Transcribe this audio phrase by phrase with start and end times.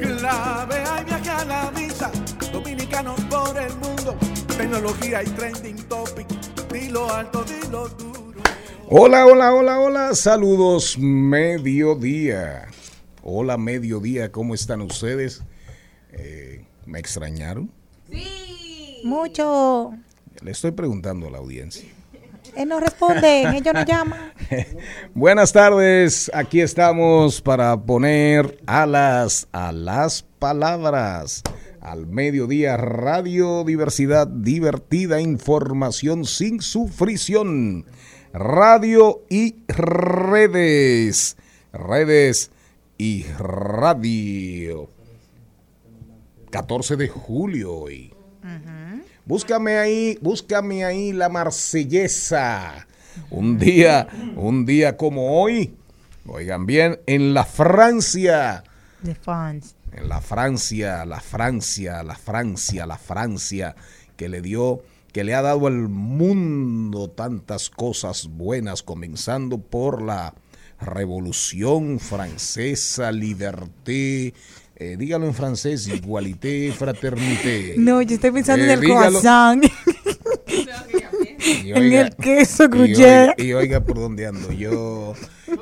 [0.00, 2.10] Clave hay viaje a la vista,
[2.52, 4.16] dominicanos por el mundo
[4.60, 6.26] tecnología y trending topic.
[6.70, 8.40] Dilo alto, dilo duro.
[8.88, 10.14] Hola, hola, hola, hola.
[10.14, 12.68] Saludos, mediodía.
[13.22, 14.30] Hola, mediodía.
[14.30, 15.42] ¿Cómo están ustedes?
[16.12, 17.70] Eh, ¿Me extrañaron?
[19.02, 19.94] Mucho.
[20.42, 21.89] Le estoy preguntando a la audiencia.
[22.56, 24.32] Él no responde, ellos no llaman.
[25.14, 26.30] Buenas tardes.
[26.34, 31.42] Aquí estamos para poner alas a las palabras
[31.80, 37.86] al mediodía, radio, diversidad, divertida, información sin sufrición,
[38.32, 41.36] radio y redes,
[41.72, 42.50] redes
[42.98, 44.90] y radio.
[46.50, 48.12] 14 de julio hoy.
[49.30, 52.88] Búscame ahí, búscame ahí la marsellesa.
[53.30, 55.76] Un día, un día como hoy,
[56.26, 58.64] oigan bien, en la Francia.
[59.00, 63.76] De fans en la Francia, la Francia, la Francia, la Francia,
[64.16, 64.82] que le dio,
[65.12, 70.34] que le ha dado al mundo tantas cosas buenas, comenzando por la
[70.80, 74.34] Revolución Francesa, liberté,
[74.80, 77.74] eh, dígalo en francés, igualité, fraternité.
[77.76, 79.20] No, yo estoy pensando en Eh, el dígalo.
[79.20, 79.62] croissant.
[81.64, 83.34] Y en el queso gruyere.
[83.38, 85.14] y oiga por dónde ando yo.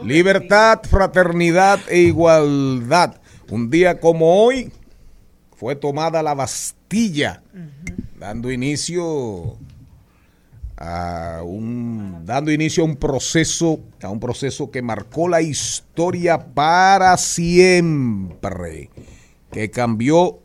[0.05, 3.17] Libertad, fraternidad e igualdad.
[3.51, 4.71] Un día como hoy
[5.57, 7.43] fue tomada la Bastilla,
[8.19, 9.57] dando inicio
[10.81, 17.17] a un dando inicio a un proceso, a un proceso que marcó la historia para
[17.17, 18.91] siempre,
[19.51, 20.39] que cambió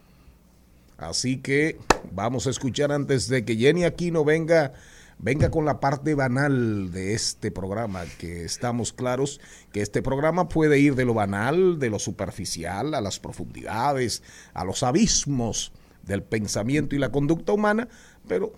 [0.99, 1.79] Así que
[2.13, 4.73] vamos a escuchar antes de que Jenny Aquino venga,
[5.19, 9.41] venga con la parte banal de este programa, que estamos claros
[9.73, 14.23] que este programa puede ir de lo banal, de lo superficial, a las profundidades,
[14.55, 15.73] a los abismos
[16.03, 17.89] del pensamiento y la conducta humana,
[18.29, 18.53] pero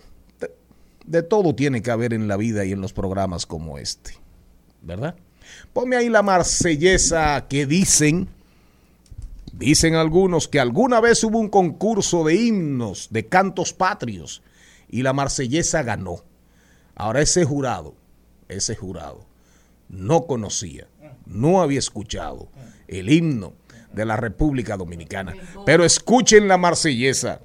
[1.05, 4.13] de, todo tiene que haber en la vida y en los programas como este,
[4.81, 5.15] ¿verdad?
[5.73, 8.29] Ponme ahí la marsellesa que dicen
[9.61, 14.41] Dicen algunos que alguna vez hubo un concurso de himnos, de cantos patrios,
[14.89, 16.23] y la marsellesa ganó.
[16.95, 17.93] Ahora ese jurado,
[18.47, 19.25] ese jurado,
[19.89, 20.87] no conocía,
[21.25, 22.47] no había escuchado
[22.87, 23.53] el himno
[23.93, 25.35] de la República Dominicana.
[25.65, 27.41] Pero escuchen la marsellesa.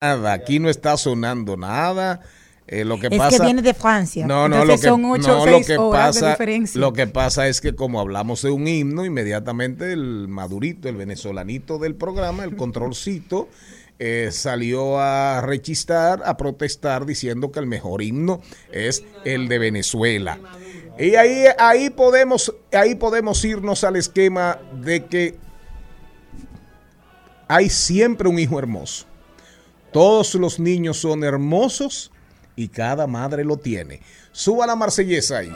[0.00, 2.20] Nada, aquí no está sonando nada.
[2.66, 4.26] Eh, lo que es pasa, que viene de Francia.
[4.26, 6.38] no, no, Entonces lo que, son ocho no, que pasa,
[6.74, 11.78] lo que pasa es que como hablamos de un himno, inmediatamente el madurito, el venezolanito
[11.78, 13.50] del programa, el controlcito,
[13.98, 18.40] eh, salió a rechistar, a protestar, diciendo que el mejor himno
[18.72, 20.38] es el de Venezuela.
[20.98, 25.36] Y ahí, ahí podemos, ahí podemos irnos al esquema de que
[27.46, 29.06] hay siempre un hijo hermoso.
[29.94, 32.10] Todos los niños son hermosos
[32.56, 34.00] y cada madre lo tiene.
[34.32, 35.52] Suba la marsellesa ahí.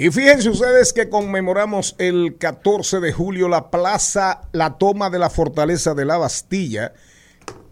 [0.00, 5.28] Y fíjense ustedes que conmemoramos el 14 de julio la plaza, la toma de la
[5.28, 6.92] fortaleza de la Bastilla,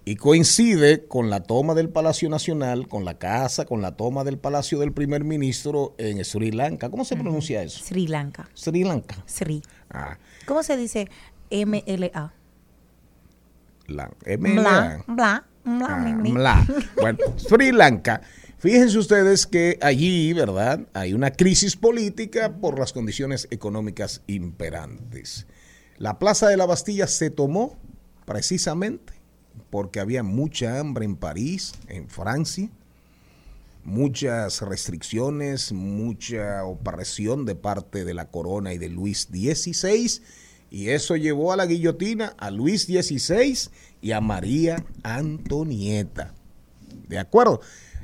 [0.04, 4.38] y coincide con la toma del Palacio Nacional, con la casa, con la toma del
[4.38, 6.90] Palacio del Primer Ministro en Sri Lanka.
[6.90, 7.84] ¿Cómo se pronuncia eso?
[7.84, 8.48] Sri Lanka.
[8.54, 9.16] Sri Lanka.
[9.26, 9.62] Sri.
[9.90, 11.08] Ah, ¿Cómo se dice
[11.50, 12.32] MLA?
[13.86, 15.04] la, Mla, MLA.
[15.06, 16.66] mla, mla, Ah.
[17.00, 18.20] Bueno, Sri Lanka.
[18.58, 20.88] Fíjense ustedes que allí, ¿verdad?
[20.94, 25.46] Hay una crisis política por las condiciones económicas imperantes.
[25.98, 27.78] La Plaza de la Bastilla se tomó
[28.24, 29.12] precisamente
[29.68, 32.70] porque había mucha hambre en París, en Francia,
[33.84, 40.22] muchas restricciones, mucha opresión de parte de la corona y de Luis XVI,
[40.70, 43.70] y eso llevó a la guillotina a Luis XVI
[44.00, 46.34] y a María Antonieta.
[47.06, 47.60] ¿De acuerdo?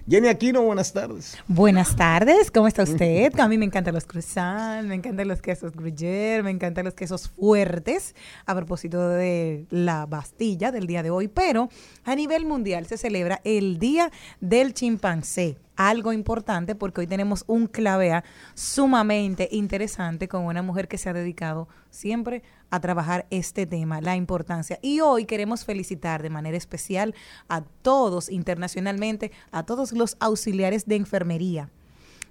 [0.09, 1.39] Jenny Aquino, buenas tardes.
[1.47, 3.39] Buenas tardes, ¿cómo está usted?
[3.39, 7.29] A mí me encantan los croissants, me encantan los quesos gruyère, me encantan los quesos
[7.29, 11.69] fuertes, a propósito de la Bastilla del día de hoy, pero
[12.05, 14.11] a nivel mundial se celebra el Día
[14.41, 18.25] del Chimpancé, algo importante porque hoy tenemos un clavea
[18.55, 24.17] sumamente interesante con una mujer que se ha dedicado siempre a trabajar este tema, la
[24.17, 24.79] importancia.
[24.81, 27.15] Y hoy queremos felicitar de manera especial
[27.49, 31.69] a todos internacionalmente, a todos los auxiliares de enfermería,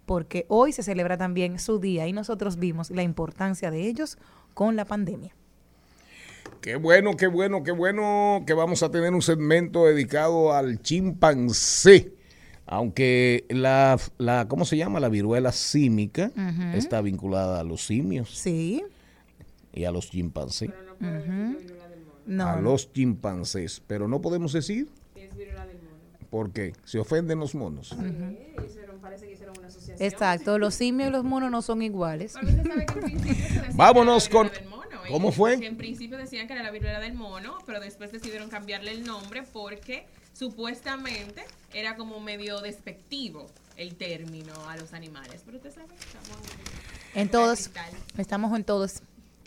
[0.07, 4.17] porque hoy se celebra también su día y nosotros vimos la importancia de ellos
[4.55, 5.35] con la pandemia.
[6.59, 12.13] Qué bueno, qué bueno, qué bueno que vamos a tener un segmento dedicado al chimpancé.
[12.65, 14.99] Aunque la, la ¿cómo se llama?
[14.99, 16.31] La viruela símica
[16.73, 18.83] está vinculada a los simios Sí.
[19.73, 20.69] Y a los chimpancés.
[22.25, 22.61] No, a no.
[22.61, 23.81] los chimpancés.
[23.87, 24.89] Pero no podemos decir.
[26.29, 26.73] ¿Por qué?
[26.85, 27.95] Se ofenden los monos.
[29.99, 32.35] Exacto, los simios y los monos no son iguales.
[32.35, 35.31] Que Vámonos que con- viruela del mono, ¿Cómo ¿eh?
[35.33, 35.59] fue?
[35.59, 39.03] Que en principio decían que era la viruela del mono, pero después decidieron cambiarle el
[39.03, 41.43] nombre porque supuestamente
[41.73, 45.41] era como medio despectivo el término a los animales.
[45.45, 46.37] Pero usted sabe, estamos
[47.13, 47.99] En todos, Capital.
[48.17, 49.01] estamos en todos.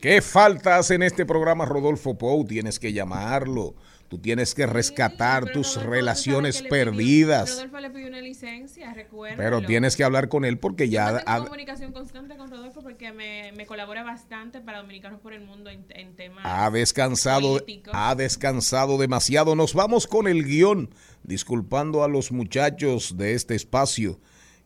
[0.05, 2.45] ¿Qué faltas en este programa, Rodolfo Pou?
[2.45, 3.75] Tienes que llamarlo.
[4.09, 7.51] Tú tienes que rescatar Pero tus Rodolfo, relaciones ¿sabe que le pidió- perdidas.
[7.55, 9.39] Rodolfo le pidió una licencia, recuerda.
[9.39, 11.19] Pero tienes que hablar con él porque Ya ya...
[11.25, 15.41] tengo ha- comunicación constante con Rodolfo porque me, me colabora bastante para Dominicanos por el
[15.41, 17.95] Mundo en, en temas Ha descansado, políticos.
[17.97, 19.57] ha descansado demasiado.
[19.57, 20.91] Nos vamos con el guion,
[21.23, 24.21] disculpando a los muchachos de este espacio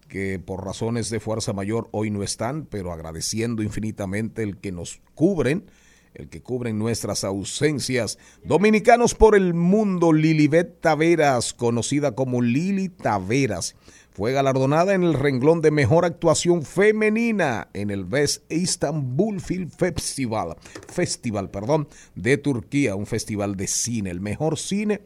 [0.09, 5.01] que por razones de fuerza mayor hoy no están, pero agradeciendo infinitamente el que nos
[5.15, 5.71] cubren,
[6.15, 8.19] el que cubren nuestras ausencias.
[8.43, 13.77] Dominicanos por el mundo, Lilibet Taveras, conocida como Lili Taveras,
[14.11, 20.57] fue galardonada en el renglón de mejor actuación femenina en el Best Istanbul Film Festival,
[20.89, 21.87] Festival, perdón,
[22.17, 25.03] de Turquía, un festival de cine, el mejor cine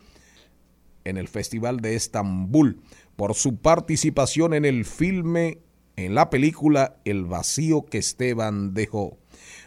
[1.05, 2.81] en el Festival de Estambul
[3.23, 5.59] por su participación en el filme
[5.95, 9.17] en la película El vacío que Esteban dejó.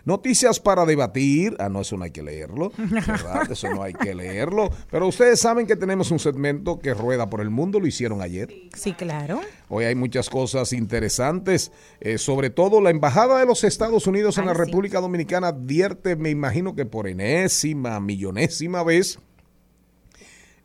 [0.04, 1.56] Noticias para debatir.
[1.58, 2.74] Ah, no, eso no hay que leerlo.
[2.78, 3.50] ¿verdad?
[3.50, 4.72] Eso no hay que leerlo.
[4.92, 7.80] Pero ustedes saben que tenemos un segmento que rueda por el mundo.
[7.80, 8.54] Lo hicieron ayer.
[8.76, 9.40] Sí, claro.
[9.70, 11.72] Hoy hay muchas cosas interesantes.
[12.02, 14.60] eh, sobre todo la Embajada de los Estados Unidos en Ay, la sí.
[14.66, 19.18] República Dominicana advierte, me imagino que por enésima, millonésima vez,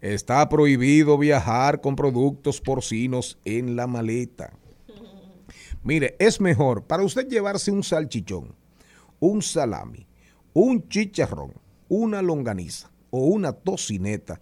[0.00, 4.52] está prohibido viajar con productos porcinos en la maleta.
[5.82, 8.54] Mire, es mejor para usted llevarse un salchichón,
[9.18, 10.06] un salami,
[10.52, 11.54] un chicharrón,
[11.88, 14.40] una longaniza o una tocineta.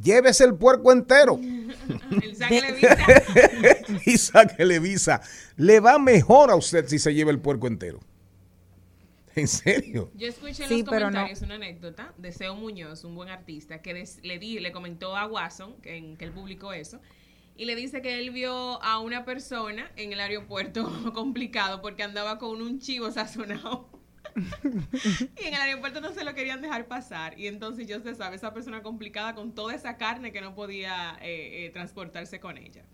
[0.00, 1.40] Llévese el puerco entero
[2.22, 2.96] El sáquele visa.
[4.06, 5.20] y sáquele visa.
[5.56, 7.98] Le va mejor a usted si se lleva el puerco entero.
[9.38, 10.10] ¿En serio?
[10.14, 11.12] Yo escuché en Sí, los pero no.
[11.12, 15.16] comentarios una anécdota de Seo Muñoz, un buen artista, que des- le di, le comentó
[15.16, 17.00] a Watson, que, en- que él publicó eso,
[17.56, 22.38] y le dice que él vio a una persona en el aeropuerto complicado porque andaba
[22.38, 23.88] con un chivo sazonado.
[24.64, 27.38] y en el aeropuerto no se lo querían dejar pasar.
[27.38, 31.16] Y entonces ya usted sabe, esa persona complicada con toda esa carne que no podía
[31.22, 32.84] eh, eh, transportarse con ella.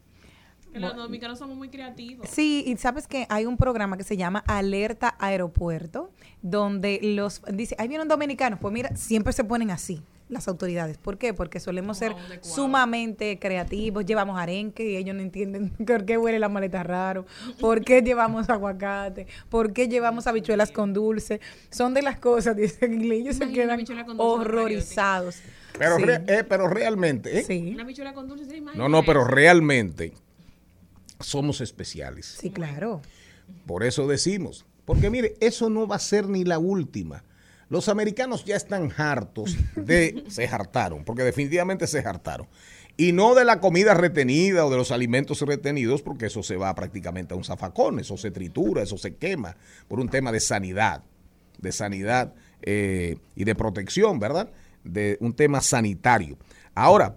[0.74, 2.28] Los dominicanos somos muy creativos.
[2.28, 6.10] Sí, y sabes que hay un programa que se llama Alerta Aeropuerto,
[6.42, 10.96] donde los dice, ahí vienen dominicanos, pues mira, siempre se ponen así las autoridades.
[10.98, 11.34] ¿Por qué?
[11.34, 16.38] Porque solemos ser Wow, sumamente creativos, llevamos arenque y ellos no entienden por qué huele
[16.38, 17.26] la maleta raro,
[17.60, 21.40] por qué llevamos aguacate, por qué llevamos habichuelas con dulce.
[21.70, 23.84] Son de las cosas, dicen, y ellos se quedan
[24.18, 25.40] horrorizados.
[25.78, 26.02] Pero, Sí.
[26.04, 27.42] re- eh, pero realmente, ¿eh?
[27.42, 30.12] Sí, Una con dulce, ¿se no, no, pero realmente
[31.24, 32.26] somos especiales.
[32.40, 33.00] sí, claro.
[33.66, 37.24] Por eso decimos, porque mire, eso no va a ser ni la última.
[37.68, 42.46] Los americanos ya están hartos de, se hartaron, porque definitivamente se hartaron.
[42.96, 46.74] Y no de la comida retenida o de los alimentos retenidos, porque eso se va
[46.74, 49.56] prácticamente a un zafacón, eso se tritura, eso se quema,
[49.88, 51.02] por un tema de sanidad,
[51.58, 54.48] de sanidad eh, y de protección, ¿verdad?
[54.84, 56.38] De un tema sanitario.
[56.74, 57.16] Ahora,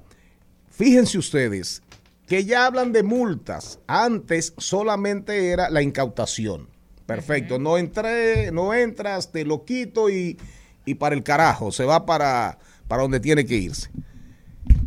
[0.77, 1.81] Fíjense ustedes
[2.27, 3.79] que ya hablan de multas.
[3.87, 6.69] Antes solamente era la incautación.
[7.05, 7.57] Perfecto.
[7.57, 10.37] No entré, no entras, te lo quito y,
[10.85, 11.71] y para el carajo.
[11.71, 13.89] Se va para, para donde tiene que irse.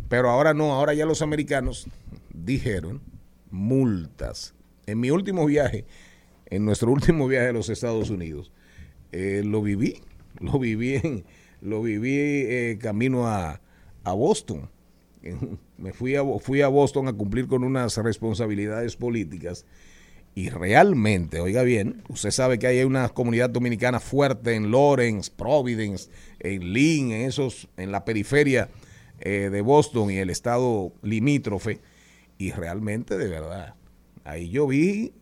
[0.07, 1.87] Pero ahora no, ahora ya los americanos
[2.33, 3.01] dijeron
[3.49, 4.53] multas.
[4.85, 5.85] En mi último viaje,
[6.45, 8.51] en nuestro último viaje a los Estados Unidos,
[9.11, 10.01] eh, lo viví,
[10.39, 11.25] lo viví en,
[11.61, 13.61] lo viví eh, camino a,
[14.03, 14.69] a Boston.
[15.77, 19.65] Me fui a, fui a Boston a cumplir con unas responsabilidades políticas
[20.33, 26.09] y realmente, oiga bien, usted sabe que hay una comunidad dominicana fuerte en Lawrence, Providence,
[26.39, 28.69] en Lynn, en esos, en la periferia
[29.19, 31.81] eh, de Boston y el estado limítrofe.
[32.37, 33.75] Y realmente, de verdad,
[34.23, 35.13] ahí yo vi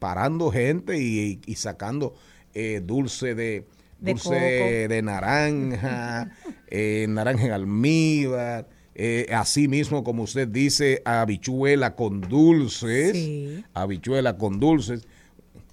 [0.00, 2.14] parando gente y, y sacando
[2.52, 3.66] eh, dulce de,
[4.00, 6.32] dulce de naranja,
[6.68, 8.68] eh, naranja en almíbar,
[8.98, 13.62] eh, así mismo como usted dice, habichuela con dulces, Sí.
[13.74, 15.06] habichuela con dulces,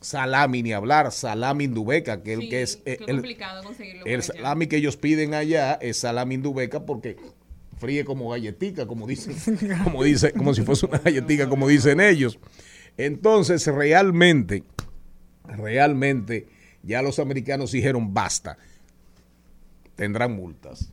[0.01, 4.19] salami ni hablar, salami indubeca, que el que es eh, el, complicado conseguirlo por el
[4.19, 4.33] allá.
[4.33, 7.15] salami que ellos piden allá es salami indubeca porque
[7.77, 9.35] fríe como galletica, como dicen,
[9.85, 12.37] como dice, como si fuese una galletica, como dicen ellos.
[12.97, 14.63] Entonces, realmente,
[15.45, 16.47] realmente,
[16.83, 18.57] ya los americanos dijeron basta.
[19.95, 20.91] Tendrán multas.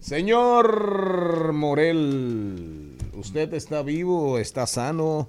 [0.00, 4.38] Señor Morel, ¿usted está vivo?
[4.38, 5.28] ¿Está sano?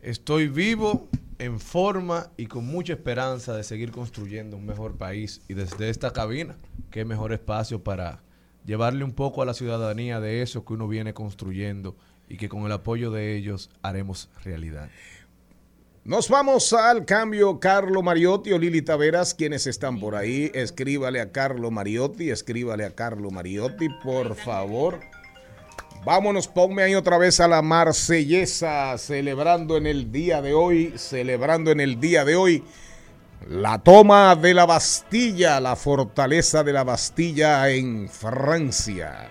[0.00, 1.08] Estoy vivo,
[1.40, 5.40] en forma y con mucha esperanza de seguir construyendo un mejor país.
[5.48, 6.56] Y desde esta cabina,
[6.92, 8.20] qué mejor espacio para
[8.64, 11.96] llevarle un poco a la ciudadanía de eso que uno viene construyendo
[12.28, 14.88] y que con el apoyo de ellos haremos realidad.
[16.08, 20.50] Nos vamos al cambio, Carlo Mariotti o Lili Taveras, quienes están por ahí.
[20.54, 25.00] Escríbale a Carlo Mariotti, escríbale a Carlo Mariotti, por favor.
[26.06, 31.72] Vámonos, ponme ahí otra vez a la marsellesa, celebrando en el día de hoy, celebrando
[31.72, 32.64] en el día de hoy
[33.46, 39.28] la toma de la Bastilla, la fortaleza de la Bastilla en Francia.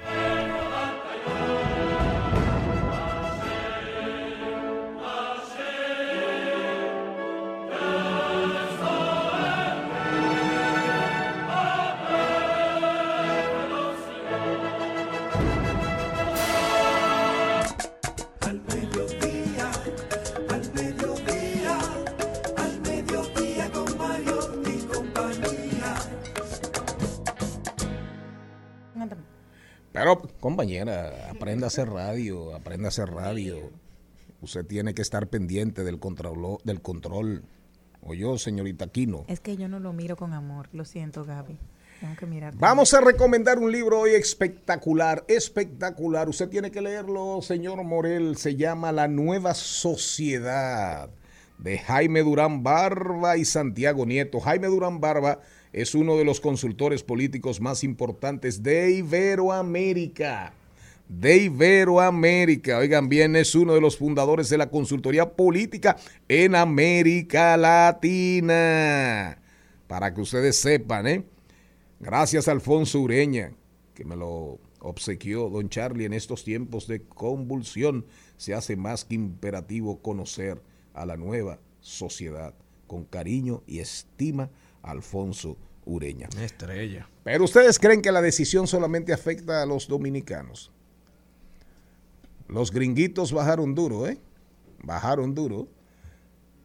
[30.58, 33.70] Compañera, aprenda a hacer radio, aprenda a hacer radio.
[34.42, 37.44] usted tiene que estar pendiente del control, del control.
[38.02, 39.24] O yo, señorita Quino.
[39.28, 41.60] Es que yo no lo miro con amor, lo siento, Gaby.
[42.00, 42.56] Tengo que mirar.
[42.58, 46.28] Vamos a recomendar un libro hoy espectacular, espectacular.
[46.28, 48.36] Usted tiene que leerlo, señor Morel.
[48.38, 51.12] Se llama La Nueva Sociedad
[51.60, 54.40] de Jaime Durán Barba y Santiago Nieto.
[54.40, 55.40] Jaime Durán Barba
[55.82, 60.52] es uno de los consultores políticos más importantes de Iberoamérica.
[61.08, 62.80] De Iberoamérica.
[62.80, 65.96] Oigan bien, es uno de los fundadores de la consultoría política
[66.28, 69.38] en América Latina.
[69.86, 71.24] Para que ustedes sepan, ¿eh?
[72.00, 73.52] Gracias a Alfonso Ureña,
[73.94, 78.08] que me lo obsequió don Charlie en estos tiempos de convulsión.
[78.38, 80.60] Se hace más que imperativo conocer
[80.96, 82.56] a la nueva sociedad.
[82.88, 84.50] Con cariño y estima,
[84.82, 85.56] Alfonso
[85.88, 86.28] Ureña.
[86.42, 87.08] Estrella.
[87.24, 90.70] Pero ustedes creen que la decisión solamente afecta a los dominicanos.
[92.48, 94.18] Los gringuitos bajaron duro, ¿eh?
[94.84, 95.68] Bajaron duro.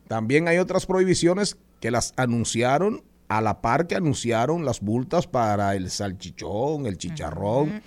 [0.08, 3.02] También hay otras prohibiciones que las anunciaron
[3.32, 7.82] a la par que anunciaron las multas para el salchichón, el chicharrón.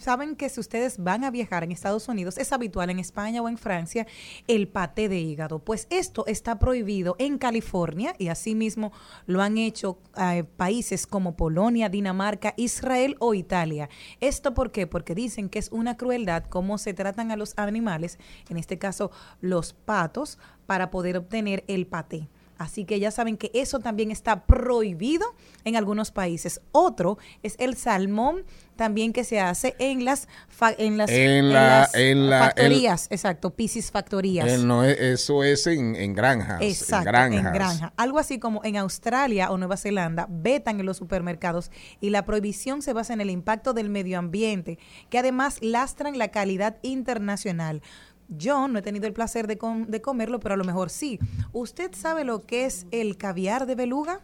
[0.00, 3.48] Saben que si ustedes van a viajar en Estados Unidos, es habitual en España o
[3.48, 4.04] en Francia
[4.48, 5.60] el paté de hígado.
[5.60, 8.90] Pues esto está prohibido en California y asimismo
[9.26, 13.88] lo han hecho eh, países como Polonia, Dinamarca, Israel o Italia.
[14.20, 14.88] ¿Esto por qué?
[14.88, 18.18] Porque dicen que es una crueldad cómo se tratan a los animales,
[18.48, 22.28] en este caso los patos, para poder obtener el paté.
[22.58, 25.26] Así que ya saben que eso también está prohibido
[25.64, 26.60] en algunos países.
[26.70, 28.44] Otro es el salmón,
[28.76, 33.06] también que se hace en las fa- en las, En la- las en la- factorías,
[33.10, 34.48] exacto, piscis factorías.
[34.48, 36.60] Eh, no, eh, eso es en, en granjas.
[36.62, 37.46] Exacto, en granjas.
[37.46, 37.92] en granja.
[37.96, 42.80] Algo así como en Australia o Nueva Zelanda vetan en los supermercados y la prohibición
[42.82, 44.78] se basa en el impacto del medio ambiente,
[45.10, 47.82] que además lastran la calidad internacional.
[48.28, 51.18] Yo no he tenido el placer de, com- de comerlo, pero a lo mejor sí.
[51.52, 54.20] ¿Usted sabe lo que es el caviar de beluga?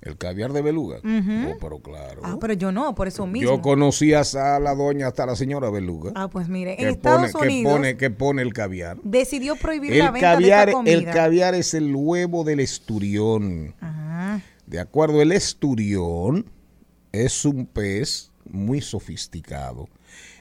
[0.00, 0.98] El caviar de beluga.
[0.98, 2.20] Oh, pero claro.
[2.24, 3.50] Ah, pero yo no, por eso mismo.
[3.50, 6.12] Yo conocía a la doña, hasta la señora beluga.
[6.14, 8.96] Ah, pues mire, en Estados pone, que, Unidos pone, que pone el caviar.
[9.02, 11.12] decidió prohibir El la venta caviar, de esta el comida.
[11.12, 13.74] caviar es el huevo del esturión.
[13.80, 14.40] Ajá.
[14.66, 16.46] De acuerdo, el esturión
[17.10, 19.88] es un pez muy sofisticado.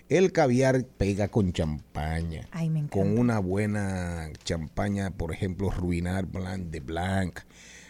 [0.10, 2.48] El caviar pega con champaña.
[2.52, 2.98] Ay, me encanta.
[2.98, 7.39] Con una buena champaña, por ejemplo, Ruinar Blanc de Blanc.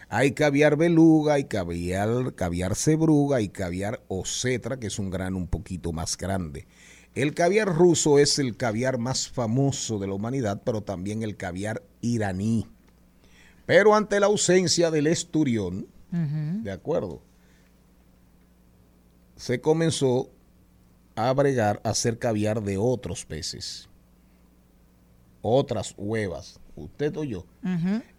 [0.08, 5.46] Hay caviar beluga, hay caviar, caviar cebruga y caviar ocetra, que es un grano un
[5.46, 6.66] poquito más grande.
[7.14, 11.82] El caviar ruso es el caviar más famoso de la humanidad, pero también el caviar
[12.00, 12.66] iraní.
[13.66, 15.86] Pero ante la ausencia del esturión.
[16.10, 17.22] ¿de acuerdo?
[19.36, 20.30] Se comenzó
[21.18, 23.88] a bregar a hacer caviar de otros peces,
[25.42, 27.44] otras huevas, usted o yo.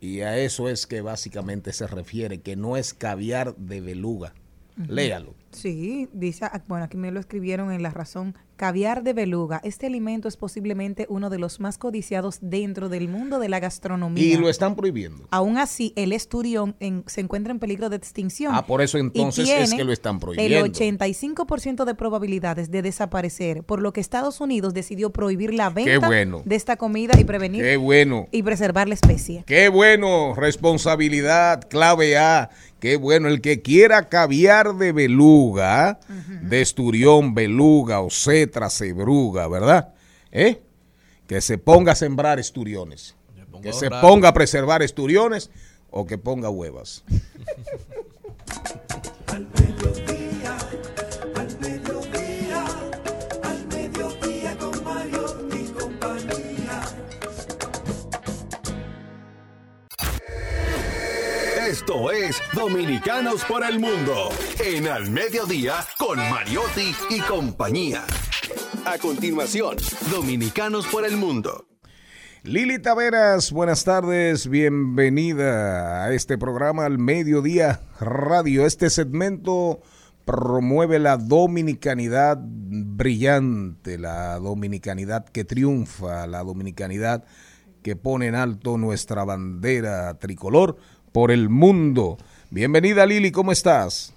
[0.01, 4.33] Y a eso es que básicamente se refiere, que no es caviar de beluga.
[4.75, 5.33] Léalo.
[5.51, 9.61] Sí, dice, ah, bueno, aquí me lo escribieron en la razón, caviar de beluga.
[9.63, 14.23] Este alimento es posiblemente uno de los más codiciados dentro del mundo de la gastronomía.
[14.23, 15.27] Y lo están prohibiendo.
[15.31, 18.53] Aún así, el esturión en- se encuentra en peligro de extinción.
[18.53, 20.65] Ah, por eso y entonces es que lo están El prohibiendo.
[20.67, 26.41] 85% de probabilidades de desaparecer, por lo que Estados Unidos decidió prohibir la venta bueno.
[26.45, 28.27] de esta comida y prevenir Qué bueno.
[28.31, 29.43] y preservar la especie.
[29.47, 32.49] Qué bueno, responsabilidad, clave A.
[32.79, 35.99] Qué bueno, el que quiera caviar de beluga,
[36.41, 39.93] de esturión, beluga, ocetra, cebruga, ¿verdad?
[40.31, 40.61] ¿Eh?
[41.27, 43.15] Que se ponga a sembrar esturiones.
[43.61, 45.51] Que se ponga a preservar esturiones
[45.91, 47.03] o que ponga huevas.
[61.89, 64.29] Esto es Dominicanos por el Mundo
[64.63, 68.05] en Al Mediodía con Mariotti y compañía.
[68.85, 69.75] A continuación,
[70.11, 71.65] Dominicanos por el Mundo.
[72.43, 78.67] Lili Taveras, buenas tardes, bienvenida a este programa al Mediodía Radio.
[78.67, 79.81] Este segmento
[80.25, 87.25] promueve la dominicanidad brillante, la dominicanidad que triunfa, la dominicanidad
[87.81, 90.77] que pone en alto nuestra bandera tricolor
[91.11, 92.17] por el mundo.
[92.49, 94.13] Bienvenida Lili, ¿cómo estás?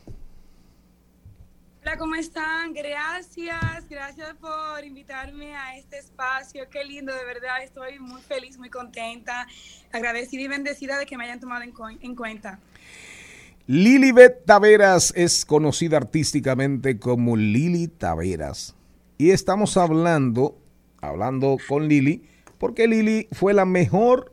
[1.83, 2.73] Hola, ¿cómo están?
[2.73, 6.69] Gracias, gracias por invitarme a este espacio.
[6.71, 9.47] Qué lindo, de verdad, estoy muy feliz, muy contenta,
[9.93, 12.61] agradecida y bendecida de que me hayan tomado en, cu- en cuenta.
[13.67, 18.75] Lilibet Taveras es conocida artísticamente como Lili Taveras.
[19.19, 20.59] Y estamos hablando,
[21.01, 22.23] hablando con Lili,
[22.59, 24.32] porque Lili fue la mejor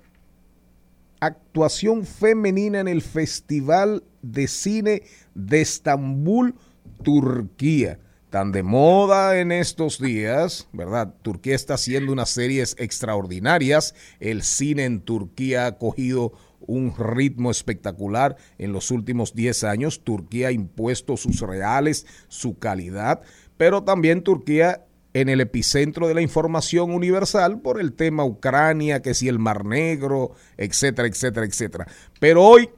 [1.19, 5.03] actuación femenina en el Festival de Cine
[5.35, 6.55] de Estambul,
[7.03, 7.99] Turquía.
[8.29, 11.15] Tan de moda en estos días, ¿verdad?
[11.23, 13.95] Turquía está haciendo unas series extraordinarias.
[14.19, 20.03] El cine en Turquía ha cogido un ritmo espectacular en los últimos 10 años.
[20.03, 23.21] Turquía ha impuesto sus reales, su calidad,
[23.57, 29.13] pero también Turquía en el epicentro de la información universal por el tema Ucrania, que
[29.13, 31.87] si el Mar Negro, etcétera, etcétera, etcétera.
[32.19, 32.69] Pero hoy,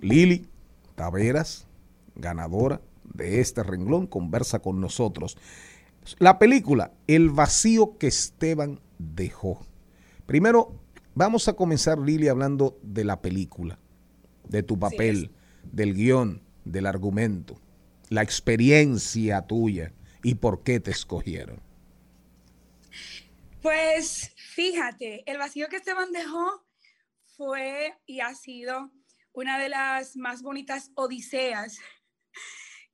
[0.00, 0.46] Lili
[0.94, 1.66] Taveras,
[2.14, 2.80] ganadora
[3.14, 5.36] de este renglón, conversa con nosotros.
[6.18, 9.66] La película, El vacío que Esteban dejó.
[10.26, 10.72] Primero,
[11.14, 13.78] vamos a comenzar, Lili, hablando de la película,
[14.48, 15.32] de tu papel,
[15.72, 17.56] del guion, del argumento,
[18.08, 21.62] la experiencia tuya y por qué te escogieron.
[23.62, 26.66] Pues fíjate, el vacío que Esteban dejó
[27.36, 28.90] fue y ha sido
[29.32, 31.78] una de las más bonitas odiseas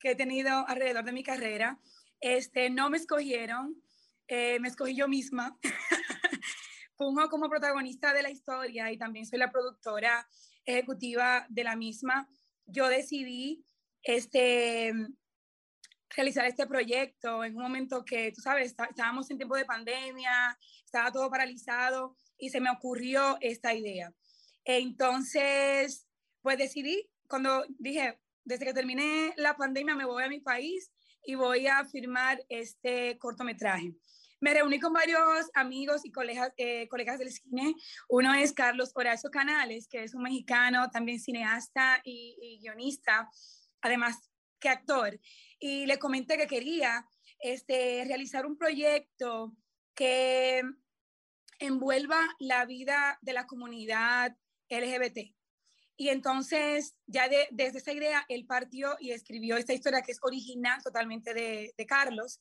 [0.00, 1.80] que he tenido alrededor de mi carrera.
[2.20, 3.80] Este, no me escogieron,
[4.28, 5.58] eh, me escogí yo misma.
[6.96, 10.26] Como protagonista de la historia y también soy la productora
[10.64, 12.28] ejecutiva de la misma.
[12.64, 13.64] Yo decidí
[14.02, 14.92] este,
[16.14, 21.10] realizar este proyecto en un momento que, tú sabes, estábamos en tiempo de pandemia, estaba
[21.12, 24.12] todo paralizado y se me ocurrió esta idea.
[24.64, 26.06] Entonces,
[26.42, 30.92] pues decidí, cuando dije, desde que terminé la pandemia me voy a mi país
[31.24, 33.94] y voy a firmar este cortometraje.
[34.40, 37.74] Me reuní con varios amigos y colegas, eh, colegas del cine.
[38.08, 43.30] Uno es Carlos Horacio Canales, que es un mexicano, también cineasta y guionista,
[43.80, 44.30] además
[44.68, 45.18] actor.
[45.58, 47.06] Y le comenté que quería
[47.40, 49.54] este, realizar un proyecto
[49.94, 50.62] que
[51.58, 54.36] envuelva la vida de la comunidad
[54.68, 55.34] LGBT.
[55.98, 60.82] Y entonces, ya desde esa idea, él partió y escribió esta historia que es original
[60.82, 62.40] totalmente de, de, Carlos.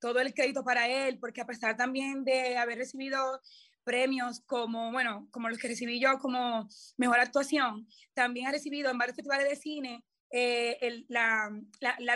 [0.00, 3.40] Todo el crédito para él, porque a pesar también de haber recibido
[3.84, 8.98] premios como, bueno, como los que recibí yo como mejor actuación, también ha recibido en
[8.98, 11.50] varios festivales de cine eh, la,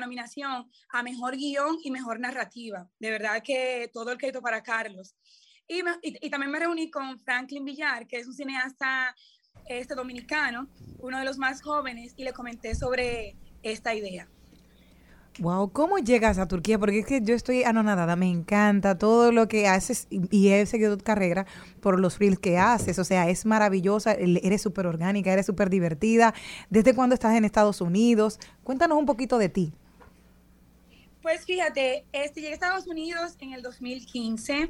[0.00, 2.88] nominación a mejor guion y mejor narrativa.
[2.98, 5.14] De verdad que todo el crédito para Carlos.
[5.68, 9.14] Y, y, y también me reuní con Franklin Villar, que es un cineasta
[9.66, 10.68] este dominicano,
[10.98, 14.28] uno de los más jóvenes, y le comenté sobre esta idea.
[15.40, 16.78] Wow, ¿cómo llegas a Turquía?
[16.78, 20.98] Porque es que yo estoy anonadada, me encanta todo lo que haces y he seguido
[20.98, 21.46] tu carrera
[21.80, 26.34] por los reels que haces, o sea, es maravillosa, eres súper orgánica, eres súper divertida.
[26.68, 28.38] ¿Desde cuándo estás en Estados Unidos?
[28.64, 29.72] Cuéntanos un poquito de ti.
[31.22, 34.68] Pues fíjate, este, llegué a Estados Unidos en el 2015,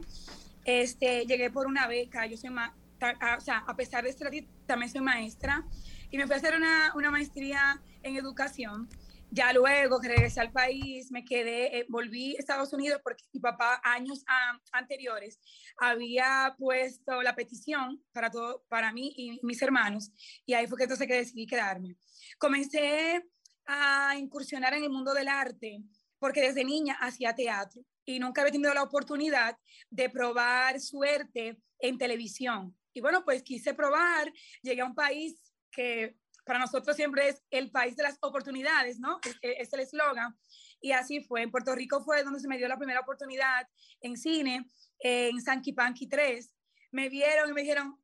[0.67, 4.31] este, llegué por una beca, yo soy, ma a, o sea, a pesar de ser
[4.67, 5.65] también soy maestra,
[6.13, 8.89] y me fui a hacer una, una maestría en educación
[9.31, 13.41] ya luego que regresé al país, me quedé, eh, volví a Estados Unidos porque mi
[13.41, 14.25] papá años
[14.73, 15.39] anteriores
[15.79, 20.11] había puesto la petición para, todo, para mí y mis hermanos
[20.45, 21.97] y ahí fue que entonces que decidí quedarme.
[22.39, 23.25] Comencé
[23.67, 25.83] a incursionar en el mundo del arte
[26.19, 29.57] porque desde niña hacía teatro y nunca había tenido la oportunidad
[29.91, 32.77] de probar suerte en televisión.
[32.93, 35.41] Y bueno, pues quise probar, llegué a un país
[35.71, 36.17] que
[36.51, 39.21] para nosotros siempre es el país de las oportunidades, ¿no?
[39.23, 40.37] Es, es el eslogan.
[40.81, 41.43] Y así fue.
[41.43, 43.69] En Puerto Rico fue donde se me dio la primera oportunidad
[44.01, 46.53] en cine, en Sanky Panky 3.
[46.91, 47.97] Me vieron y me dijeron,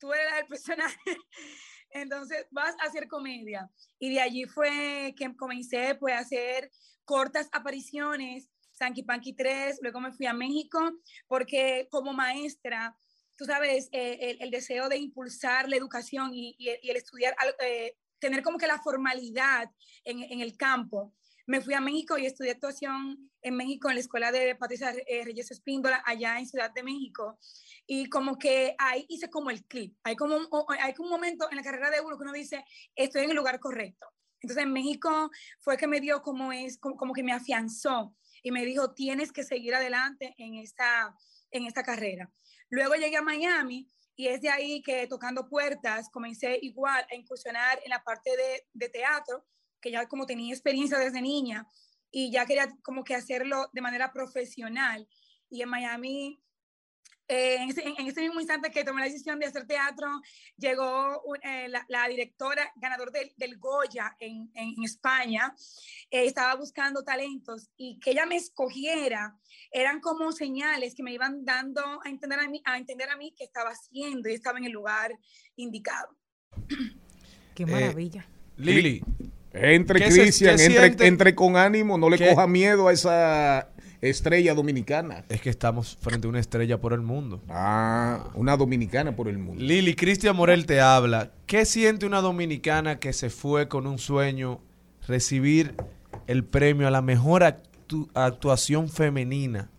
[0.00, 0.98] tú eres el personaje.
[1.90, 3.70] Entonces vas a hacer comedia.
[4.00, 6.72] Y de allí fue que comencé pues, a hacer
[7.04, 10.80] cortas apariciones, Sanky Panky 3, luego me fui a México,
[11.28, 12.96] porque como maestra
[13.36, 18.58] tú sabes, eh, el, deseo de impulsar la educación y, el estudiar, eh, tener como
[18.58, 19.70] que la formalidad
[20.04, 21.14] en, el campo.
[21.46, 25.24] Me fui a México y estudié actuación en México en la escuela de Patricia eh,
[25.24, 27.38] Reyes Espíndola, allá en Ciudad de México.
[27.86, 29.96] Y como que ahí hice como el clip.
[30.02, 30.48] Hay como, un,
[30.80, 32.64] hay como un momento en la carrera de uno que uno dice,
[32.96, 34.08] estoy en el lugar correcto.
[34.40, 38.50] Entonces en México fue que me dio como es, como, como que me afianzó y
[38.50, 41.14] me dijo, tienes que seguir adelante en esta,
[41.50, 42.30] en esta carrera.
[42.68, 47.80] Luego llegué a Miami y es de ahí que tocando puertas comencé igual a incursionar
[47.84, 49.46] en la parte de, de teatro,
[49.80, 51.68] que ya como tenía experiencia desde niña
[52.10, 55.06] y ya quería como que hacerlo de manera profesional.
[55.50, 56.42] Y en Miami
[57.28, 60.06] eh, en, ese, en ese mismo instante que tomé la decisión de hacer teatro,
[60.56, 65.54] llegó un- eh, la, la directora ganador del, del Goya en, en España,
[66.10, 69.36] eh, estaba buscando talentos y que ella me escogiera,
[69.72, 73.32] eran como señales que me iban dando a entender a mí, a entender a mí
[73.36, 75.12] que estaba haciendo y estaba en el lugar
[75.56, 76.16] indicado.
[77.54, 78.26] Qué Eh, maravilla.
[78.56, 79.02] Lili,
[79.52, 81.06] Entre ¿Qué se- Cristian, entre, siente?
[81.06, 82.28] entre con ánimo, no le ¿Qué?
[82.28, 83.70] coja miedo a esa
[84.10, 85.24] estrella dominicana.
[85.28, 87.40] es que estamos frente a una estrella por el mundo.
[87.48, 89.62] Ah, una dominicana por el mundo.
[89.62, 91.30] Lili, Cristian Morel te habla.
[91.46, 94.60] ¿Qué siente una dominicana que se fue con un sueño
[95.06, 95.74] recibir
[96.26, 99.70] el premio a la mejor actu- actuación femenina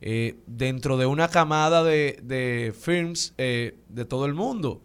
[0.00, 4.80] eh, dentro de una camada de, de films eh, de todo el mundo?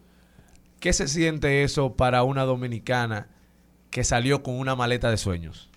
[0.79, 3.27] ¿Qué se siente eso para una dominicana
[3.91, 5.69] que salió con una maleta de sueños?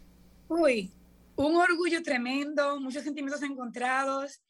[0.49, 0.91] Uy,
[1.37, 4.43] un orgullo tremendo, muchos sentimientos encontrados,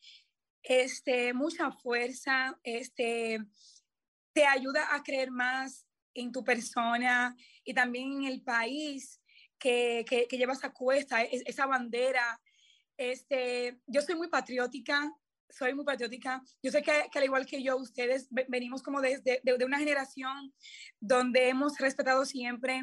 [0.62, 3.38] este, mucha fuerza, este,
[4.32, 9.20] te ayuda a creer más en tu persona y también en el país
[9.58, 12.40] que, que, que llevas a cuesta, es- esa bandera.
[12.96, 15.10] Este, yo soy muy patriótica,
[15.48, 16.42] soy muy patriótica.
[16.62, 19.64] Yo sé que, que al igual que yo, ustedes ve- venimos como desde de, de
[19.64, 20.52] una generación
[21.00, 22.82] donde hemos respetado siempre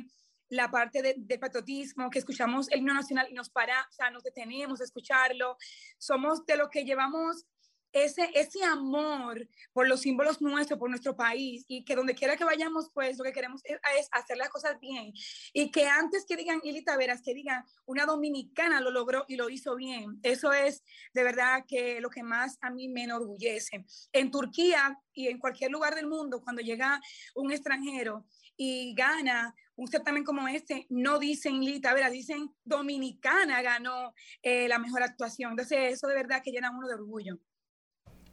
[0.50, 4.10] la parte de, del patriotismo, que escuchamos el himno nacional y nos para, o sea,
[4.10, 5.58] nos detenemos a escucharlo.
[5.98, 7.46] Somos de lo que llevamos
[7.92, 12.44] ese, ese amor por los símbolos nuestros, por nuestro país, y que donde quiera que
[12.44, 13.80] vayamos, pues lo que queremos es,
[14.12, 15.14] hacer las cosas bien.
[15.54, 19.50] Y que antes que digan Ili Taveras, que digan una dominicana lo logró y lo
[19.50, 20.20] hizo bien.
[20.24, 20.84] Eso es
[21.14, 23.86] de verdad que lo que más a mí me enorgullece.
[24.12, 27.02] En Turquía y en cualquier lugar del mundo, cuando llega
[27.36, 34.14] un extranjero y gana un certamen como este, no dicen Lita, Vera, dicen Dominicana ganó
[34.44, 35.52] eh, la mejor actuación.
[35.52, 37.40] Entonces, eso de verdad que llena uno de orgullo.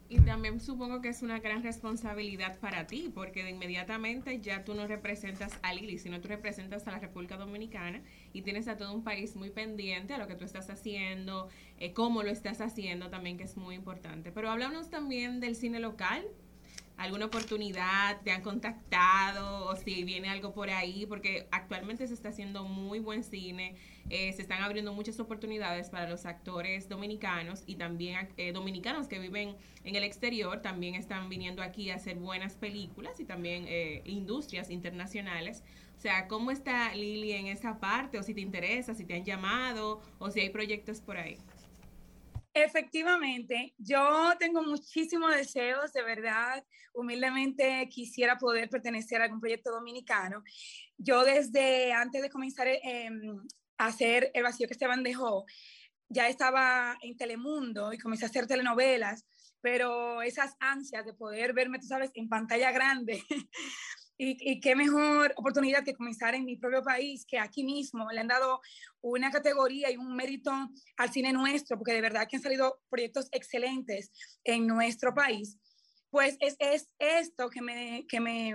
[0.09, 4.75] Y también supongo que es una gran responsabilidad para ti, porque de inmediatamente ya tú
[4.75, 8.93] no representas a Lili, sino tú representas a la República Dominicana y tienes a todo
[8.93, 13.09] un país muy pendiente a lo que tú estás haciendo, eh, cómo lo estás haciendo
[13.09, 14.31] también, que es muy importante.
[14.33, 16.25] Pero háblanos también del cine local.
[16.97, 18.23] ¿Alguna oportunidad?
[18.23, 19.67] ¿Te han contactado?
[19.67, 21.05] ¿O si viene algo por ahí?
[21.07, 23.77] Porque actualmente se está haciendo muy buen cine.
[24.09, 29.19] eh, se están abriendo muchas oportunidades para los actores dominicanos y también eh, dominicanos que
[29.19, 30.63] viven en el exterior.
[30.63, 35.63] También están viniendo aquí a hacer buenas películas y también eh, industrias internacionales.
[35.99, 38.19] O sea, ¿cómo está Lili en esa parte?
[38.19, 41.39] O si te interesa, si te han llamado o si hay proyectos por ahí.
[42.59, 46.65] Efectivamente, yo tengo muchísimos deseos, de verdad,
[46.95, 50.43] humildemente quisiera poder pertenecer a algún proyecto dominicano.
[50.97, 53.11] Yo desde antes de comenzar eh,
[53.77, 55.45] a hacer El vacío que Esteban dejó,
[56.09, 59.27] ya estaba en Telemundo y comencé a hacer telenovelas,
[59.61, 63.23] pero esas ansias de poder verme, tú sabes, en pantalla grande.
[64.19, 68.21] Y, y, qué mejor oportunidad que comenzar en mi propio país, que aquí mismo le
[68.21, 68.61] han dado
[69.03, 70.51] una categoría y un mérito
[70.97, 74.11] al cine nuestro, porque de verdad que han salido proyectos excelentes
[74.43, 75.59] en nuestro país.
[76.11, 78.55] Pues es, es esto que me, que, me,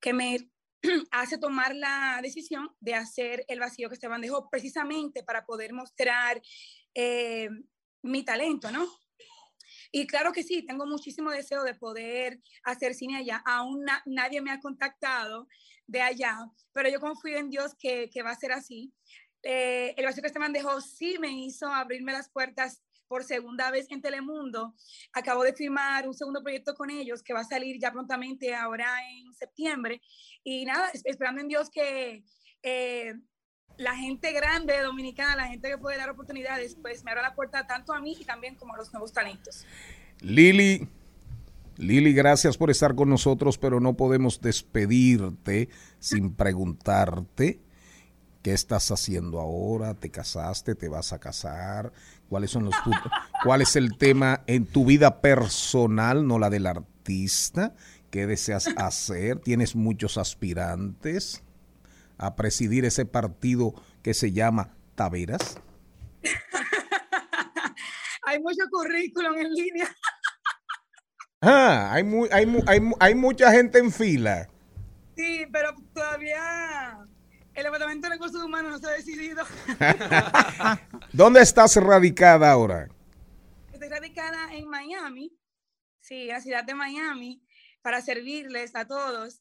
[0.00, 0.50] que me
[1.10, 6.40] hace tomar la decisión de hacer el vacío que Esteban dejó, precisamente para poder mostrar
[6.94, 7.48] eh,
[8.02, 8.86] mi talento, ¿no?
[9.90, 13.42] Y claro que sí, tengo muchísimo deseo de poder hacer cine allá.
[13.46, 15.48] Aún na nadie me ha contactado
[15.86, 16.38] de allá,
[16.72, 18.92] pero yo confío en Dios que, que va a ser así.
[19.42, 23.90] Eh, el vacío que Esteban dejó sí me hizo abrirme las puertas por segunda vez
[23.90, 24.74] en Telemundo.
[25.12, 28.94] Acabo de firmar un segundo proyecto con ellos que va a salir ya prontamente ahora
[29.10, 30.00] en septiembre.
[30.44, 32.24] Y nada, esperando en Dios que
[32.62, 33.14] eh,
[33.76, 37.66] la gente grande dominicana, la gente que puede dar oportunidades, pues me abra la puerta
[37.66, 39.64] tanto a mí y también como a los nuevos talentos.
[40.20, 40.88] Lili,
[41.76, 45.68] Lili, gracias por estar con nosotros, pero no podemos despedirte
[46.00, 47.60] sin preguntarte
[48.42, 51.92] qué estás haciendo ahora, te casaste, te vas a casar,
[52.28, 52.74] cuáles son los
[53.44, 57.74] cuál es el tema en tu vida personal, no la del artista,
[58.10, 61.44] qué deseas hacer, tienes muchos aspirantes
[62.18, 65.58] a presidir ese partido que se llama Taveras?
[68.26, 69.88] hay mucho currículum en línea.
[71.40, 74.48] Ah, hay, muy, hay, hay, hay mucha gente en fila.
[75.16, 76.98] Sí, pero todavía
[77.54, 79.44] el Departamento de Recursos Humanos no se ha decidido.
[81.12, 82.88] ¿Dónde estás radicada ahora?
[83.72, 85.36] Estoy radicada en Miami,
[86.00, 87.42] sí, en la ciudad de Miami,
[87.82, 89.40] para servirles a todos.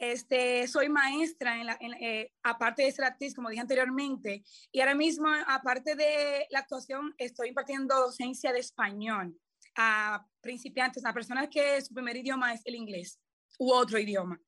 [0.00, 4.80] Este, soy maestra, en la, en, eh, aparte de ser actriz, como dije anteriormente, y
[4.80, 9.36] ahora mismo, aparte de la actuación, estoy impartiendo docencia de español.
[9.76, 13.20] a principiantes, a personas que su primer idioma es el inglés
[13.58, 14.40] u otro idioma.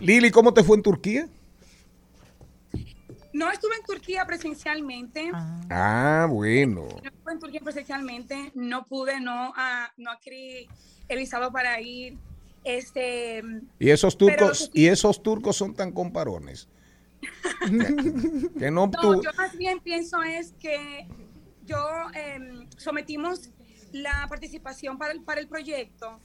[0.00, 1.28] Lili, ¿cómo te fue en Turquía?
[3.32, 5.30] No estuve en Turquía presencialmente.
[5.70, 6.88] Ah, bueno.
[7.02, 8.52] No estuve en Turquía presencialmente.
[8.54, 10.66] No pude, no, ah, no adquirí
[11.08, 12.18] el visado para ir.
[12.64, 13.42] Este,
[13.78, 16.68] Y esos turcos, y esos turcos son tan comparones.
[18.58, 21.06] que, no, No, tú- yo más bien pienso es que
[21.64, 21.78] yo
[22.14, 23.50] em, sometimos
[23.92, 26.20] la participación para el, para el proyecto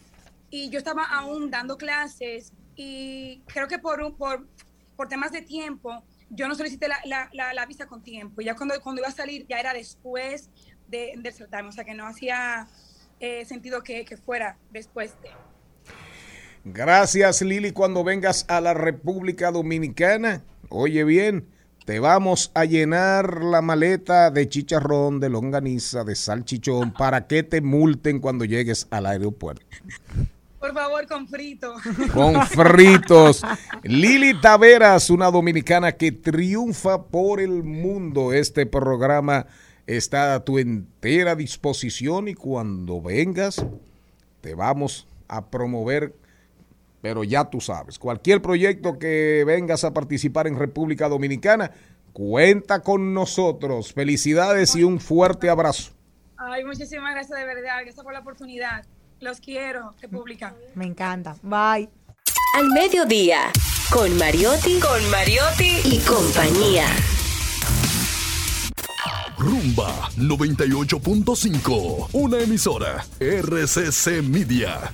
[0.49, 4.47] y yo estaba aún dando clases y creo que por, un- por,
[4.95, 8.41] por temas de tiempo yo no solicité la, la, la- la visa con tiempo.
[8.41, 10.49] Ya cuando, cuando iba a salir ya era después
[10.87, 12.67] de, del certamen, o sea que no hacía
[13.19, 15.29] eh, sentido que, que fuera después de.
[16.65, 17.71] Gracias, Lili.
[17.71, 21.45] Cuando vengas a la República Dominicana, oye bien,
[21.85, 27.61] te vamos a llenar la maleta de chicharrón, de longaniza, de salchichón, para que te
[27.61, 29.63] multen cuando llegues al aeropuerto.
[30.59, 31.75] Por favor, con frito.
[32.11, 33.43] Con fritos.
[33.83, 38.33] Lili Taveras, una dominicana que triunfa por el mundo.
[38.33, 39.45] Este programa
[39.85, 43.63] está a tu entera disposición y cuando vengas
[44.41, 46.15] te vamos a promover,
[47.05, 51.69] pero ya tú sabes, cualquier proyecto que vengas a participar en República Dominicana,
[52.13, 53.93] cuenta con nosotros.
[53.93, 55.91] Felicidades y un fuerte abrazo.
[56.35, 57.81] Ay, muchísimas gracias de verdad.
[57.83, 58.83] Gracias por la oportunidad.
[59.19, 60.55] Los quiero, República.
[60.73, 61.35] Me encanta.
[61.43, 61.89] Bye.
[62.55, 63.51] Al mediodía,
[63.91, 66.87] con Mariotti, con Mariotti y compañía.
[69.37, 74.91] Rumba 98.5, una emisora RCC Media.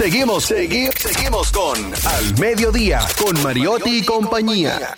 [0.00, 4.96] Seguimos, seguimos, seguimos con Al Mediodía, con Mariotti y compañía.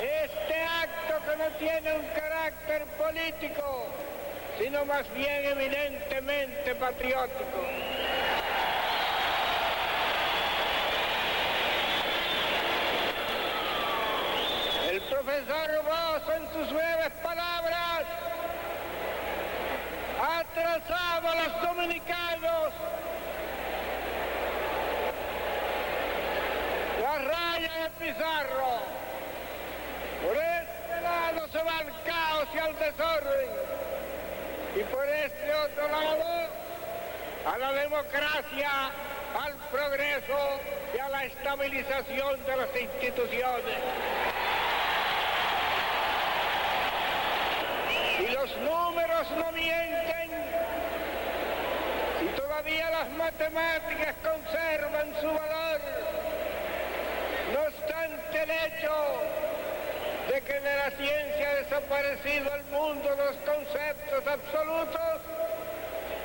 [0.00, 3.88] Este acto que no tiene un carácter político,
[4.56, 7.66] sino más bien eminentemente patriótico.
[14.92, 18.25] El profesor Ross en sus breves palabras
[20.20, 22.72] ha trazado a los dominicanos
[27.02, 28.80] la raya de Pizarro.
[30.24, 33.50] Por este lado se va el caos y al desorden.
[34.74, 36.48] Y por este otro lado,
[37.46, 38.70] a la democracia,
[39.38, 40.60] al progreso
[40.94, 44.35] y a la estabilización de las instituciones.
[48.18, 50.30] Y los números no mienten.
[52.24, 55.80] Y todavía las matemáticas conservan su valor.
[57.52, 58.92] No obstante el hecho
[60.32, 65.20] de que de la ciencia ha desaparecido el mundo los conceptos absolutos,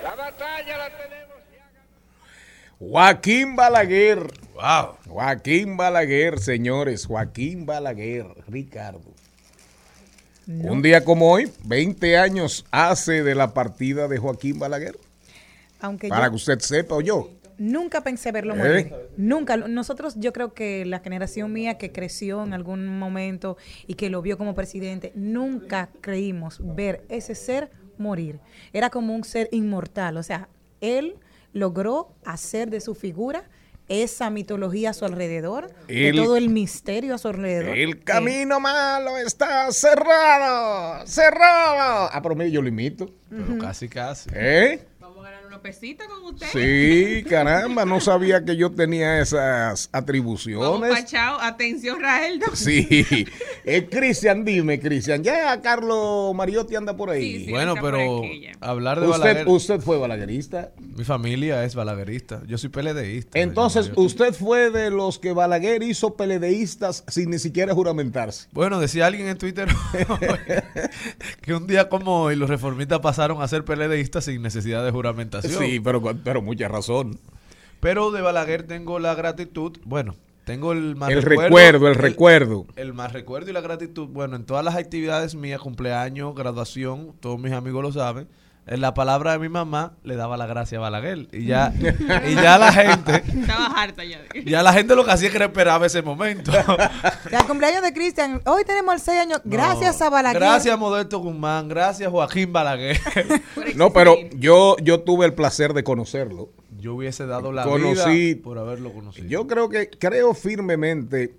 [0.03, 2.79] la batalla la tenemos ya ganada.
[2.79, 4.19] Joaquín Balaguer.
[4.55, 4.97] Wow.
[5.07, 7.05] Joaquín Balaguer, señores.
[7.05, 9.10] Joaquín Balaguer, Ricardo.
[10.63, 14.97] Un día como hoy, 20 años hace de la partida de Joaquín Balaguer.
[15.79, 17.29] Aunque Para yo que usted sepa o yo.
[17.57, 18.57] nunca pensé verlo ¿Eh?
[18.57, 18.93] morir.
[19.17, 19.57] Nunca.
[19.57, 24.21] Nosotros, yo creo que la generación mía que creció en algún momento y que lo
[24.21, 28.39] vio como presidente, nunca creímos ver ese ser morir.
[28.73, 30.17] Era como un ser inmortal.
[30.17, 30.49] O sea,
[30.81, 31.15] él
[31.53, 33.43] logró hacer de su figura
[33.91, 37.77] esa mitología a su alrededor, El- de todo el misterio a su alrededor.
[37.77, 41.05] El camino malo está cerrado.
[41.05, 42.09] Cerrado.
[42.11, 43.11] Ah, pero mire, yo lo imito.
[43.29, 44.29] Pero casi, casi.
[44.33, 44.85] ¿Eh?
[45.61, 46.47] Con usted.
[46.53, 50.91] Sí, caramba, no sabía que yo tenía esas Vamos, atribuciones.
[50.91, 51.39] Pachao.
[51.41, 52.45] Atención, Raeldo.
[52.55, 53.05] Sí.
[53.65, 57.21] Eh, Cristian, dime, Cristian, ya Carlos Mariotti anda por ahí.
[57.39, 57.51] Sí, sí.
[57.51, 58.21] Bueno, pero
[58.59, 59.47] hablar de usted, Balaguer.
[59.47, 60.71] usted fue balaguerista.
[60.79, 62.41] Mi familia es balaguerista.
[62.47, 63.39] Yo soy PLDista.
[63.39, 68.47] Entonces, usted fue de los que Balaguer hizo peledeístas sin ni siquiera juramentarse.
[68.51, 69.67] Bueno, decía alguien en Twitter
[71.41, 75.40] que un día como hoy los reformistas pasaron a ser PLDistas sin necesidad de juramentación.
[75.41, 77.19] Sí, pero, pero mucha razón.
[77.79, 82.65] Pero de Balaguer tengo la gratitud, bueno, tengo el más El recuerdo, el el- recuerdo.
[82.75, 87.39] El más recuerdo y la gratitud, bueno, en todas las actividades mías, cumpleaños, graduación, todos
[87.39, 88.27] mis amigos lo saben,
[88.67, 91.27] en la palabra de mi mamá le daba la gracia a Balaguer.
[91.31, 91.73] Y ya,
[92.27, 94.21] y ya la gente, Estaba harta ya.
[94.21, 96.51] de- ya la gente lo que hacía es que esperaba ese momento.
[97.31, 100.05] El cumpleaños de Cristian, hoy tenemos el 6 años, gracias No.
[100.05, 100.39] a Balaguer.
[100.41, 102.99] Gracias Modesto Guzmán, gracias Joaquín Balaguer.
[103.75, 106.49] No, pero yo, yo tuve el placer de conocerlo.
[106.77, 109.27] Yo hubiese dado la Conocí- vida por haberlo conocido.
[109.27, 111.35] Yo creo que, creo firmemente,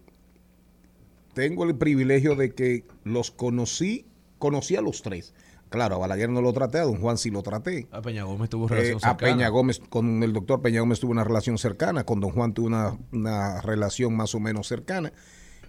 [1.35, 4.07] tengo el privilegio de que los conocí,
[4.39, 5.35] conocí a los tres.
[5.73, 7.89] Claro, a Balaguer no lo traté, a don Juan sí lo traté.
[7.91, 9.17] A Peña Gómez tuvo Eh, relación a cercana.
[9.17, 12.67] Peña Gómez, con el doctor Peña Gómez tuvo una relación cercana, con don Juan tuvo
[12.67, 15.13] una, una relación más o menos cercana.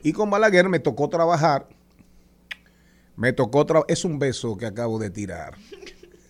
[0.03, 1.69] Y con Balaguer me tocó trabajar.
[3.15, 3.89] Me tocó trabajar.
[3.89, 5.55] Es un beso que acabo de tirar.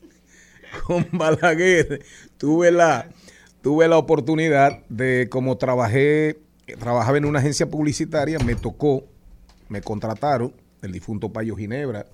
[0.86, 2.06] con Balaguer
[2.38, 3.10] tuve la,
[3.64, 6.40] tuve la oportunidad de, como trabajé,
[6.80, 9.06] trabajaba en una agencia publicitaria, me tocó,
[9.68, 10.54] me contrataron,
[10.84, 12.06] el difunto Payo Ginebra,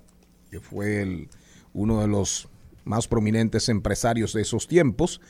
[0.50, 1.28] que fue el,
[1.74, 2.48] uno de los
[2.84, 5.20] más prominentes empresarios de esos tiempos,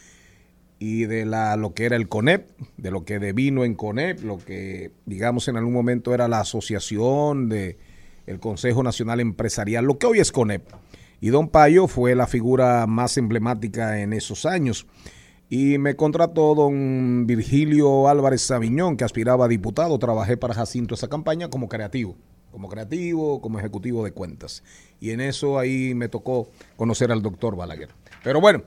[0.82, 4.92] y de lo que era el CONEP, de lo que devino en CONEP, lo que
[5.04, 7.78] digamos en algún momento era la asociación de
[8.26, 10.62] el Consejo Nacional Empresarial, lo que hoy es CONEP.
[11.20, 14.86] Y don Payo fue la figura más emblemática en esos años.
[15.50, 19.98] Y me contrató don Virgilio Álvarez Sabiñón, que aspiraba a diputado.
[19.98, 22.16] Trabajé para Jacinto esa campaña como creativo,
[22.50, 24.62] como creativo, como ejecutivo de cuentas.
[25.00, 27.88] Y en eso ahí me tocó conocer al doctor Balaguer.
[28.22, 28.62] Pero bueno,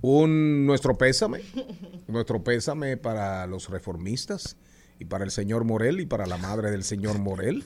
[0.00, 1.40] un nuestro pésame,
[2.08, 4.56] nuestro pésame para los reformistas
[4.98, 7.64] y para el señor Morel y para la madre del señor Morel,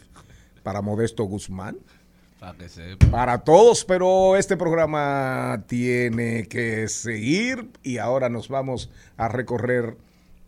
[0.62, 1.78] para Modesto Guzmán,
[2.38, 3.06] Para que sepa.
[3.10, 9.96] para todos, pero este programa tiene que seguir y ahora nos vamos a recorrer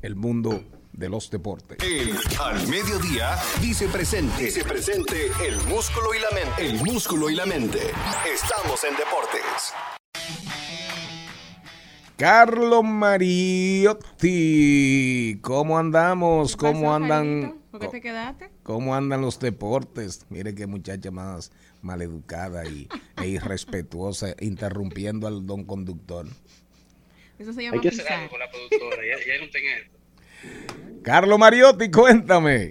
[0.01, 0.63] el mundo
[0.93, 1.79] de los deportes.
[1.83, 4.45] El Al Mediodía dice presente.
[4.45, 6.67] Dice presente el músculo y la mente.
[6.67, 7.81] El músculo y la mente.
[8.33, 9.73] Estamos en deportes.
[12.17, 12.85] Carlos
[14.15, 14.29] Mariotti,
[15.43, 16.55] ¿cómo andamos?
[16.57, 17.43] ¿Qué pasó, ¿Cómo andan?
[17.43, 17.63] Jairito?
[17.73, 18.51] ¿Por qué te quedaste?
[18.63, 20.27] ¿Cómo andan los deportes?
[20.29, 22.87] Mire qué muchacha más maleducada y,
[23.21, 26.27] e irrespetuosa, interrumpiendo al don conductor.
[27.39, 28.19] Eso se llama Hay que hacer pisar.
[28.19, 29.99] algo con la productora, ya, ya no tengo esto.
[31.03, 32.71] Carlos Mariotti, cuéntame.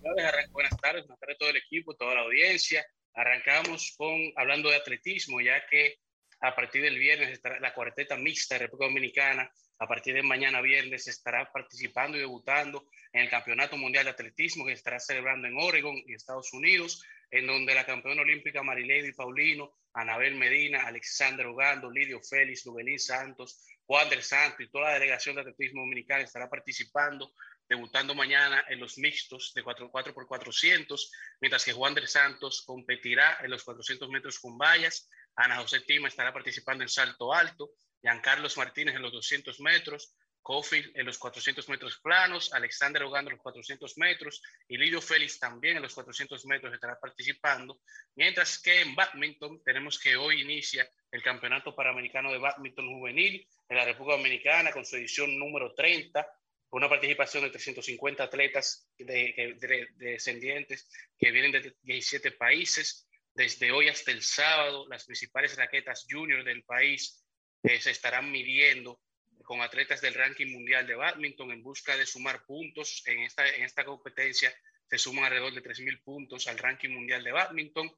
[0.00, 2.84] Buenas tardes, buenas tardes a todo el equipo, toda la audiencia.
[3.14, 5.96] Arrancamos con hablando de atletismo, ya que
[6.40, 9.50] a partir del viernes estará la cuarteta mixta de República Dominicana.
[9.80, 14.66] A partir de mañana viernes estará participando y debutando en el Campeonato Mundial de Atletismo
[14.66, 19.72] que estará celebrando en Oregon y Estados Unidos, en donde la campeona olímpica Marilady Paulino,
[19.94, 25.34] Anabel Medina, Alexander Ogando, Lidio Félix, Lubelín Santos, Juan del Santo y toda la delegación
[25.34, 27.32] de atletismo dominicana estará participando
[27.66, 31.10] debutando mañana en los mixtos de 4, 4x400,
[31.40, 36.08] mientras que Juan del Santos competirá en los 400 metros con vallas, Ana José Tima
[36.08, 37.70] estará participando en salto alto,
[38.02, 43.36] Giancarlos Martínez en los 200 metros, Kofi en los 400 metros planos, Alexander Ogando en
[43.36, 47.80] los 400 metros y Lidio Félix también en los 400 metros estará participando,
[48.14, 53.76] mientras que en badminton tenemos que hoy inicia el Campeonato Panamericano de Badminton Juvenil en
[53.76, 56.26] la República Dominicana con su edición número 30,
[56.68, 59.56] con una participación de 350 atletas de
[59.96, 63.06] descendientes que vienen de 17 países.
[63.34, 67.24] Desde hoy hasta el sábado, las principales raquetas junior del país
[67.62, 69.00] eh, se estarán midiendo
[69.48, 73.02] con atletas del ranking mundial de badminton en busca de sumar puntos.
[73.06, 74.54] En esta, en esta competencia
[74.86, 77.90] se suman alrededor de 3.000 puntos al ranking mundial de badminton.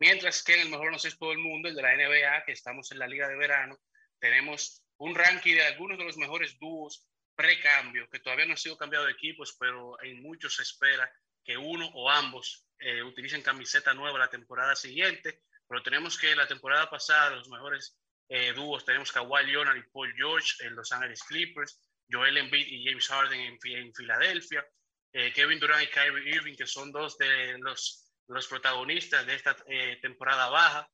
[0.00, 2.98] Mientras que en el mejor baloncesto del mundo, el de la NBA, que estamos en
[2.98, 3.80] la liga de verano,
[4.18, 8.76] tenemos un ranking de algunos de los mejores dúos precambio, que todavía no han sido
[8.76, 11.10] cambiados de equipos, pero en muchos se espera
[11.42, 15.40] que uno o ambos eh, utilicen camiseta nueva la temporada siguiente.
[15.66, 17.96] Pero tenemos que la temporada pasada, los mejores
[18.28, 22.84] eh, dúos, tenemos Kawhi Leonard y Paul George en Los Ángeles Clippers, Joel Embiid y
[22.84, 24.66] James Harden en, en Filadelfia,
[25.12, 29.56] eh, Kevin Durant y Kyrie Irving, que son dos de los, los protagonistas de esta
[29.66, 30.90] eh, temporada baja,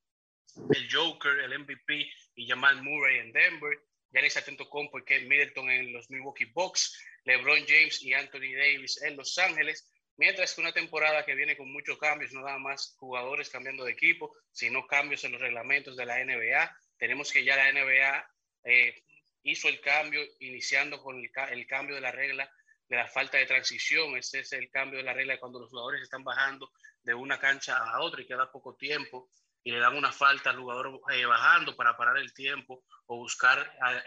[0.70, 3.76] el Joker, el MVP y Jamal Murray en Denver,
[4.12, 9.16] Giannis Antetokounmpo y Ken Middleton en los Milwaukee Bucks, LeBron James y Anthony Davis en
[9.16, 13.50] Los Ángeles, mientras que una temporada que viene con muchos cambios, no nada más jugadores
[13.50, 16.76] cambiando de equipo, sino cambios en los reglamentos de la NBA.
[16.96, 18.30] Tenemos que ya la NBA
[18.64, 19.02] eh,
[19.42, 22.50] hizo el cambio, iniciando con el, el cambio de la regla
[22.88, 24.16] de la falta de transición.
[24.16, 26.70] Ese es el cambio de la regla de cuando los jugadores están bajando
[27.02, 29.30] de una cancha a otra y queda poco tiempo
[29.62, 33.58] y le dan una falta al jugador eh, bajando para parar el tiempo o buscar
[33.80, 34.02] a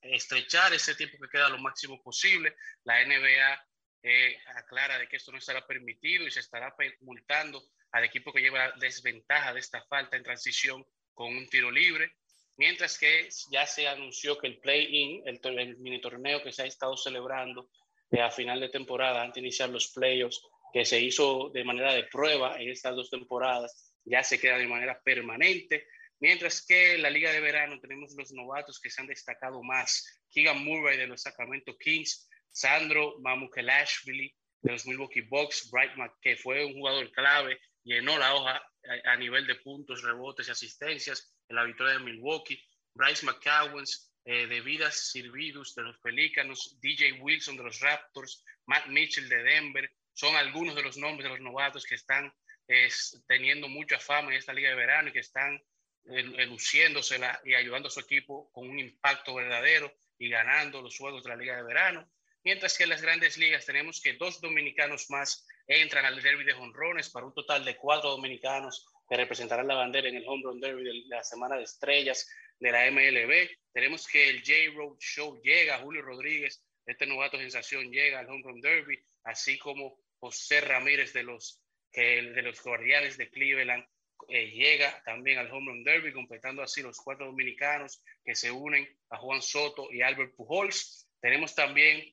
[0.00, 2.56] estrechar ese tiempo que queda lo máximo posible.
[2.84, 3.66] La NBA
[4.04, 8.40] eh, aclara de que esto no estará permitido y se estará multando al equipo que
[8.40, 12.16] lleva desventaja de esta falta en transición con un tiro libre.
[12.56, 16.96] Mientras que ya se anunció que el play-in, el, mini torneo que se ha estado
[16.96, 17.70] celebrando
[18.10, 20.42] eh, a final de temporada, antes de iniciar los playoffs,
[20.72, 24.66] que se hizo de manera de prueba en estas dos temporadas, ya se queda de
[24.66, 25.86] manera permanente.
[26.20, 30.22] Mientras que en la liga de verano tenemos los novatos que se han destacado más.
[30.30, 36.36] Keegan Murray de los Sacramento Kings, Sandro Mamukelashvili de los Milwaukee Bucks, Bright Mac, que
[36.36, 38.62] fue un jugador clave, llenó la hoja
[39.04, 42.62] a, nivel de puntos, rebotes y asistencias en la victoria de Milwaukee.
[42.94, 48.86] Bryce McCowens, eh, de Vidas Sirvidus de los Pelícanos, DJ Wilson de los Raptors, Matt
[48.86, 52.32] Mitchell de Denver, son algunos de los nombres de los novatos que están
[52.68, 55.60] es, teniendo mucha fama en esta liga de verano y que están
[56.04, 61.24] eh, luciéndosela y ayudando a su equipo con un impacto verdadero y ganando los juegos
[61.24, 62.08] de la liga de verano.
[62.44, 66.54] Mientras que en las grandes ligas tenemos que dos dominicanos más entran al derby de
[66.54, 70.60] honrones para un total de cuatro dominicanos que representarán la bandera en el home run
[70.60, 72.28] derby de la semana de estrellas
[72.58, 73.48] de la MLB.
[73.72, 78.60] Tenemos que el J-Road Show llega, Julio Rodríguez, este novato sensación llega al home run
[78.60, 81.62] derby, así como José Ramírez de los,
[81.92, 83.84] que, de los Guardianes de Cleveland
[84.28, 88.88] eh, llega también al home run derby, completando así los cuatro dominicanos que se unen
[89.10, 91.08] a Juan Soto y Albert Pujols.
[91.20, 92.12] Tenemos también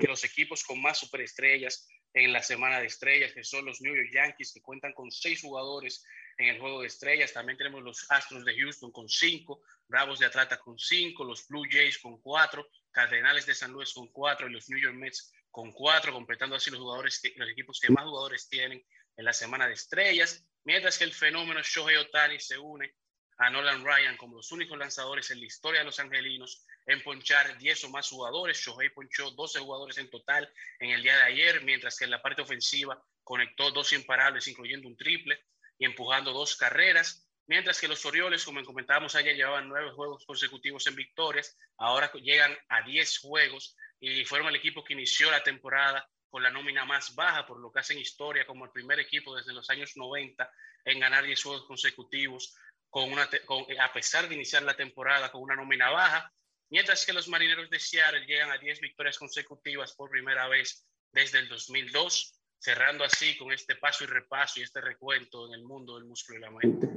[0.00, 3.94] que los equipos con más superestrellas en la semana de estrellas, que son los New
[3.94, 6.04] York Yankees, que cuentan con seis jugadores
[6.38, 7.32] en el juego de estrellas.
[7.32, 11.64] También tenemos los Astros de Houston con cinco, Bravos de Atlanta con cinco, los Blue
[11.68, 15.72] Jays con cuatro, Cardenales de San Luis con cuatro y los New York Mets con
[15.72, 18.84] cuatro, completando así los jugadores, los equipos que más jugadores tienen
[19.16, 20.46] en la semana de estrellas.
[20.64, 22.94] Mientras que el fenómeno Shohei Otani se une
[23.38, 27.58] a Nolan Ryan como los únicos lanzadores en la historia de los angelinos en ponchar
[27.58, 28.58] 10 o más jugadores.
[28.58, 32.22] Shohei ponchó 12 jugadores en total en el día de ayer, mientras que en la
[32.22, 35.44] parte ofensiva conectó dos imparables, incluyendo un triple
[35.78, 37.26] y empujando dos carreras.
[37.46, 42.56] Mientras que los Orioles, como comentábamos ayer, llevaban nueve juegos consecutivos en victorias, ahora llegan
[42.68, 47.14] a 10 juegos y fueron el equipo que inició la temporada con la nómina más
[47.14, 50.50] baja, por lo que hacen historia como el primer equipo desde los años 90
[50.86, 52.56] en ganar 10 juegos consecutivos,
[52.94, 56.32] con una con, a pesar de iniciar la temporada con una nómina baja,
[56.70, 61.40] mientras que los marineros de Seattle llegan a 10 victorias consecutivas por primera vez desde
[61.40, 65.96] el 2002, cerrando así con este paso y repaso y este recuento en el mundo
[65.96, 66.88] del músculo y la mente.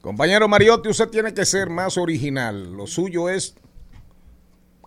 [0.00, 2.72] Compañero Mariotti, usted tiene que ser más original.
[2.72, 3.54] Lo suyo es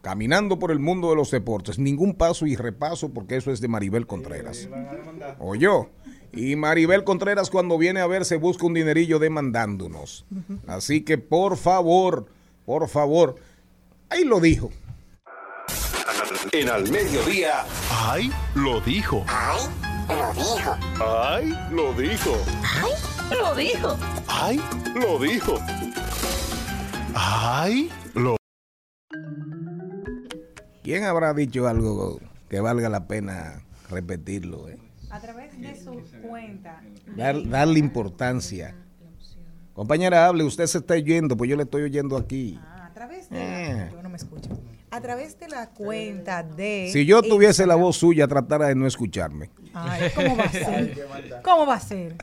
[0.02, 1.80] caminando por el mundo de los deportes.
[1.80, 4.68] Ningún paso y repaso porque eso es de Maribel Contreras.
[5.40, 5.90] O yo.
[6.34, 10.26] Y Maribel Contreras cuando viene a ver se busca un dinerillo demandándonos.
[10.68, 12.28] Así que por favor,
[12.66, 13.36] por favor,
[14.10, 14.70] ahí lo dijo.
[16.52, 18.32] En al mediodía, ¡ay!
[18.56, 19.26] Lo dijo.
[19.28, 19.70] ¡Ay!
[20.10, 20.78] Lo dijo.
[21.00, 21.58] ¡Ay!
[21.72, 22.38] Lo dijo.
[22.64, 23.40] ¡Ay!
[23.40, 23.98] Lo dijo.
[24.28, 24.62] ¡Ay!
[24.96, 25.56] Lo dijo.
[27.16, 27.92] ¡Ay!
[28.14, 28.38] Lo
[30.84, 32.20] ¿Quién habrá dicho algo
[32.50, 34.70] que valga la pena repetirlo?
[34.70, 34.89] Eh?
[35.10, 36.82] A través de su cuenta.
[37.16, 38.76] Dar, darle importancia.
[39.74, 42.60] Compañera, hable, usted se está oyendo, pues yo le estoy oyendo aquí.
[42.62, 44.50] Ah, a través de la, yo no me escucho.
[44.92, 48.88] A través de la cuenta de Si yo tuviese la voz suya, tratara de no
[48.88, 49.52] escucharme.
[49.74, 51.08] Ay, ¿cómo va a ser?
[51.44, 52.16] ¿Cómo va a ser?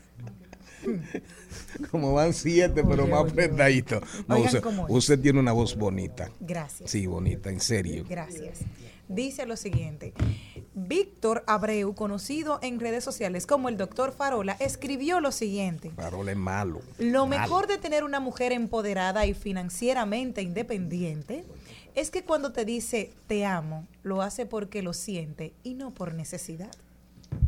[1.91, 4.01] Como van siete, pero Oye, más oye, apretadito.
[4.28, 6.30] No, usted, usted tiene una voz bonita.
[6.41, 6.91] Gracias.
[6.91, 8.05] Sí, bonita, en serio.
[8.09, 8.61] Gracias.
[9.09, 10.13] Dice lo siguiente.
[10.75, 15.91] Víctor Abreu, conocido en redes sociales como el doctor Farola, escribió lo siguiente.
[15.97, 16.83] Farol es malo.
[16.99, 17.41] Lo Malo.
[17.41, 21.45] mejor de tener una mujer empoderada y financieramente independiente
[21.95, 26.13] es que cuando te dice te amo, lo hace porque lo siente y no por
[26.13, 26.71] necesidad.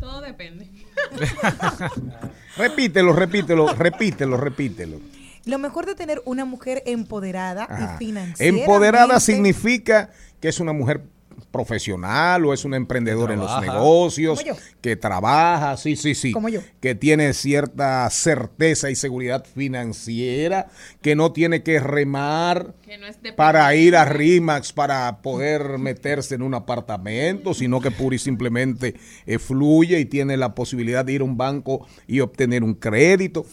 [0.00, 0.68] Todo depende.
[2.56, 5.00] Repítelo, repítelo, repítelo, repítelo.
[5.44, 7.94] Lo mejor de tener una mujer empoderada Ajá.
[7.94, 11.02] y financieramente Empoderada significa que es una mujer
[11.50, 14.44] profesional o es una emprendedora en los negocios,
[14.80, 16.60] que trabaja, sí, sí, sí, Como yo.
[16.80, 20.68] que tiene cierta certeza y seguridad financiera,
[21.02, 26.42] que no tiene que remar Que no para ir a RIMAX para poder meterse en
[26.42, 28.94] un apartamento, sino que pura y simplemente
[29.26, 33.46] eh, fluye y tiene la posibilidad de ir a un banco y obtener un crédito.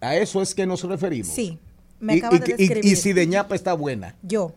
[0.00, 1.34] A eso es que nos referimos.
[1.34, 1.58] Sí,
[2.00, 4.14] me Y- de y- y si de ñapa está buena.
[4.22, 4.54] Yo.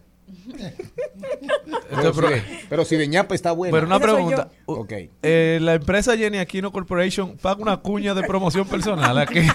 [1.89, 3.74] Pero, pero- si, pero si de ñapa está buena.
[3.74, 4.49] Pero una pregunta.
[4.67, 4.74] yo.
[4.74, 4.93] U- Ok.
[5.24, 9.39] eh, la empresa Jenny Aquino Corporation paga una cuña de promoción personal aquí.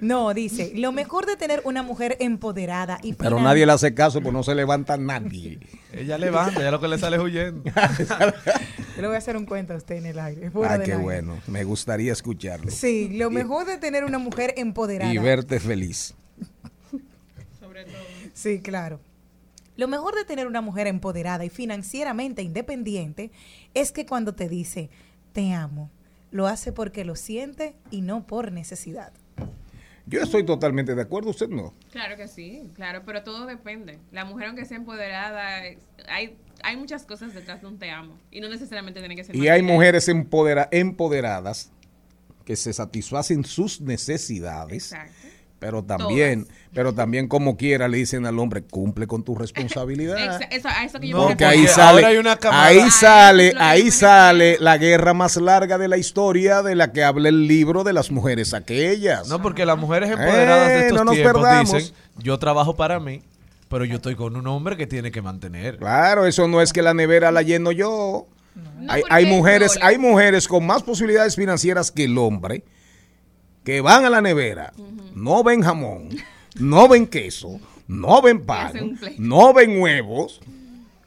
[0.00, 4.20] No, dice, lo mejor de tener una mujer empoderada y Pero nadie le hace caso,
[4.20, 5.58] pues no se levanta nadie.
[5.92, 7.64] Ella levanta, ya lo que le sale es huyendo.
[7.64, 7.72] Yo
[9.00, 10.52] le voy a hacer un cuento a usted en el aire.
[10.54, 10.96] ah, qué aire.
[10.98, 11.38] bueno.
[11.48, 12.70] Me gustaría escucharlo.
[12.70, 15.12] Sí, lo mejor de tener una mujer empoderada.
[15.12, 16.14] Y verte feliz.
[17.58, 17.94] Sobre todo.
[18.34, 19.00] Sí, claro.
[19.78, 23.30] Lo mejor de tener una mujer empoderada y financieramente independiente
[23.74, 24.90] es que cuando te dice
[25.32, 25.88] te amo,
[26.32, 29.12] lo hace porque lo siente y no por necesidad.
[30.06, 31.74] Yo estoy totalmente de acuerdo, usted no.
[31.92, 34.00] Claro que sí, claro, pero todo depende.
[34.10, 35.60] La mujer, aunque sea empoderada,
[36.08, 38.18] hay, hay muchas cosas detrás de un te amo.
[38.32, 41.70] Y no necesariamente tiene que ser Y hay mujeres empodera- empoderadas
[42.44, 44.92] que se satisfacen sus necesidades.
[45.60, 50.16] Pero también, pero también como quiera le dicen al hombre, cumple con tu responsabilidad.
[50.52, 52.64] Eso- eso que yo No, me Porque ahí sale, ahora hay una camada.
[52.66, 57.28] ahí sale, ahí sale la guerra más larga de la historia de la que habla
[57.28, 59.26] el libro de las mujeres aquellas.
[59.28, 61.72] No, porque las mujeres empoderadas de Eh, estos no nos tiempos perdamos.
[61.74, 63.20] dicen, yo trabajo para mí,
[63.68, 65.78] pero yo estoy con un hombre que tiene que mantener.
[65.78, 68.26] Claro, eso no es que la nevera la lleno yo.
[69.10, 72.62] hay, mujeres, hay mujeres con más posibilidades financieras que el hombre
[73.68, 74.72] que van a la nevera,
[75.14, 76.08] no ven jamón,
[76.58, 80.40] no ven queso, no ven pan, no ven huevos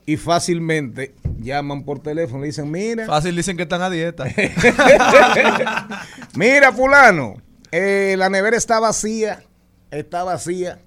[0.05, 4.25] y fácilmente llaman por teléfono y dicen, mira, Fácil dicen que están a dieta.
[6.35, 7.41] mira fulano,
[7.71, 9.41] eh, la nevera está vacía,
[9.89, 10.83] está vacía.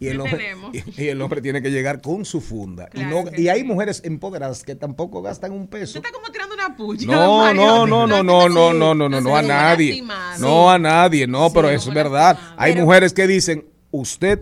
[0.00, 0.52] Y el, ¿Qué hombre,
[0.96, 2.88] y, y el hombre tiene que llegar con su funda.
[2.94, 3.66] Y, Claro no- y hay sí.
[3.66, 5.98] mujeres empoderadas que tampoco gastan un peso.
[5.98, 7.06] Usted está como tirando una puya.
[7.06, 7.60] No, Mario.
[7.62, 10.04] no, no, no, no, no, no, no, no, no a nadie.
[10.38, 12.38] No a nadie, no, pero es verdad.
[12.56, 14.40] Hay mujeres que dicen, usted,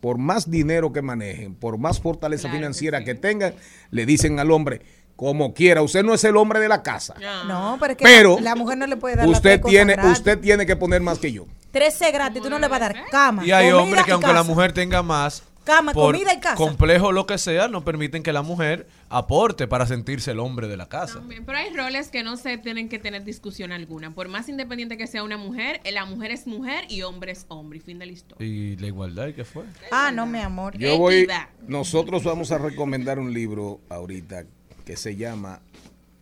[0.00, 3.04] por más dinero que manejen, por más fortaleza Claro que financiera sí.
[3.06, 3.54] que tengan,
[3.90, 4.82] le dicen al hombre,
[5.16, 7.14] como quiera, usted no es el hombre de la casa.
[7.46, 10.12] No, pero es que Pero la mujer no le puede dar Usted tiene, gratis.
[10.12, 11.46] usted tiene que poner más que yo.
[11.72, 13.44] 13 gratis, tú no le vas a dar cama.
[13.44, 16.54] Y hay hombres que aunque la mujer tenga más, Cama, por comida y casa.
[16.54, 20.76] complejo lo que sea, no permiten que la mujer aporte para sentirse el hombre de
[20.76, 21.14] la casa.
[21.14, 24.12] También, pero hay roles que no se tienen que tener discusión alguna.
[24.14, 27.46] Por más independiente que sea una mujer, eh, la mujer es mujer y hombre es
[27.48, 27.78] hombre.
[27.78, 28.46] Y fin de la historia.
[28.46, 29.64] ¿Y la igualdad qué fue?
[29.90, 30.78] Ah, no, mi amor.
[30.78, 31.48] Yo voy, Equidad.
[31.66, 34.44] nosotros vamos a recomendar un libro ahorita
[34.86, 35.60] que se llama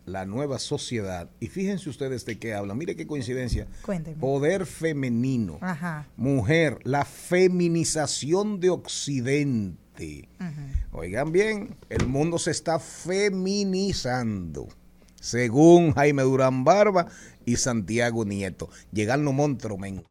[0.06, 1.30] La Nueva Sociedad.
[1.38, 2.74] Y fíjense ustedes de qué habla.
[2.74, 3.68] Mire qué coincidencia.
[3.82, 4.16] Cuénteme.
[4.16, 5.58] Poder femenino.
[5.60, 6.08] Ajá.
[6.16, 10.28] Mujer, la feminización de Occidente.
[10.92, 14.66] Oigan bien, el mundo se está feminizando.
[15.20, 17.06] Según Jaime Durán Barba
[17.44, 18.70] y Santiago Nieto.
[18.92, 20.02] Llegan los monstruos, men.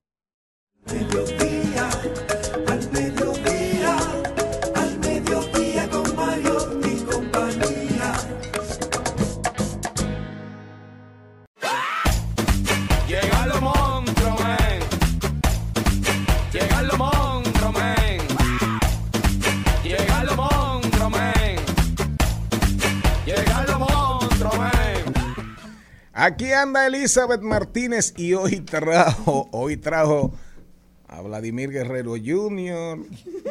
[26.64, 30.32] Anda Elizabeth Martínez y hoy trajo, hoy trajo
[31.10, 33.00] a Vladimir Guerrero Jr.,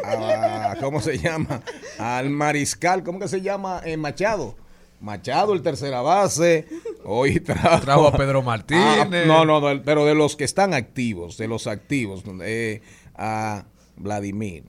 [0.02, 1.60] a, ¿cómo se llama?
[1.98, 3.82] Al mariscal, ¿cómo que se llama?
[3.84, 4.56] Eh, Machado.
[4.98, 6.66] Machado, el tercera base.
[7.04, 9.26] Hoy trajo, Trajo a Pedro Martínez.
[9.26, 12.80] No, no, no, pero de los que están activos, de los activos, eh,
[13.14, 14.64] a Vladimir,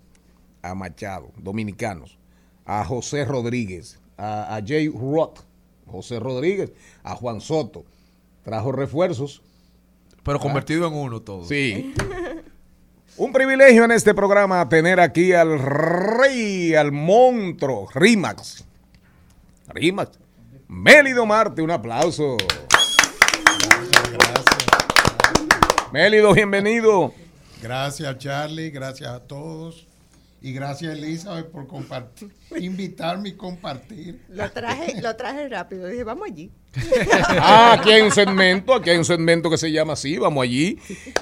[0.61, 2.17] a Machado, dominicanos,
[2.65, 5.39] a José Rodríguez, a, a Jay Roth,
[5.87, 6.73] José Rodríguez,
[7.03, 7.85] a Juan Soto.
[8.43, 9.41] Trajo refuerzos.
[10.23, 11.45] Pero convertido en uno todo.
[11.45, 11.93] Sí.
[13.17, 18.65] Un privilegio en este programa tener aquí al rey, al monstruo, Rimax.
[19.67, 20.17] Rimax.
[20.67, 22.37] Mélido Marte, un aplauso.
[25.91, 27.13] Mélido, bienvenido.
[27.61, 29.85] Gracias Charlie, gracias a todos
[30.43, 32.29] y gracias Elizabeth por compartir,
[32.59, 34.21] invitarme y compartir.
[34.27, 35.87] Lo traje, lo traje rápido.
[35.87, 36.51] Dije, vamos allí.
[37.45, 40.79] Ah, aquí hay un segmento, aquí hay un segmento que se llama así, vamos allí.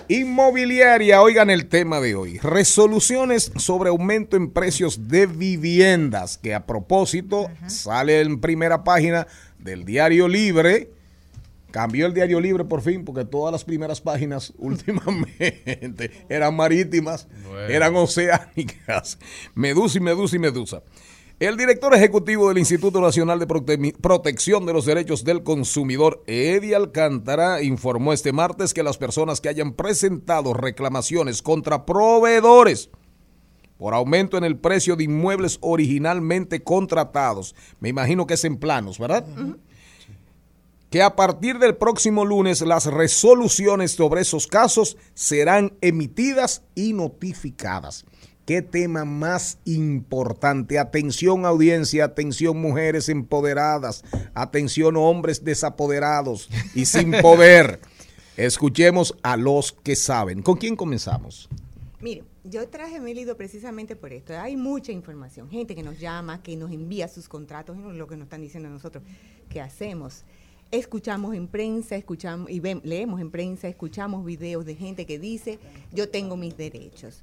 [0.08, 2.38] Inmobiliaria, oigan el tema de hoy.
[2.40, 9.28] Resoluciones sobre aumento en precios de viviendas, que a propósito sale en primera página
[9.60, 10.90] del Diario Libre.
[11.72, 17.60] Cambió el Diario Libre por fin, porque todas las primeras páginas últimamente eran marítimas, Bueno.
[17.68, 19.18] eran oceánicas.
[19.56, 20.84] Medusa y Medusa y Medusa.
[21.40, 26.76] El director ejecutivo del Instituto Nacional de Prote- Protección de los Derechos del Consumidor, Eddie
[26.76, 32.92] Alcántara, informó este martes que las personas que hayan presentado reclamaciones contra proveedores
[33.78, 39.00] por aumento en el precio de inmuebles originalmente contratados, me imagino que es en planos,
[39.00, 39.26] ¿verdad?
[40.92, 48.06] Que a partir del próximo lunes las resoluciones sobre esos casos serán emitidas y notificadas.
[48.46, 50.78] ¿Qué tema más importante?
[50.78, 57.80] Atención audiencia, atención mujeres empoderadas, atención hombres desapoderados y sin poder.
[58.36, 60.42] Escuchemos a los que saben.
[60.42, 61.48] ¿Con quién comenzamos?
[62.02, 64.38] Mire, yo traje Mélido precisamente por esto.
[64.38, 68.18] Hay mucha información, gente que nos llama, que nos envía sus contratos, y lo que
[68.18, 69.04] nos están diciendo a nosotros.
[69.48, 70.26] ¿Qué hacemos?
[70.72, 75.60] Escuchamos en prensa, escuchamos y ven- leemos en prensa, escuchamos videos de gente que dice,
[75.92, 77.22] yo tengo mis derechos.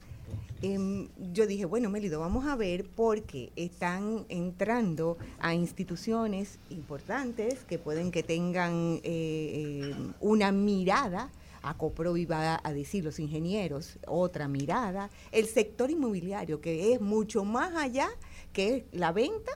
[0.61, 7.78] Em, yo dije, bueno, Mélido, vamos a ver porque están entrando a instituciones importantes que
[7.78, 11.30] pueden que tengan eh, eh, una mirada
[11.61, 15.11] Acopro iba a decir los ingenieros, otra mirada.
[15.32, 18.09] El sector inmobiliario, que es mucho más allá
[18.53, 19.53] que la venta,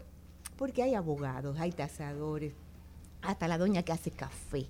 [0.56, 2.54] porque hay abogados, hay tasadores,
[3.22, 4.66] hasta la doña que hace café.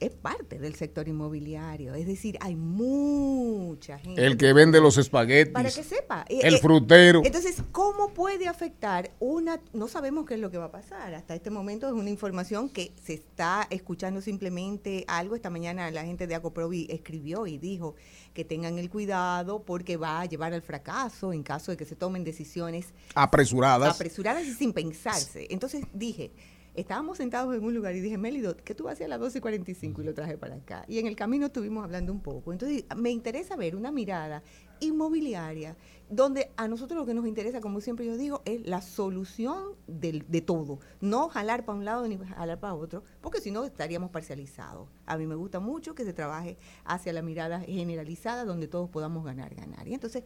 [0.00, 1.94] Es parte del sector inmobiliario.
[1.94, 4.26] Es decir, hay mucha gente.
[4.26, 5.52] El que vende los espaguetis.
[5.52, 6.24] Para que sepa.
[6.28, 7.22] Eh, El eh, frutero.
[7.24, 9.60] Entonces, ¿cómo puede afectar una...
[9.72, 11.14] No sabemos qué es lo que va a pasar.
[11.14, 15.36] Hasta este momento es una información que se está escuchando simplemente algo.
[15.36, 17.94] Esta mañana la gente de Acoprovi escribió y dijo
[18.34, 21.94] que tengan el cuidado porque va a llevar al fracaso en caso de que se
[21.94, 23.94] tomen decisiones Apresuradas.
[23.94, 25.46] apresuradas y sin pensarse.
[25.48, 26.32] Entonces dije,
[26.74, 29.40] estábamos sentados en un lugar y dije, Melido, ¿qué tú hacías a las 12 y
[29.40, 30.02] 45?
[30.02, 30.84] Y lo traje para acá.
[30.88, 32.52] Y en el camino estuvimos hablando un poco.
[32.52, 34.42] Entonces me interesa ver una mirada
[34.80, 35.76] inmobiliaria
[36.10, 40.24] donde a nosotros lo que nos interesa, como siempre yo digo, es la solución del-
[40.28, 40.80] de todo.
[41.00, 44.88] No jalar para un lado ni jalar para otro, porque si no estaríamos parcializados.
[45.06, 49.24] A mí me gusta mucho que se trabaje hacia la mirada generalizada donde todos podamos
[49.24, 49.86] ganar, ganar.
[49.88, 50.24] Y entonces,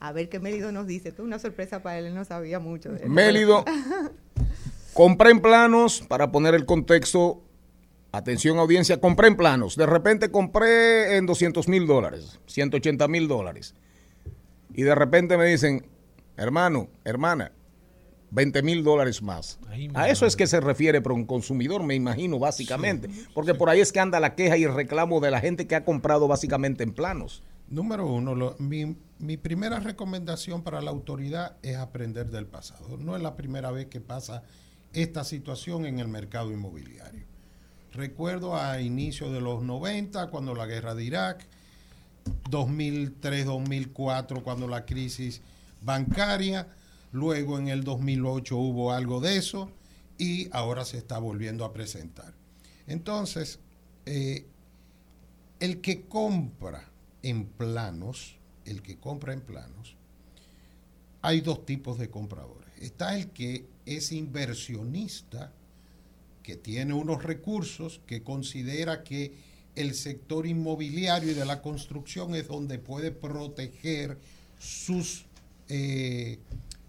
[0.00, 1.10] a ver qué Melido nos dice.
[1.10, 2.90] Esto es una sorpresa para él, él no sabía mucho.
[2.92, 3.08] de.
[3.08, 3.64] Mélido.
[4.94, 7.42] Compré en planos, para poner el contexto,
[8.12, 9.76] atención audiencia, compré en planos.
[9.76, 13.74] De repente compré en 200 mil dólares, 180 mil dólares.
[14.74, 15.86] Y de repente me dicen,
[16.36, 17.52] hermano, hermana,
[18.30, 19.58] 20 mil dólares más.
[19.68, 23.08] Ay, A eso es que se refiere por un consumidor, me imagino, básicamente.
[23.34, 25.74] Porque por ahí es que anda la queja y el reclamo de la gente que
[25.76, 27.42] ha comprado básicamente en planos.
[27.68, 32.96] Número uno, lo- mi, mi primera recomendación para la autoridad es aprender del pasado.
[32.98, 34.42] No es la primera vez que pasa
[34.92, 37.24] esta situación en el mercado inmobiliario.
[37.92, 41.46] Recuerdo a inicio de los 90, cuando la guerra de Irak,
[42.50, 45.40] 2003-2004, cuando la crisis
[45.82, 46.68] bancaria,
[47.12, 49.70] luego en el 2008 hubo algo de eso
[50.18, 52.34] y ahora se está volviendo a presentar.
[52.86, 53.60] Entonces,
[54.06, 54.46] eh,
[55.60, 56.88] el que compra
[57.22, 59.96] en planos, el que compra en planos,
[61.22, 62.68] hay dos tipos de compradores.
[62.80, 63.66] Está el que
[63.96, 65.52] es inversionista,
[66.42, 69.34] que tiene unos recursos, que considera que
[69.74, 74.18] el sector inmobiliario y de la construcción es donde puede proteger
[74.58, 75.26] sus
[75.68, 76.38] eh,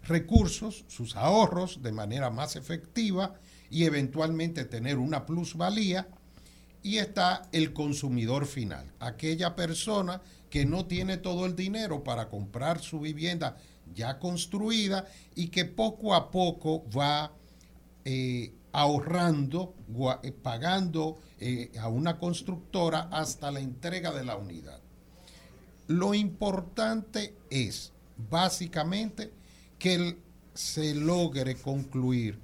[0.03, 3.35] recursos, sus ahorros de manera más efectiva
[3.69, 6.07] y eventualmente tener una plusvalía
[6.81, 12.79] y está el consumidor final, aquella persona que no tiene todo el dinero para comprar
[12.79, 13.57] su vivienda
[13.93, 17.31] ya construida y que poco a poco va
[18.05, 19.75] eh, ahorrando,
[20.23, 24.79] eh, pagando eh, a una constructora hasta la entrega de la unidad.
[25.87, 27.91] Lo importante es,
[28.29, 29.31] básicamente,
[29.79, 30.17] que
[30.53, 32.39] se logre concluir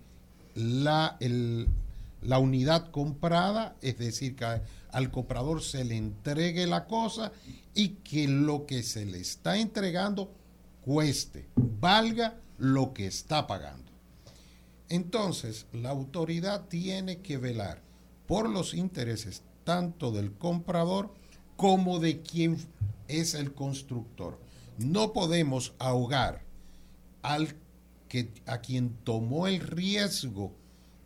[0.56, 1.18] la,
[2.22, 7.32] la unidad comprada, es decir, que al comprador se le entregue la cosa
[7.74, 10.32] y que lo que se le está entregando
[10.86, 13.92] cueste, valga lo que está pagando.
[14.88, 17.82] Entonces, la autoridad tiene que velar
[18.28, 21.12] por los intereses tanto del comprador
[21.56, 22.58] como de quien
[23.08, 24.40] es el constructor.
[24.78, 26.44] No podemos ahogar
[27.24, 27.56] al
[28.08, 30.54] que, a quien tomó el riesgo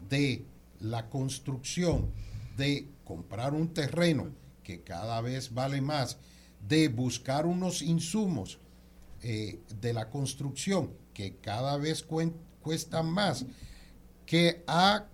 [0.09, 0.45] de
[0.81, 2.11] la construcción,
[2.57, 4.27] de comprar un terreno
[4.61, 6.17] que cada vez vale más,
[6.67, 8.59] de buscar unos insumos
[9.23, 12.05] eh, de la construcción que cada vez
[12.61, 13.45] cuestan más,
[14.25, 15.05] que ha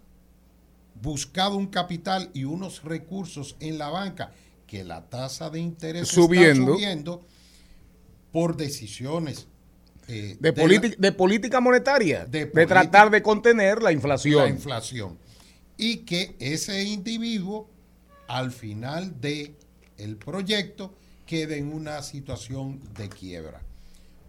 [1.01, 4.31] buscado un capital y unos recursos en la banca
[4.67, 6.63] que la tasa de interés Subiendo.
[6.63, 7.25] está subiendo
[8.31, 9.47] por decisiones
[10.07, 14.43] eh, De, la- política- de política monetaria, De de, tratar de contener la inflación.
[14.43, 15.17] la inflación
[15.77, 17.69] y que ese individuo
[18.27, 19.55] al final de
[19.97, 20.93] el proyecto
[21.25, 23.61] quede en una situación de quiebra.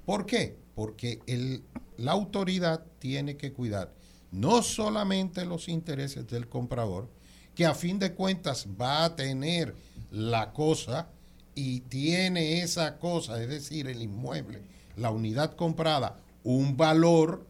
[0.06, 0.56] ¿Por qué?
[0.74, 1.62] Porque el-
[1.98, 3.92] la autoridad tiene que cuidar
[4.32, 7.08] no solamente los intereses del comprador,
[7.54, 9.74] que a fin de cuentas va a tener
[10.10, 11.08] la cosa
[11.54, 14.60] y tiene esa cosa, es decir, el inmueble,
[14.96, 17.46] la unidad comprada, un valor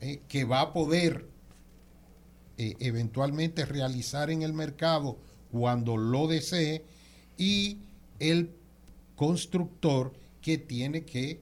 [0.00, 1.26] eh, que va a poder
[2.56, 5.18] eh, eventualmente realizar en el mercado
[5.50, 6.84] cuando lo desee
[7.36, 7.78] y
[8.18, 8.50] el
[9.16, 11.40] constructor que tiene que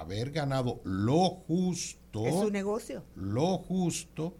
[0.00, 3.04] haber ganado lo justo Es su negocio.
[3.16, 4.34] lo justo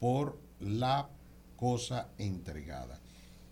[0.00, 1.08] por la
[1.56, 3.00] cosa entregada.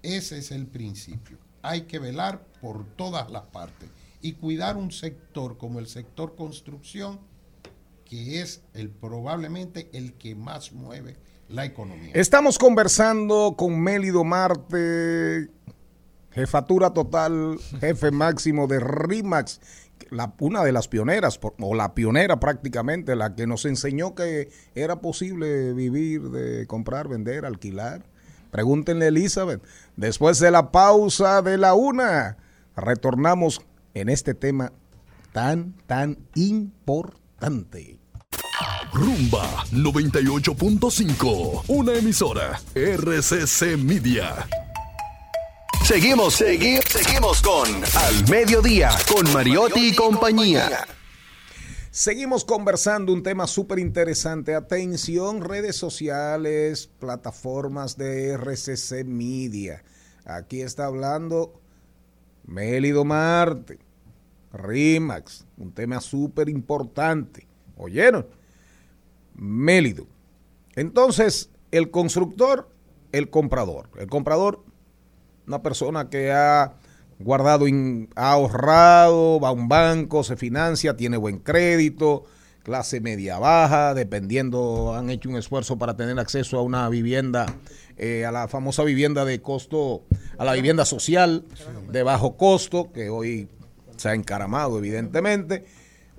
[0.03, 1.39] Ese es el principio.
[1.63, 3.89] Hay que velar por todas las partes
[4.21, 7.21] y cuidar un sector como el sector construcción,
[8.05, 11.17] que es el probablemente el que más mueve
[11.49, 12.13] la economía.
[12.15, 15.49] Estamos conversando con Mélido Marte,
[16.31, 19.61] jefatura total, jefe máximo de RIMAX,
[20.39, 25.73] una de las pioneras, o la pionera prácticamente, la que nos enseñó que era posible
[25.73, 28.05] vivir de comprar, vender, alquilar.
[28.51, 29.63] Pregúntenle Elizabeth.
[29.97, 32.37] Después de la pausa de la una,
[32.77, 33.63] retornamos
[33.95, 34.73] en este tema
[35.33, 37.99] tan, tan importante.
[38.93, 44.47] Rumba 98.5, una emisora RCC Media.
[45.85, 50.87] Seguimos, seguimos, seguimos con Al Mediodía, con Mariotti y compañía.
[51.91, 54.55] Seguimos conversando un tema súper interesante.
[54.55, 59.83] Atención, redes sociales, plataformas de RCC Media.
[60.25, 61.61] Aquí está hablando
[62.45, 63.81] Mélido Marte,
[64.53, 67.49] RIMAX, un tema súper importante.
[67.77, 68.29] ¿Oyeron?
[69.35, 70.07] Mélido.
[70.77, 72.71] Entonces, el constructor,
[73.11, 73.91] el comprador.
[73.99, 74.65] El comprador,
[75.47, 76.75] una persona que ha
[77.19, 77.67] guardado,
[78.17, 82.25] ha ahorrado, va a un banco, se financia, tiene buen crédito,
[82.63, 87.47] clase media baja, dependiendo, han hecho un esfuerzo para tener acceso a una vivienda,
[87.97, 90.03] eh, a la famosa vivienda de costo,
[90.39, 91.45] a la vivienda social
[91.91, 93.49] de bajo costo, que hoy
[93.97, 95.65] se ha encaramado evidentemente.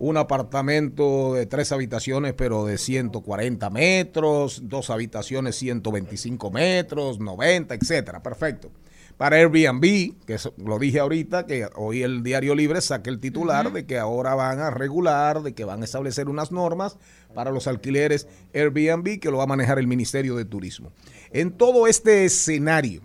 [0.06, 8.22] Un apartamento de tres habitaciones, pero de 140 metros, dos habitaciones 125 metros, 90, etcétera.
[8.22, 8.70] Perfecto.
[9.16, 13.86] Para Airbnb, que lo dije ahorita, que hoy el Diario Libre saque el titular de
[13.86, 16.98] que ahora van a regular, de que van a establecer unas normas
[17.34, 20.92] para los alquileres Airbnb, que lo va a manejar el Ministerio de Turismo.
[21.32, 23.04] En todo este escenario,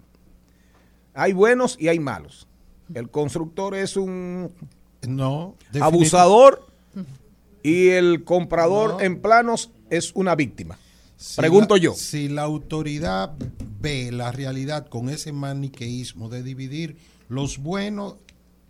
[1.15, 2.49] hay buenos y hay malos.
[2.93, 4.51] El constructor es un
[5.07, 6.68] No, abusador
[7.69, 10.79] y el comprador en planos es una víctima.
[11.17, 11.93] Si Pregunto la- yo.
[11.95, 13.35] Si la autoridad
[13.81, 16.97] ve la realidad con ese maniqueísmo de dividir
[17.29, 18.17] los buenos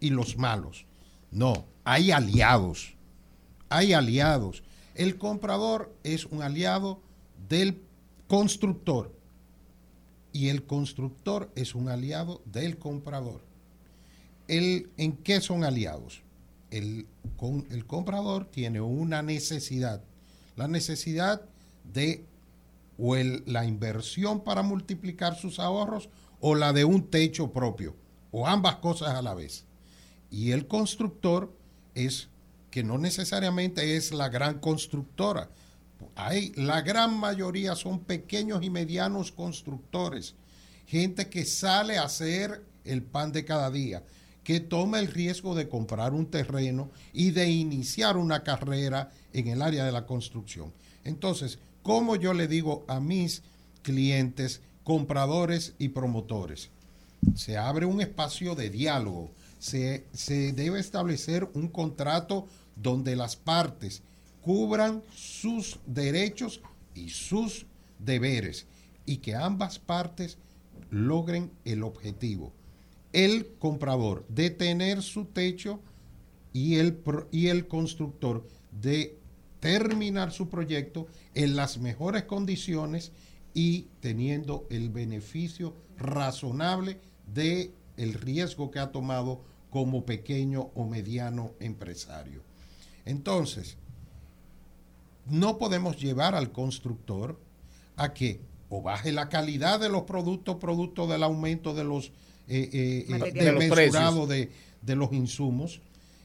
[0.00, 0.84] y los malos,
[1.30, 2.94] no, hay aliados.
[3.68, 4.62] Hay aliados.
[4.94, 7.00] El comprador es un aliado
[7.48, 7.80] del
[8.26, 9.14] constructor
[10.32, 13.42] y el constructor es un aliado del comprador.
[14.48, 16.22] El, ¿En qué son aliados?
[16.70, 17.06] El,
[17.36, 20.02] con- el comprador tiene una necesidad,
[20.56, 21.42] la necesidad
[21.92, 22.24] de
[22.98, 26.08] o el- la inversión para multiplicar sus ahorros
[26.40, 27.94] o la de un techo propio,
[28.30, 29.64] o ambas cosas a la vez.
[30.30, 31.52] Y el constructor
[31.94, 32.28] es
[32.70, 35.48] que no necesariamente es la gran constructora.
[36.16, 40.34] Hay, la gran mayoría son pequeños y medianos constructores,
[40.86, 44.04] gente que sale a hacer el pan de cada día,
[44.48, 49.60] que toma el riesgo de comprar un terreno y de iniciar una carrera en el
[49.60, 50.72] área de la construcción.
[51.04, 53.42] Entonces, ¿cómo yo le digo a mis
[53.82, 56.70] clientes, compradores y promotores?
[57.34, 64.00] Se abre un espacio de diálogo, se, se debe establecer un contrato donde las partes
[64.40, 66.62] cubran sus derechos
[66.94, 67.66] y sus
[67.98, 68.64] deberes
[69.04, 70.38] y que ambas partes
[70.90, 72.54] logren el objetivo.
[73.12, 75.80] El comprador de tener su techo
[76.52, 79.18] y el, y el constructor de
[79.60, 83.12] terminar su proyecto en las mejores condiciones
[83.54, 87.00] y teniendo el beneficio razonable
[87.34, 92.42] de el riesgo que ha tomado como pequeño o mediano empresario.
[93.04, 93.76] Entonces,
[95.26, 97.38] no podemos llevar al constructor
[97.96, 98.40] a que
[98.70, 102.12] o baje la calidad de los productos producto del aumento de los
[102.48, 103.32] eh, eh, eh.
[103.32, 104.50] De de,
[104.82, 105.80] de los insumos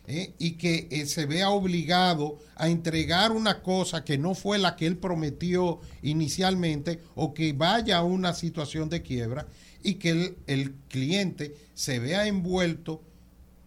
[0.05, 4.85] eh, y que se vea obligado a entregar una cosa que no fue la que
[4.85, 9.47] él prometió inicialmente o que vaya a una situación de quiebra
[9.81, 13.01] y que el, el cliente se vea envuelto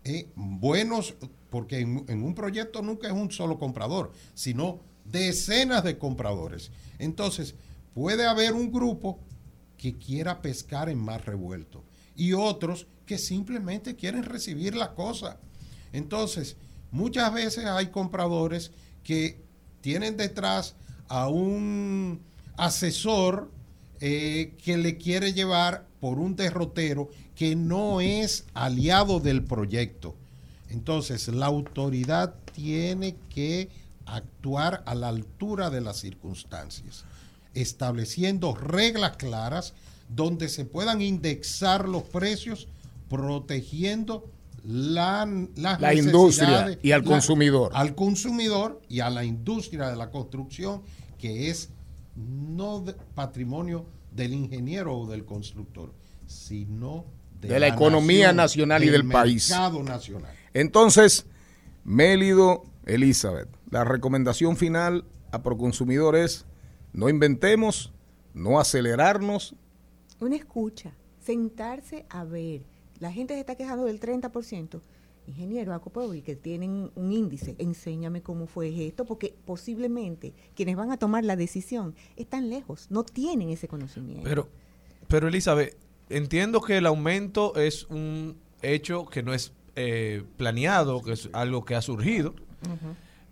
[0.05, 1.15] eh, buenos,
[1.51, 6.71] porque en, en un proyecto nunca es un solo comprador, sino decenas de compradores.
[6.99, 7.55] Entonces,
[7.95, 9.19] puede haber un grupo
[9.79, 11.83] que quiera pescar en mar revuelto
[12.17, 15.39] y otros que simplemente quieren recibir la cosa.
[15.93, 16.57] Entonces,
[16.91, 18.73] muchas veces hay compradores
[19.05, 19.41] que
[19.81, 20.75] tienen detrás
[21.09, 22.21] a un
[22.57, 23.51] asesor
[24.01, 30.17] eh, que le quiere llevar por un derrotero que no es aliado del proyecto.
[30.69, 33.71] Entonces, la autoridad tiene que
[34.07, 37.05] actuar a la altura de las circunstancias,
[37.55, 39.75] estableciendo reglas claras
[40.09, 42.69] donde se puedan indexar los precios,
[43.09, 44.31] protegiendo
[44.65, 45.27] la,
[45.57, 47.71] las La industria y al la- consumidor.
[47.75, 50.83] al consumidor y a la industria de la construcción,
[51.19, 51.71] que es
[52.17, 55.93] no de- patrimonio del ingeniero o del constructor,
[56.27, 57.05] sino
[57.41, 59.51] de la economía nación, nacional y del país.
[59.51, 60.33] mercado nacional.
[60.55, 61.27] Entonces,
[61.85, 66.47] Mélido, Elizabeth, la recomendación final a Proconsumidor es
[66.93, 67.93] no inventemos,
[68.35, 69.55] no acelerarnos.
[70.21, 72.63] Una escucha, sentarse a ver.
[73.01, 74.81] La gente se está quejando del 30%.
[75.27, 80.99] Ingeniero Acopovi, que tienen un índice, enséñame cómo fue esto, porque posiblemente quienes van a
[80.99, 84.23] tomar la decisión están lejos, no tienen ese conocimiento.
[84.23, 84.49] Pero,
[85.09, 85.77] pero Elizabeth,
[86.09, 91.65] entiendo que el aumento es un hecho que no es eh, planeado, que es algo
[91.65, 92.35] que ha surgido,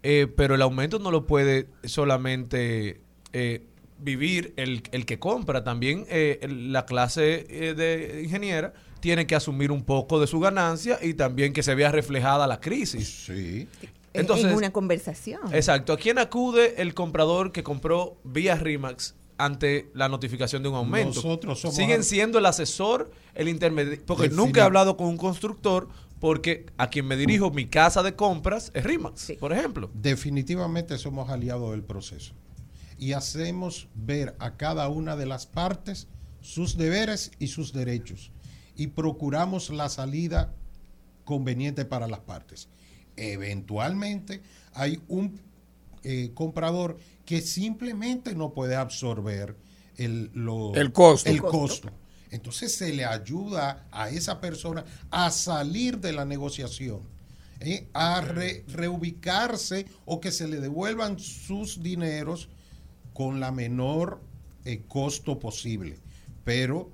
[0.02, 3.00] eh, pero el aumento no lo puede solamente
[3.32, 3.66] eh,
[3.98, 9.70] vivir el, el que compra, también eh, la clase eh, de ingeniera tiene que asumir
[9.70, 13.24] un poco de su ganancia y también que se vea reflejada la crisis.
[13.26, 13.68] Sí.
[14.12, 15.40] En- Entonces, en una conversación.
[15.52, 15.92] Exacto.
[15.92, 21.14] ¿A quién acude el comprador que compró vía RIMAX ante la notificación de un aumento?
[21.16, 24.04] Nosotros somos Siguen siendo el asesor, el intermediario.
[24.06, 25.88] Porque nunca he hablado con un constructor
[26.20, 29.90] porque a quien me dirijo mi casa de compras es RIMAX, por ejemplo.
[29.92, 32.32] Definitivamente somos aliados del proceso
[32.98, 36.06] y hacemos ver a cada una de las partes
[36.40, 38.30] sus deberes y sus derechos
[38.76, 40.52] y procuramos la salida
[41.24, 42.68] conveniente para las partes.
[43.16, 44.42] Eventualmente
[44.72, 45.40] hay un
[46.02, 49.56] eh, comprador que simplemente no puede absorber
[49.96, 51.30] el, lo- El costo.
[51.30, 51.58] el costo.
[51.58, 51.90] costo.
[52.30, 57.00] Entonces se le ayuda a esa persona a salir de la negociación,
[57.60, 57.86] ¿eh?
[57.94, 62.48] a re- reubicarse o que se le devuelvan sus dineros
[63.14, 64.20] con la menor
[64.66, 65.98] eh, costo posible.
[66.44, 66.90] Pero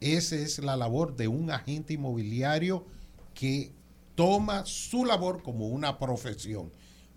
[0.00, 2.86] esa es la labor de un agente inmobiliario
[3.34, 3.72] que
[4.14, 6.70] toma su labor como una profesión.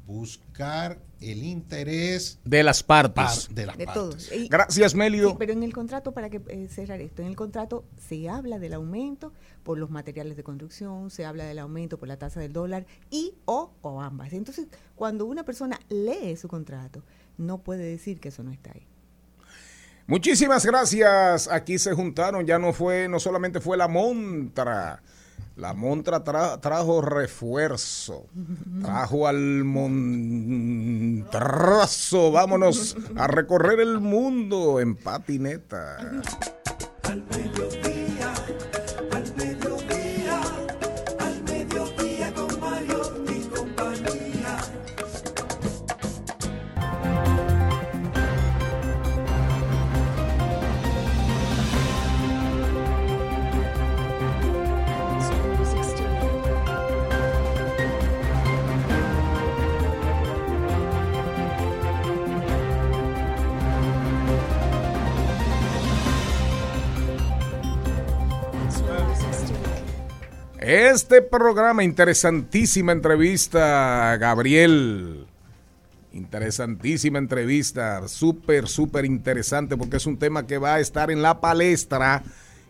[0.05, 3.45] Buscar el interés De las partes.
[3.47, 4.03] par- de las de partes.
[4.03, 4.31] todos.
[4.34, 5.29] Y- Gracias, Mélido.
[5.29, 8.59] Sí, pero en el contrato, para que eh, cerrar esto, en el contrato se habla
[8.59, 9.31] del aumento
[9.63, 13.34] por los materiales de construcción, se habla del aumento por la tasa del dólar y
[13.45, 14.34] o, o ambas.
[14.34, 17.01] Entonces, cuando una persona lee su contrato,
[17.38, 18.88] no puede decir que eso no está ahí.
[20.07, 21.47] Muchísimas gracias.
[21.49, 22.45] Aquí se juntaron.
[22.45, 25.01] Ya no fue, no solamente fue la montra.
[25.55, 28.25] La montra tra- trajo refuerzo.
[28.81, 29.63] Trajo al
[31.23, 32.31] montrazo.
[32.31, 36.21] Vámonos a recorrer el mundo en patineta.
[70.66, 75.28] Este programa, interesantísima entrevista, Gabriel.
[76.14, 81.41] Interesantísima entrevista, súper, súper interesante porque es un tema que va a estar en la
[81.41, 82.24] palestra.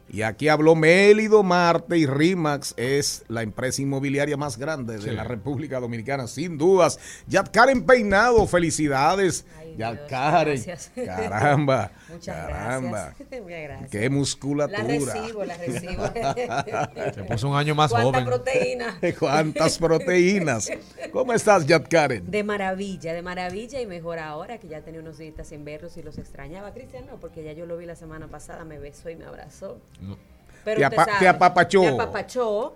[0.09, 5.09] Y aquí habló Mélido Marte y RIMAX es la empresa inmobiliaria más grande de Sí.
[5.11, 6.99] la República Dominicana, sin dudas.
[7.27, 9.45] Yad Karen Peinado, felicidades.
[9.75, 10.91] Yad Karen, gracias.
[11.05, 13.13] caramba, Muchas caramba.
[13.17, 13.41] gracias.
[13.41, 13.89] Muchas gracias.
[13.89, 14.83] Qué musculatura.
[14.83, 16.03] La recibo, la recibo.
[17.15, 18.25] Se puso un año más ¿Cuánta joven.
[18.25, 18.99] proteína?
[19.17, 20.69] ¿Cuántas proteínas?
[21.11, 22.29] ¿Cómo estás, Yad Karen?
[22.29, 26.03] De maravilla, de maravilla y mejor ahora que ya tenía unos días sin verlos y
[26.03, 26.71] los extrañaba.
[26.73, 29.79] Cristian no, porque ya yo lo vi la semana pasada, me besó y me abrazó.
[30.01, 30.17] No.
[30.63, 31.81] Pero Te apa- sabe, te apapachó.
[31.81, 32.75] Te apapachó.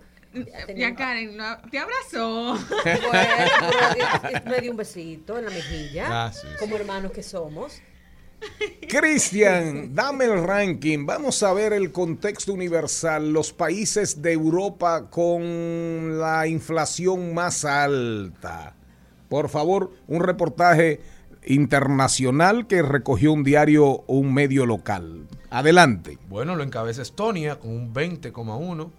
[0.75, 2.57] Ya Karen, no, te abrazó.
[2.83, 6.47] Bueno, me dio un besito en la mejilla, Ah, sí, sí.
[6.59, 7.81] como hermanos que somos.
[8.87, 11.05] Cristian, dame el ranking.
[11.05, 13.31] Vamos a ver el contexto universal.
[13.33, 18.75] Los países de Europa con la inflación más alta.
[19.29, 21.01] Por favor, un reportaje
[21.47, 25.27] internacional que recogió un diario o un medio local.
[25.49, 26.17] Adelante.
[26.29, 28.91] Bueno, lo encabeza Estonia con un 20,1.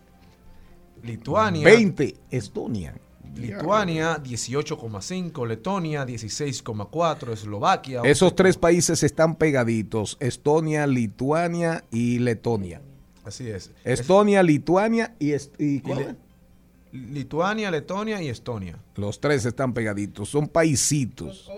[1.03, 1.64] Lituania.
[1.64, 2.94] 20, Estonia.
[3.36, 8.01] Lituania 18,5, Letonia 16,4, Eslovaquia.
[8.05, 10.16] Esos tres países están pegaditos.
[10.18, 12.80] Estonia, Lituania y Letonia.
[13.24, 13.70] Así es.
[13.84, 15.82] Estonia, Lituania y, est- y.
[16.90, 18.78] Lituania, Letonia y Estonia.
[18.96, 20.30] Los tres están pegaditos.
[20.30, 21.49] Son paisitos.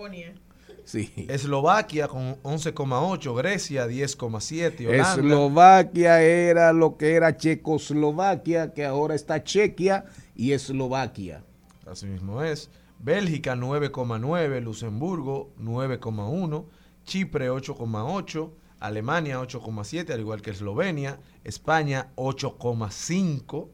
[1.27, 4.89] Eslovaquia con 11,8, Grecia 10,7.
[4.89, 10.05] Eslovaquia era lo que era Checoslovaquia, que ahora está Chequia
[10.35, 11.43] y Eslovaquia.
[11.85, 12.69] Así mismo es.
[12.99, 16.65] Bélgica 9,9, Luxemburgo 9,1,
[17.03, 23.69] Chipre 8,8, Alemania 8,7, al igual que Eslovenia, España 8,5.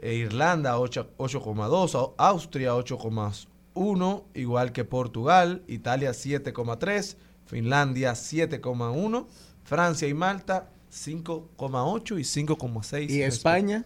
[0.00, 3.48] E Irlanda 8,2, Austria 8,8
[3.78, 7.16] 1, igual que Portugal, Italia 7,3,
[7.46, 9.26] Finlandia 7,1,
[9.64, 13.10] Francia y Malta 5,8 y 5,6.
[13.10, 13.84] ¿Y España?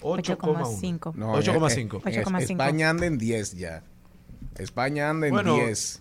[0.00, 1.14] 8,5.
[1.14, 3.82] No, Es, eh, España anda en 10 ya.
[4.56, 6.00] España anda en bueno, 10.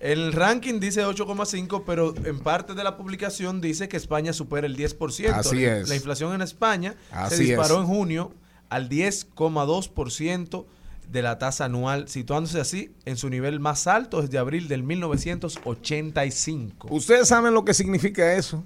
[0.00, 4.76] El ranking dice 8,5, pero en parte de la publicación dice que España supera el
[4.76, 5.30] 10%.
[5.32, 5.88] Así la, es.
[5.88, 6.94] La inflación en España
[7.28, 8.32] se disparó en junio
[8.68, 10.66] al 10,2%
[11.10, 16.88] de la tasa anual, situándose así en su nivel más alto desde abril del 1985.
[16.90, 18.64] Ustedes saben lo que significa eso.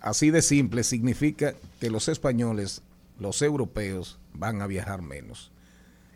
[0.00, 2.82] Así de simple, significa que los españoles,
[3.18, 5.52] los europeos, van a viajar menos.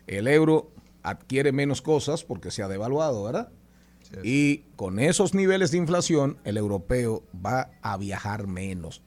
[0.07, 0.71] El euro
[1.03, 3.49] adquiere menos cosas porque se ha devaluado, ¿verdad?
[4.23, 9.01] Y con esos niveles de inflación, el europeo va a viajar menos.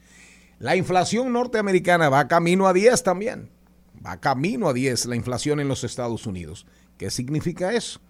[0.59, 3.51] La inflación norteamericana va camino a 10 también.
[4.05, 6.67] Va camino a 10 la inflación en los Estados Unidos.
[6.97, 8.01] ¿Qué significa eso?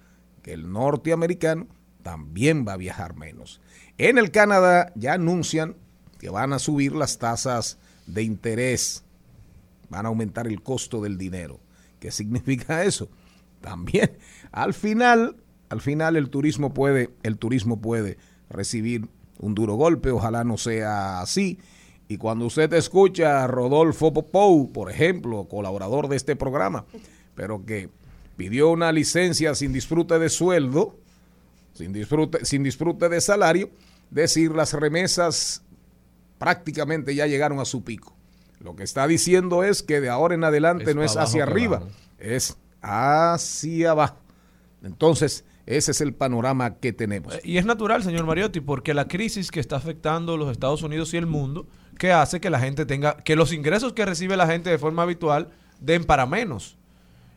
[0.42, 1.68] Que el norteamericano
[2.02, 3.60] también va a viajar menos.
[3.98, 5.76] En el Canadá ya anuncian
[6.18, 9.04] que van a subir las tasas de interés.
[9.88, 11.60] Van a aumentar el costo del dinero.
[12.00, 13.08] ¿Qué significa eso?
[13.60, 14.18] También
[14.52, 15.36] al final,
[15.68, 18.18] al final el turismo puede, el turismo puede
[18.48, 19.08] recibir
[19.38, 21.58] un duro golpe, ojalá no sea así.
[22.08, 26.84] Y cuando usted escucha a Rodolfo Popou, por ejemplo, colaborador de este programa,
[27.34, 27.88] pero que
[28.36, 30.96] pidió una licencia sin disfrute de sueldo,
[31.72, 33.70] sin disfrute, sin disfrute de salario,
[34.10, 35.62] decir las remesas
[36.38, 38.14] prácticamente ya llegaron a su pico.
[38.60, 41.78] Lo que está diciendo es que de ahora en adelante Es no es hacia arriba,
[41.80, 41.94] vamos.
[42.18, 44.16] es hacia abajo.
[44.82, 47.38] Entonces, ese es el panorama que tenemos.
[47.42, 51.16] Y es natural, señor Mariotti, porque la crisis que está afectando los Estados Unidos y
[51.16, 51.66] el mundo,
[51.98, 55.02] que hace que la gente tenga, que los ingresos que recibe la gente de forma
[55.02, 56.76] habitual den para menos.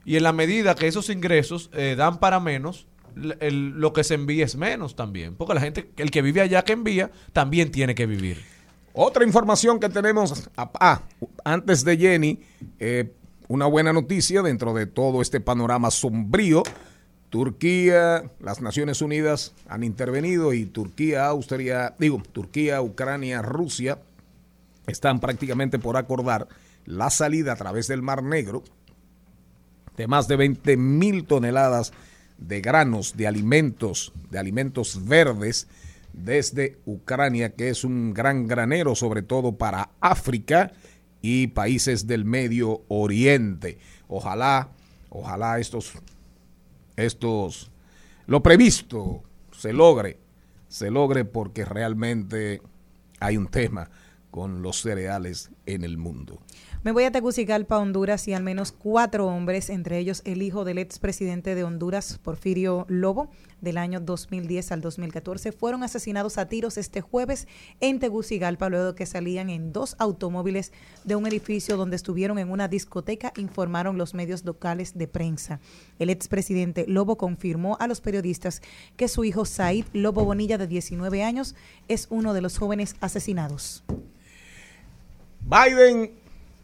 [0.06, 4.46] Y en la medida que esos ingresos eh, dan para menos, lo que se envía
[4.46, 5.36] es menos también.
[5.36, 8.44] Porque la gente, el que vive allá que envía, también tiene que vivir.
[8.94, 11.02] Otra información que tenemos, ah,
[11.44, 12.40] antes de Jenny,
[12.80, 13.12] eh,
[13.48, 16.64] una buena noticia dentro de todo este panorama sombrío.
[17.30, 24.00] Turquía, las Naciones Unidas han intervenido y Turquía, Austria, digo, Turquía, Ucrania, Rusia
[24.88, 26.48] están prácticamente por acordar
[26.86, 28.64] la salida a través del Mar Negro
[29.98, 31.92] de más de 20 mil toneladas
[32.38, 35.68] de granos, de alimentos, de alimentos verdes
[36.14, 40.72] desde Ucrania, que es un gran granero, sobre todo para África
[41.22, 43.80] y países del Medio Oriente.
[44.08, 44.70] Ojalá,
[45.10, 45.94] ojalá estos,
[46.96, 47.72] estos,
[48.28, 50.18] lo previsto se logre,
[50.70, 52.62] se logre porque realmente
[53.20, 53.90] hay un tema
[54.38, 56.40] con los cereales en el mundo.
[56.84, 60.78] Me voy a Tegucigalpa, Honduras, y al menos cuatro hombres, entre ellos el hijo del
[60.78, 63.32] expresidente de Honduras, Porfirio Lobo,
[63.62, 67.48] del año 2010 al 2014, fueron asesinados a tiros este jueves
[67.80, 70.72] en Tegucigalpa, luego que salían en dos automóviles
[71.04, 75.60] de un edificio donde estuvieron en una discoteca, informaron los medios locales de prensa.
[75.98, 78.62] El expresidente Lobo confirmó a los periodistas
[78.98, 81.56] que su hijo Said Lobo Bonilla, de 19 años,
[81.88, 83.84] es uno de los jóvenes asesinados.
[85.42, 86.12] Biden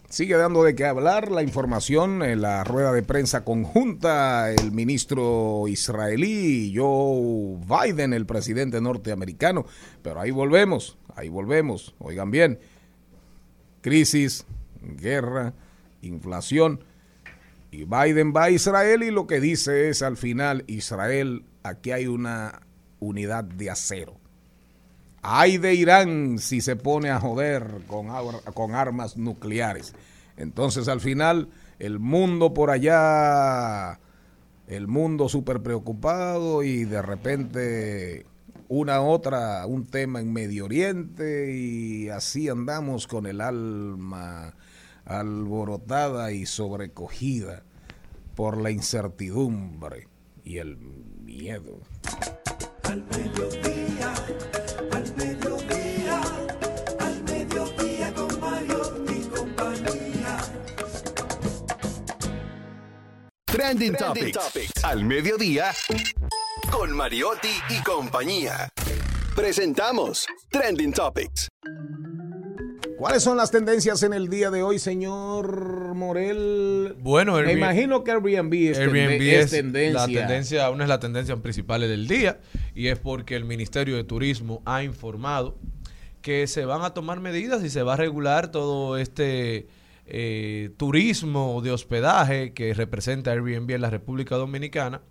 [0.09, 4.51] sigue dando de qué hablar la información en la rueda de prensa conjunta.
[4.51, 9.65] El ministro israelí Joe Biden, el presidente norteamericano.
[10.03, 11.95] Pero ahí volvemos, ahí volvemos.
[11.97, 12.59] Oigan bien,
[13.81, 14.45] crisis,
[14.81, 15.53] guerra,
[16.01, 16.83] inflación.
[17.71, 22.05] Y Biden va a Israel y lo que dice es al final, Israel, aquí hay
[22.05, 22.61] una
[22.99, 24.22] unidad de acero.
[25.23, 29.93] Hay de Irán si se pone a joder con, ar- con armas nucleares.
[30.37, 33.99] Entonces al final el mundo por allá,
[34.67, 38.25] el mundo súper preocupado y de repente
[38.67, 44.55] una otra, un tema en Medio Oriente y así andamos con el alma
[45.05, 47.63] alborotada y sobrecogida
[48.35, 50.07] por la incertidumbre
[50.43, 51.79] y el miedo.
[52.83, 53.03] Al
[63.63, 64.83] Trending, Topics.
[64.83, 65.71] Al mediodía
[66.69, 68.67] con Mariotti y compañía.
[69.37, 71.47] Presentamos Trending Topics.
[72.97, 76.97] ¿Cuáles son las tendencias en el día de hoy, señor Morel?
[76.99, 79.93] Bueno, Me imagino que Airbnb es, Airbnb es es tendencia.
[79.93, 82.41] La tendencia, una de las tendencias principales del día
[82.75, 85.57] y es porque el Ministerio de Turismo ha informado
[86.21, 89.67] que se van a tomar medidas y se va a regular todo este
[90.05, 95.01] eh, turismo de hospedaje que representa Airbnb en la República Dominicana.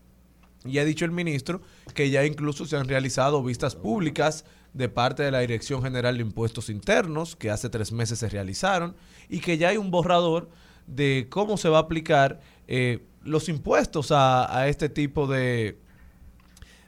[0.64, 1.60] Y ha dicho el ministro
[1.94, 4.44] que ya incluso se han realizado vistas públicas
[4.74, 8.94] de parte de la Dirección General de Impuestos Internos, que hace tres meses se realizaron,
[9.28, 10.48] y que ya hay un borrador
[10.86, 15.78] de cómo se va a aplicar eh, los impuestos a, este tipo de,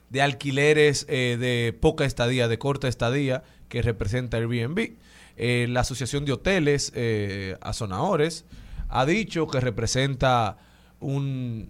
[0.09, 4.95] de alquileres eh, de poca estadía, de corta estadía, que representa Airbnb.
[5.37, 8.45] Eh, la Asociación de Hoteles eh, Azonadores
[8.87, 10.57] ha dicho que representa
[10.99, 11.69] un,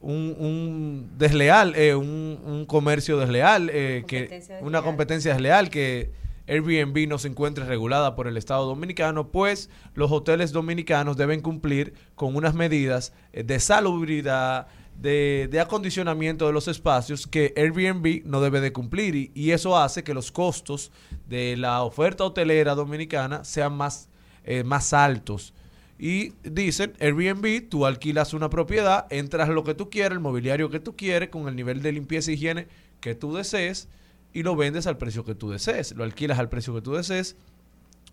[0.00, 6.10] un, un desleal, eh, un, un comercio desleal, que, una competencia desleal que
[6.46, 11.94] Airbnb no se encuentre regulada por el Estado Dominicano, pues los hoteles dominicanos deben cumplir
[12.14, 14.68] con unas medidas de salubridad,
[15.00, 19.76] de, de acondicionamiento de los espacios que Airbnb no debe de cumplir y, y eso
[19.76, 20.92] hace que los costos
[21.28, 24.08] de la oferta hotelera dominicana sean más,
[24.44, 25.54] eh, más altos.
[25.98, 30.80] Y dicen, Airbnb, tú alquilas una propiedad, entras lo que tú quieres, el mobiliario que
[30.80, 32.66] tú quieres, con el nivel de limpieza e higiene
[33.00, 33.88] que tú desees,
[34.32, 37.36] y lo vendes al precio que tú desees, lo alquilas al precio que tú desees,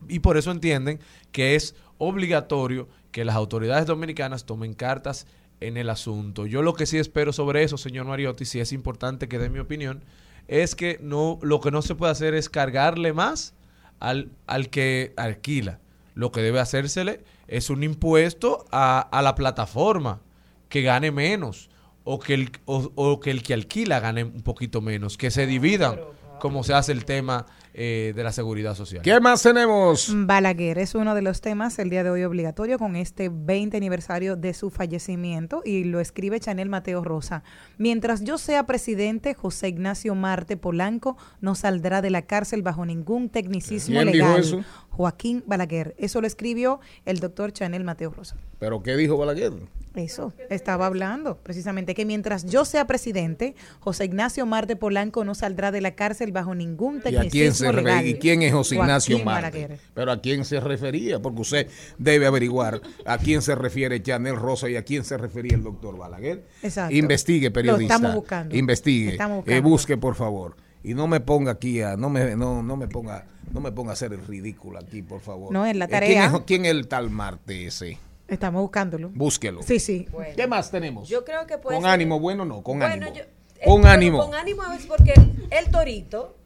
[0.08, 1.00] y por eso entienden
[1.32, 5.28] que es obligatorio que las autoridades dominicanas tomen cartas
[5.60, 6.46] en el asunto.
[6.46, 9.60] Yo lo que sí espero sobre eso, señor Mariotti, si es importante que dé mi
[9.60, 10.04] opinión,
[10.48, 13.54] es que no, lo que no se puede hacer es cargarle más
[14.00, 15.80] al, al que alquila.
[16.14, 20.22] Lo que debe hacérsele es un impuesto a, a la plataforma
[20.70, 21.70] que gane menos
[22.04, 25.46] o que, el, o, o que el que alquila gane un poquito menos, que se
[25.46, 26.00] dividan
[26.40, 29.02] como se hace el tema eh, de la seguridad social.
[29.02, 30.12] ¿Qué más tenemos?
[30.14, 34.36] Balaguer es uno de los temas el día de hoy obligatorio con este 20 aniversario
[34.36, 37.44] de su fallecimiento y lo escribe Chanel Mateo Rosa.
[37.78, 43.30] Mientras yo sea presidente, José Ignacio Marte Polanco no saldrá de la cárcel bajo ningún
[43.30, 44.40] tecnicismo ¿Quién dijo legal.
[44.42, 44.64] eso?
[44.92, 45.96] Joaquín Balaguer.
[45.98, 48.36] Eso lo escribió el doctor Chanel Mateo Rosa.
[48.60, 49.54] ¿Pero qué dijo Balaguer?
[49.96, 55.72] Eso, estaba hablando precisamente que mientras yo sea presidente, José Ignacio Marte Polanco no saldrá
[55.72, 58.08] de la cárcel bajo ningún ¿Y a tecnicismo quién, se legal.
[58.08, 59.60] ¿Y quién es José Ignacio Marte?
[59.60, 59.80] Balaguer.
[59.94, 64.70] Pero a quién se refería, porque usted debe averiguar a quién se refiere Chanel Rosa
[64.70, 66.46] y a quién se refería el doctor Balaguer.
[66.64, 66.96] Exacto.
[66.96, 67.96] Investigue, Lo periodista.
[67.96, 68.56] estamos buscando.
[68.56, 69.12] Investigue.
[69.12, 70.56] Estamos Eh, busque, por favor.
[70.84, 73.92] Y no me ponga aquí a, no me, no, no me ponga, no me ponga
[73.92, 75.52] a hacer el ridículo aquí, por favor.
[75.54, 76.26] No, en la Eh, ¿quién tarea.
[76.26, 77.98] es- ¿Quién es el tal Marte ese?
[78.28, 79.10] Estamos buscándolo.
[79.14, 79.62] Búsquelo.
[79.62, 80.08] Sí, sí.
[80.36, 81.08] ¿Qué más tenemos?
[81.10, 83.14] Yo creo que puede Con ser- ánimo, bueno, no, con Bueno, ánimo.
[83.14, 83.24] yo-
[83.66, 84.26] con eh, ánimo.
[84.26, 85.14] Con ánimo es porque
[85.50, 86.38] el torito.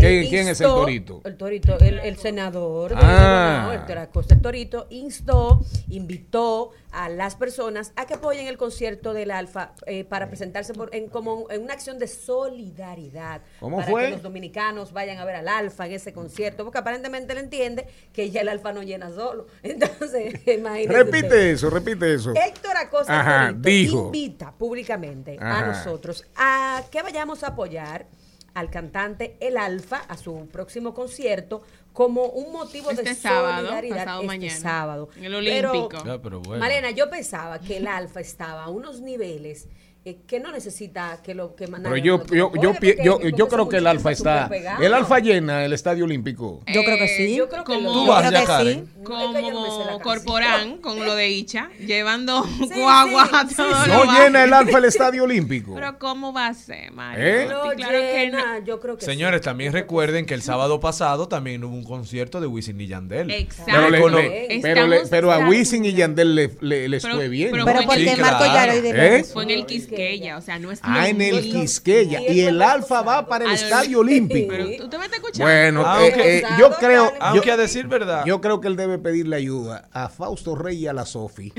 [0.00, 1.20] ¿Quién- quién es el torito?
[1.24, 2.92] El torito, el, el senador.
[2.96, 3.84] Ah.
[4.00, 9.72] Acosta, el torito instó, invitó a las personas a que apoyen el concierto del Alfa
[9.86, 13.42] eh, para presentarse por- en, como en una acción de solidaridad.
[13.60, 14.04] ¿Cómo para fue?
[14.06, 17.86] que los dominicanos vayan a ver al Alfa en ese concierto, porque aparentemente él entiende
[18.12, 19.46] que ya el Alfa no llena solo.
[19.62, 21.46] Entonces, imagínese Repite usted.
[21.50, 22.32] eso, repite eso.
[22.34, 24.06] Héctor Acosta Ajá, Torito dijo.
[24.06, 25.58] invita públicamente Ajá.
[25.58, 28.06] a nosotros a que vayamos a apoyar
[28.54, 31.62] al cantante El Alfa a su próximo concierto
[31.92, 35.08] como un motivo Este de sábado, solidaridad pasado este mañana, sábado.
[35.16, 35.88] en el Olímpico.
[35.88, 36.60] Pero, Ah, pero bueno.
[36.60, 39.66] Malena, yo pensaba que el Alfa estaba a unos niveles
[40.04, 42.72] eh, que no necesita que lo que Pero yo, yo, yo,
[43.04, 44.82] yo, yo creo que el Alfa está pegado.
[44.82, 46.62] El Alfa llena el Estadio Olímpico.
[46.72, 47.36] Yo creo que Eh, sí.
[47.36, 48.84] Yo creo que como, Tú vas creo que sí.
[49.06, 50.00] No, es que no como canción.
[50.00, 54.52] Corporán con lo de Icha, llevando Sí, guagua sí, a todos los No llena el.
[54.54, 55.74] Alfa el Estadio Olímpico.
[55.74, 57.22] Pero ¿cómo va a ser, Mario?
[57.24, 57.46] ¿Eh?
[57.50, 58.38] Lo Sí, claro que no.
[58.38, 59.10] llena, yo creo que sí.
[59.10, 63.30] Señores, también recuerden que el sábado pasado también hubo un concierto de Wisin y Yandel.
[63.30, 63.72] Exacto.
[63.90, 67.50] Pero, le- le- pero, le- pero a Wisin y Yandel le- fue bien.
[67.52, 67.72] pero ¿no?
[67.86, 68.54] Porque Marco claro.
[68.54, 69.24] ya lo y de ¿Eh?
[69.24, 71.40] Fue en el Quisqueya, o sea, no es Ah, en el.
[71.42, 72.20] Quisqueya.
[72.22, 74.48] Y Y el Alfa va para el Estadio Olímpico.
[74.48, 75.44] Pero usted me está escuchando.
[75.44, 79.36] Bueno, eh, eh, yo creo, Aunque a decir verdad, yo creo que él debe pedirle
[79.36, 81.52] ayuda a Fausto Rey y a la Sofi.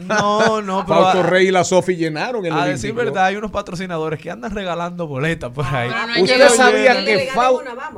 [0.00, 2.96] no, no, pero Fausto Rey y la Sofi llenaron el a decir Olímpico.
[2.96, 5.90] verdad, hay unos patrocinadores que andan regalando boletas por ahí.
[6.22, 7.28] Usted sabía que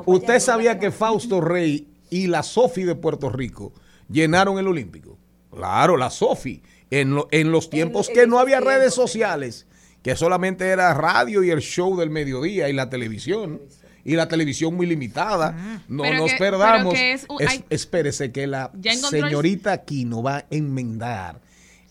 [0.07, 3.73] usted sabía Fausto Rey y la Sofi de Puerto Rico
[4.11, 5.19] llenaron el Olímpico.
[5.55, 9.01] Claro, la Sofi en, lo- en los tiempos en que no había redes sí.
[9.01, 9.67] sociales,
[10.03, 13.61] que solamente era radio y el show del mediodía y la televisión.
[14.05, 15.81] Y la televisión muy limitada.
[15.87, 16.93] No Pero nos que- perdamos.
[16.93, 21.41] que es Es- espérese que la encontró el- señorita Aquino va a enmendar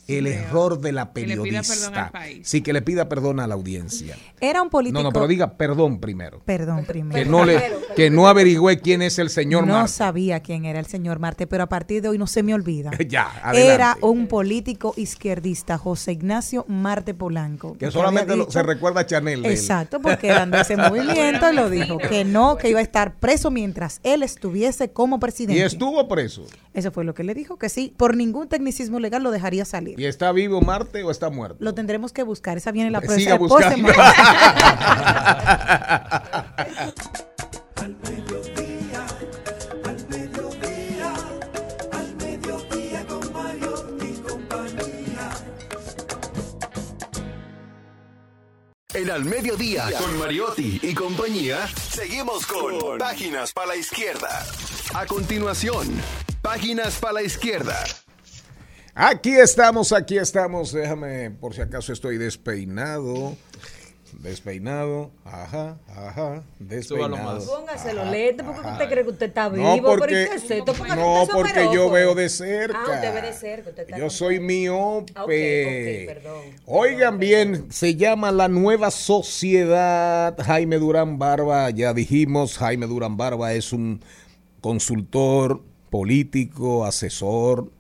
[0.07, 2.05] el error de la Que le pida perdón periodista.
[2.05, 2.47] al país.
[2.47, 4.17] Sí, que le pida perdón a la audiencia.
[4.39, 4.99] Era un político.
[4.99, 6.41] No, no, pero diga perdón primero.
[6.45, 7.17] Perdón, primero.
[7.23, 7.61] Que no, le,
[7.95, 9.91] que no averigüe quién es el señor no Marte.
[9.93, 12.91] sabía quién era el señor Marte, pero a partir de hoy no se me olvida.
[13.07, 13.73] Ya, adelante.
[13.73, 17.77] Era un político izquierdista, José Ignacio Marte Polanco.
[17.77, 19.45] Que solamente se recuerda a Chanel.
[19.45, 23.15] Exacto, porque eran de ese movimiento y lo dijo, que no, que iba a estar
[23.15, 25.65] preso mientras él estuviese como Y presidente.
[25.65, 26.45] estuvo preso.
[26.73, 29.90] Eso fue lo que le dijo, que sí, por ningún tecnicismo legal lo dejaría salir.
[29.97, 31.57] ¿Y está vivo Marte o está muerto?
[31.59, 33.93] Lo tendremos que buscar, esa viene la Siga próxima por buscando.
[33.93, 35.22] semana.
[37.76, 39.05] Al mediodía,
[39.84, 41.13] al mediodía,
[41.91, 45.30] al mediodía con Mario y compañía.
[48.93, 54.45] En Al Mediodía, con Mariotti y compañía, seguimos con Páginas para la Izquierda.
[54.93, 55.88] A continuación,
[56.41, 57.84] Páginas para la Izquierda.
[59.03, 60.71] Aquí estamos, aquí estamos.
[60.71, 63.35] Déjame, por si acaso estoy despeinado.
[64.19, 65.09] Despeinado.
[65.25, 66.43] Ajá, ajá.
[66.59, 67.43] Despeinado.
[67.43, 68.73] Póngase los lentes, porque ajá.
[68.73, 69.63] usted cree que usted está vivo.
[69.63, 70.73] No, ¿Pero porque, ¿y qué es esto?
[70.73, 72.77] Póngase no, usted porque yo veo de cerca.
[72.77, 73.69] Ah, usted ve de cerca.
[73.71, 76.21] Usted está Yo soy miope.
[76.23, 76.41] Ah.
[76.67, 80.37] Oigan bien, se llama La Nueva Sociedad.
[80.37, 83.99] Jaime Durán Barba, ya dijimos, Jaime Durán Barba es un
[84.61, 87.71] consultor político, asesor,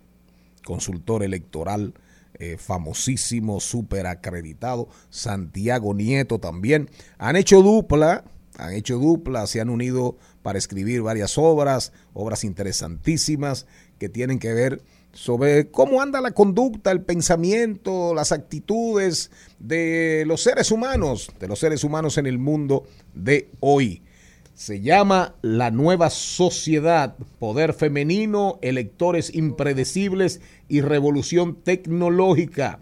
[0.63, 1.93] consultor electoral,
[2.35, 4.87] eh, famosísimo, súper acreditado.
[5.09, 6.89] Santiago Nieto también.
[7.17, 8.23] Han hecho dupla,
[8.57, 13.67] han hecho dupla, se han unido para escribir varias obras, obras interesantísimas
[13.99, 14.81] que tienen que ver
[15.13, 19.29] sobre cómo anda la conducta, el pensamiento, las actitudes
[19.59, 24.01] de los seres humanos, de los seres humanos en el mundo de hoy.
[24.61, 32.77] Se llama La Nueva Sociedad, Poder Femenino, Electores Impredecibles y Revolución Tecnológica,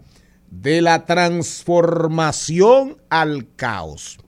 [0.50, 4.18] de la transformación al caos.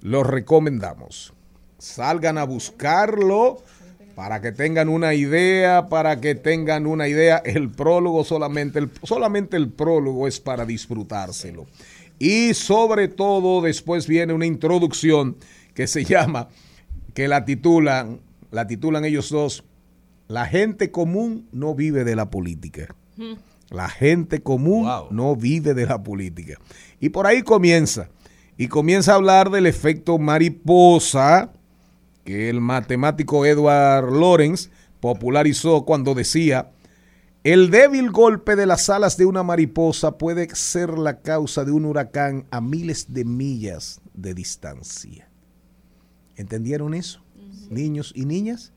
[0.00, 1.34] Los recomendamos.
[1.76, 3.62] Salgan a buscarlo
[4.14, 7.36] para que tengan una idea, para que tengan una idea.
[7.44, 11.66] El prólogo solamente, solamente el prólogo es para disfrutárselo.
[12.18, 15.36] Y sobre todo después viene una introducción
[15.76, 16.48] que se llama,
[17.12, 18.20] que la titulan,
[18.50, 19.62] la titulan ellos dos,
[20.26, 22.88] La gente común no vive de la política.
[23.70, 26.58] La gente común no vive de la política.
[26.98, 28.08] Y por ahí comienza.
[28.56, 31.52] Y comienza a hablar del efecto mariposa
[32.24, 36.72] que el matemático Edward Lorenz popularizó cuando decía,
[37.44, 41.84] el débil golpe de las alas de una mariposa puede ser la causa de un
[41.84, 45.25] huracán a miles de millas de distancia.
[46.36, 47.22] ¿Entendieron eso?
[47.70, 48.72] Niños y niñas.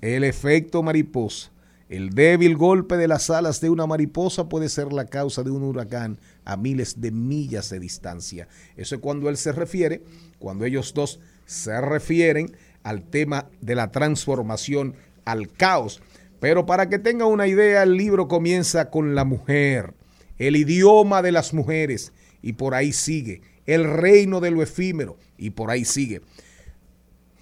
[0.00, 1.50] El efecto mariposa.
[1.88, 5.62] El débil golpe de las alas de una mariposa puede ser la causa de un
[5.62, 8.46] huracán a miles de millas de distancia.
[8.76, 10.02] Eso es cuando él se refiere,
[10.38, 16.02] cuando ellos dos se refieren al tema de la transformación al caos.
[16.40, 19.94] Pero para que tenga una idea, el libro comienza con la mujer,
[20.38, 22.12] el idioma de las mujeres,
[22.42, 26.22] y por ahí sigue, el reino de lo efímero, y por ahí sigue.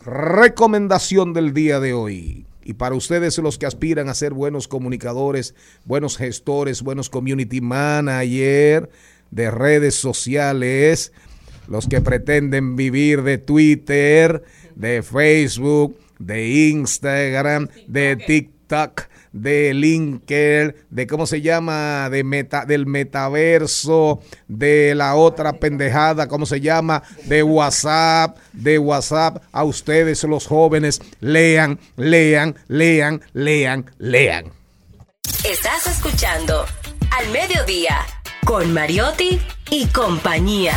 [0.04, 2.46] Recomendación del día de hoy.
[2.64, 5.54] Y para ustedes los que aspiran a ser buenos comunicadores,
[5.84, 8.90] buenos gestores, buenos community manager
[9.30, 11.12] de redes sociales,
[11.68, 14.42] los que pretenden vivir de Twitter,
[14.74, 18.55] de Facebook, de Instagram, de TikTok,
[19.32, 26.46] de LinkedIn, de cómo se llama, de meta, del metaverso, de la otra pendejada, cómo
[26.46, 29.42] se llama, de WhatsApp, de WhatsApp.
[29.52, 34.52] A ustedes los jóvenes, lean, lean, lean, lean, lean.
[35.44, 36.64] Estás escuchando
[37.18, 37.98] Al Mediodía
[38.44, 39.40] con Mariotti
[39.70, 40.74] y compañía.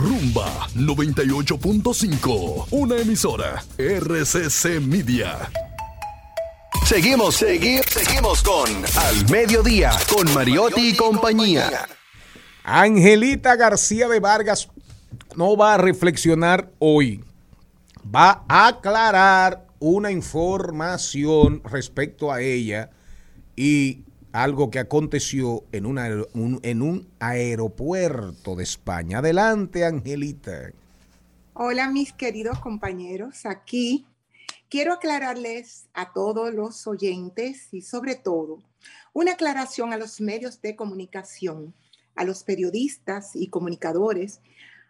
[0.00, 5.50] Rumba 98.5, una emisora RCC Media.
[6.86, 11.86] Seguimos, seguimos, seguimos con Al Mediodía, con Mariotti y compañía.
[12.64, 14.70] Angelita García de Vargas
[15.36, 17.22] no va a reflexionar hoy.
[18.02, 22.88] Va a aclarar una información respecto a ella
[23.54, 29.18] y algo que aconteció en, un aeropuerto de España.
[29.18, 30.72] Adelante, Angelita.
[31.54, 34.06] Hola mis queridos compañeros, aquí
[34.68, 38.62] quiero aclararles a todos los oyentes y sobre todo
[39.12, 41.74] una aclaración a los medios de comunicación,
[42.14, 44.40] a los periodistas y comunicadores.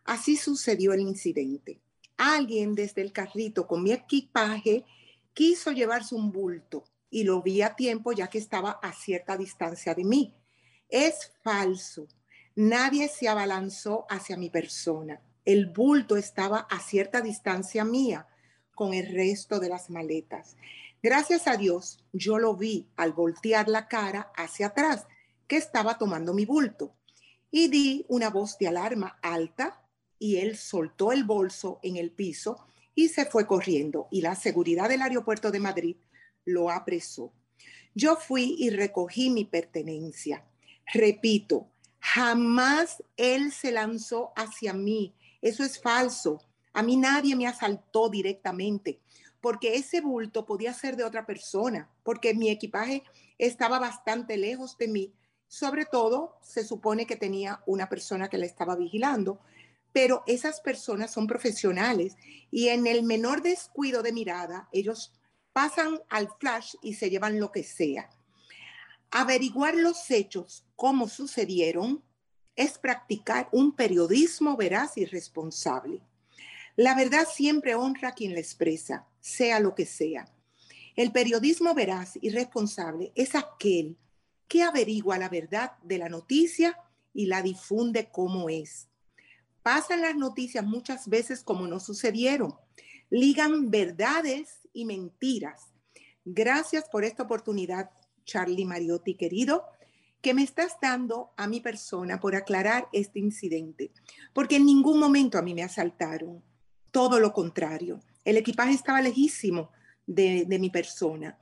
[0.04, 1.80] Así sucedió el incidente.
[2.18, 4.84] Alguien desde el carrito con mi equipaje
[5.32, 9.94] quiso llevarse un bulto y lo vi a tiempo ya que estaba a cierta distancia
[9.94, 10.34] de mí.
[10.88, 12.06] Es falso.
[12.54, 15.20] Nadie se abalanzó hacia mi persona.
[15.44, 18.28] El bulto estaba a cierta distancia mía
[18.74, 20.56] con el resto de las maletas.
[21.02, 25.06] Gracias a Dios, yo lo vi al voltear la cara hacia atrás,
[25.46, 26.94] que estaba tomando mi bulto.
[27.50, 29.82] Y di una voz de alarma alta
[30.18, 32.64] y él soltó el bolso en el piso
[32.94, 34.08] y se fue corriendo.
[34.10, 35.96] Y la seguridad del aeropuerto de Madrid
[36.44, 37.32] lo apresó.
[37.94, 40.44] Yo fui y recogí mi pertenencia.
[40.92, 41.68] Repito,
[41.98, 45.14] jamás él se lanzó hacia mí.
[45.42, 46.40] Eso es falso.
[46.72, 49.00] A mí nadie me asaltó directamente,
[49.40, 53.02] porque ese bulto podía ser de otra persona, porque mi equipaje
[53.38, 55.12] estaba bastante lejos de mí.
[55.48, 59.40] Sobre todo, se supone que tenía una persona que la estaba vigilando,
[59.92, 62.16] pero esas personas son profesionales
[62.52, 65.12] y en el menor descuido de mirada, ellos
[65.52, 68.10] pasan al flash y se llevan lo que sea.
[69.10, 72.02] Averiguar los hechos, cómo sucedieron,
[72.56, 76.00] es practicar un periodismo veraz y responsable.
[76.76, 80.32] La verdad siempre honra a quien la expresa, sea lo que sea.
[80.96, 83.96] El periodismo veraz y responsable es aquel
[84.48, 86.78] que averigua la verdad de la noticia
[87.12, 88.88] y la difunde como es.
[89.62, 92.54] Pasan las noticias muchas veces como no sucedieron.
[93.10, 95.72] Ligan verdades y mentiras.
[96.24, 97.90] Gracias por esta oportunidad,
[98.24, 99.64] Charlie Mariotti, querido,
[100.20, 103.90] que me estás dando a mi persona por aclarar este incidente,
[104.32, 106.42] porque en ningún momento a mí me asaltaron,
[106.90, 108.00] todo lo contrario.
[108.24, 109.70] El equipaje estaba lejísimo
[110.06, 111.38] de, de mi persona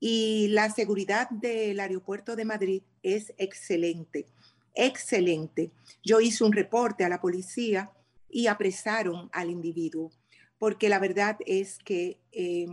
[0.00, 4.26] y la seguridad del aeropuerto de Madrid es excelente,
[4.74, 5.72] excelente.
[6.02, 7.92] Yo hice un reporte a la policía
[8.28, 10.10] y apresaron al individuo,
[10.58, 12.66] porque la verdad es que eh,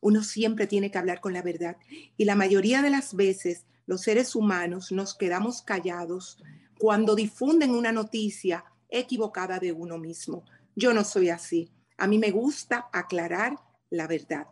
[0.00, 1.76] uno siempre tiene que hablar con la verdad
[2.16, 6.38] y la mayoría de las veces los seres humanos nos quedamos callados
[6.78, 10.44] cuando difunden una noticia equivocada de uno mismo.
[10.76, 11.70] Yo no soy así.
[11.96, 13.56] A mí me gusta aclarar
[13.90, 14.46] la verdad,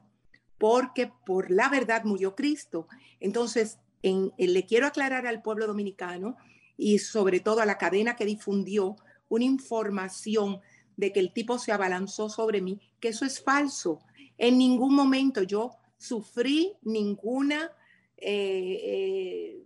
[0.58, 2.86] porque por la verdad murió Cristo.
[3.20, 6.36] Entonces, en, en- le quiero aclarar al pueblo dominicano
[6.76, 8.96] y sobre todo a la cadena que difundió
[9.28, 10.60] una información
[10.96, 14.00] de que el tipo se abalanzó sobre mí, que eso es falso.
[14.38, 17.70] En ningún momento yo sufrí ninguna,
[18.16, 19.64] eh, eh,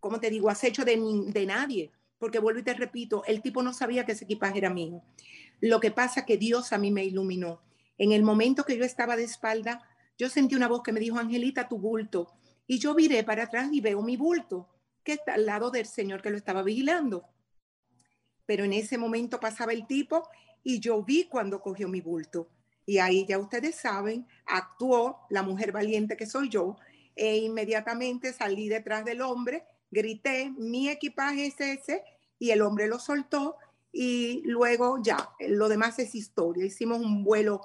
[0.00, 0.96] ¿cómo te digo?, acecho de,
[1.28, 4.70] de nadie, porque vuelvo y te repito, el tipo no sabía que ese equipaje era
[4.70, 5.02] mío.
[5.60, 7.60] Lo que pasa que Dios a mí me iluminó.
[7.98, 9.82] En el momento que yo estaba de espalda,
[10.18, 12.32] yo sentí una voz que me dijo, Angelita, tu bulto.
[12.66, 14.68] Y yo viré para atrás y veo mi bulto,
[15.02, 17.24] que está al lado del señor que lo estaba vigilando.
[18.44, 20.28] Pero en ese momento pasaba el tipo
[20.66, 22.48] y yo vi cuando cogió mi bulto.
[22.84, 26.76] Y ahí ya ustedes saben, actuó la mujer valiente que soy yo
[27.14, 29.62] e inmediatamente salí detrás del hombre,
[29.92, 32.02] grité, mi equipaje es ese
[32.40, 33.54] y el hombre lo soltó
[33.92, 36.66] y luego ya, lo demás es historia.
[36.66, 37.60] Hicimos un vuelo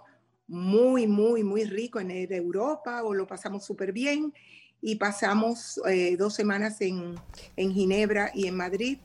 [0.45, 4.31] muy, muy, muy rico en Europa o lo pasamos súper bien
[4.79, 7.15] y pasamos eh, dos semanas en,
[7.55, 8.99] en Ginebra y en Madrid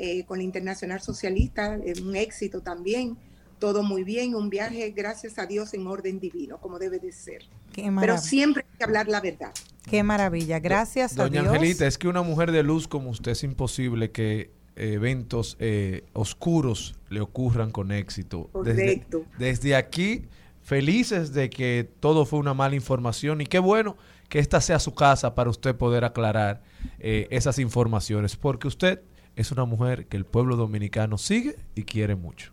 [0.00, 3.16] eh, con la Internacional Socialista, eh, un éxito también,
[3.58, 7.42] todo muy bien, un viaje, gracias a Dios, en orden divino, como debe de ser.
[7.72, 9.52] Qué Pero siempre hay que hablar la verdad.
[9.88, 10.58] Qué maravilla.
[10.60, 11.54] Gracias Doña a Dios.
[11.54, 16.04] Angelita, es que una mujer de luz como usted es imposible que eh, eventos eh,
[16.12, 18.50] oscuros le ocurran con éxito.
[18.64, 19.24] Desde, Correcto.
[19.38, 20.26] desde aquí,
[20.62, 23.96] felices de que todo fue una mala información y qué bueno
[24.28, 26.62] que esta sea su casa para usted poder aclarar
[26.98, 29.02] eh, esas informaciones, porque usted
[29.36, 32.52] es una mujer que el pueblo dominicano sigue y quiere mucho.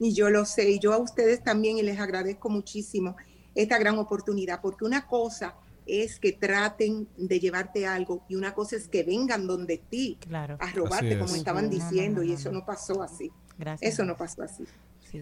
[0.00, 3.14] Y yo lo sé, y yo a ustedes también y les agradezco muchísimo
[3.54, 5.54] esta gran oportunidad, porque una cosa
[5.86, 10.56] es que traten de llevarte algo y una cosa es que vengan donde ti Claro.
[10.60, 11.38] a robarte, como es.
[11.38, 13.30] estaban No, no, diciendo, no, y eso no pasó así.
[13.58, 13.92] Gracias.
[13.94, 14.64] Eso no pasó así.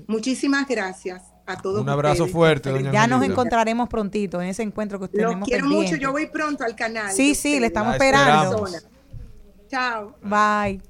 [0.06, 1.80] Muchísimas gracias a todos.
[1.80, 2.32] Un abrazo ustedes.
[2.32, 5.92] fuerte, doña Ya nos encontraremos prontito en ese encuentro que Los tenemos quiero pendiente.
[5.92, 7.10] mucho, yo voy pronto al canal.
[7.10, 7.66] Sí, sí, le ustedes.
[7.68, 8.66] estamos esperando.
[9.68, 10.14] Chao.
[10.22, 10.82] Bye.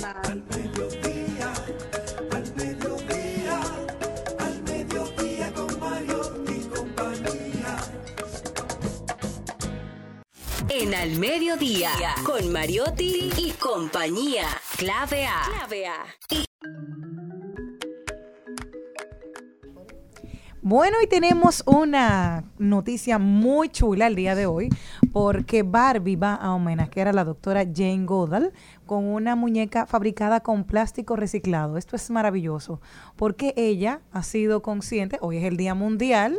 [0.00, 0.70] Bye.
[10.78, 11.90] En Al Mediodía,
[12.22, 14.44] con Mariotti y compañía.
[14.76, 15.40] Clave A.
[15.48, 16.04] Clave A.
[20.60, 24.68] Bueno, y tenemos una noticia muy chula el día de hoy,
[25.12, 28.52] porque Barbie va a homenajear a la doctora Jane Goodall
[28.84, 31.78] con una muñeca fabricada con plástico reciclado.
[31.78, 32.82] Esto es maravilloso,
[33.16, 36.38] porque ella ha sido consciente, hoy es el Día Mundial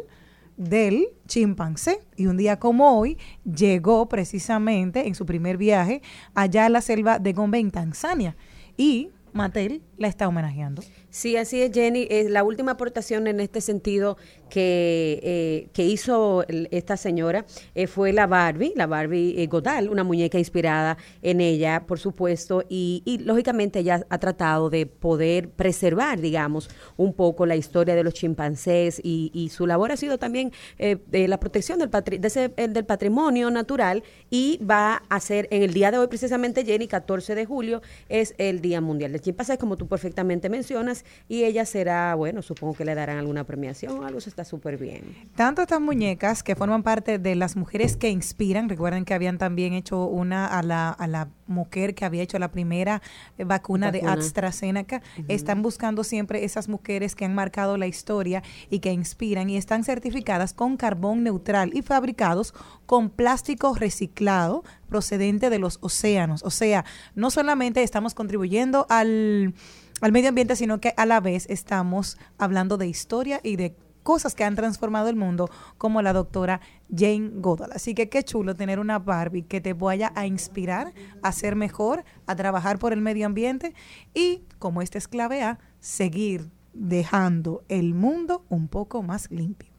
[0.57, 2.01] del chimpancé.
[2.15, 6.01] Y un día como hoy llegó precisamente en su primer viaje
[6.34, 8.35] allá a la selva de Gombe en Tanzania.
[8.75, 10.81] Y Mattel la está homenajeando.
[11.09, 12.05] Sí, así es, Jenny.
[12.11, 14.17] Eh, la última aportación en este sentido
[14.49, 19.89] que, eh, que hizo el- esta señora eh, fue la Barbie, la Barbie eh, Godal,
[19.89, 25.49] una muñeca inspirada en ella, por supuesto, y, y, lógicamente ella ha tratado de poder
[25.49, 30.17] preservar, digamos, un poco la historia de los chimpancés y, y su labor ha sido
[30.17, 35.19] también eh, de la protección del, patri- de ese- del patrimonio natural y va a
[35.19, 39.13] ser en el día de hoy, precisamente, Jenny, 14 de julio, es el Día Mundial
[39.13, 40.97] del Chimpancé, como tú perfectamente mencionas,
[41.28, 44.78] y ella será, bueno, supongo que le darán alguna premiación o algo, eso está súper
[44.78, 45.03] bien.
[45.36, 49.74] Tanto estas muñecas que forman parte de las mujeres que inspiran, recuerden que habían también
[49.74, 53.02] hecho una a la, a la mujer que había hecho la primera
[53.38, 54.02] eh, vacuna, de.
[54.02, 59.57] AstraZeneca, están buscando siempre esas mujeres que han marcado la historia y que inspiran y
[59.57, 62.53] están certificadas con carbón neutral y fabricados
[62.86, 66.44] con plástico reciclado procedente de los océanos.
[66.44, 69.53] O sea, no solamente estamos contribuyendo al,
[70.02, 73.76] al medio ambiente, sino que a la vez estamos hablando de historia y de
[74.07, 77.74] cosas que han transformado el mundo, como la doctora Jane Goodall.
[77.74, 82.06] Así que qué chulo tener una Barbie que te vaya a inspirar a ser mejor,
[82.26, 83.74] a trabajar por el medio ambiente
[84.14, 89.74] y, como esta es clave A, seguir dejando el mundo un poco más limpio.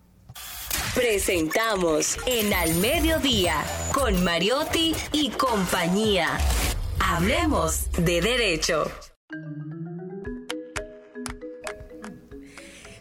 [0.95, 3.55] Presentamos en Al Mediodía
[3.95, 6.29] con Mariotti y compañía.
[7.01, 8.85] Hablemos de derecho.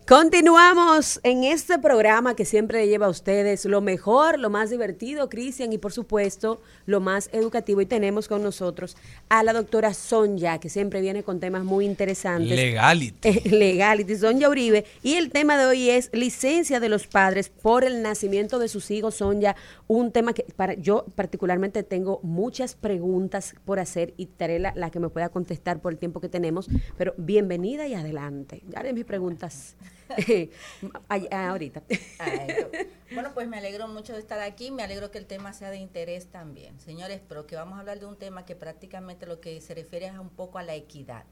[0.08, 5.28] Continuamos en este programa que siempre le lleva a ustedes lo mejor, lo más divertido,
[5.28, 7.82] Cristian, y por supuesto lo más educativo.
[7.82, 8.96] Y tenemos con nosotros
[9.28, 12.56] a la doctora Sonja, que siempre viene con temas muy interesantes.
[12.56, 13.40] Legality.
[13.50, 14.86] Legality, Sonja Uribe.
[15.04, 18.90] Y el tema de hoy es licencia de los padres por el nacimiento de sus
[18.92, 19.16] hijos.
[19.16, 19.58] Sonja,
[19.88, 24.90] un tema que para yo particularmente tengo muchas preguntas por hacer y daré la, la
[24.90, 26.70] que me pueda contestar por el tiempo que tenemos.
[26.98, 28.64] Pero bienvenida y adelante.
[28.70, 29.76] Ya haré mis preguntas
[31.32, 31.84] ahorita.
[32.20, 32.48] Ay,
[33.14, 35.78] bueno, pues me alegro mucho de estar aquí, me alegro que el tema sea de
[35.78, 36.80] interés también.
[36.80, 40.08] Señores, pero que vamos a hablar de un tema que prácticamente lo que se refiere
[40.08, 41.26] es un poco a la equidad.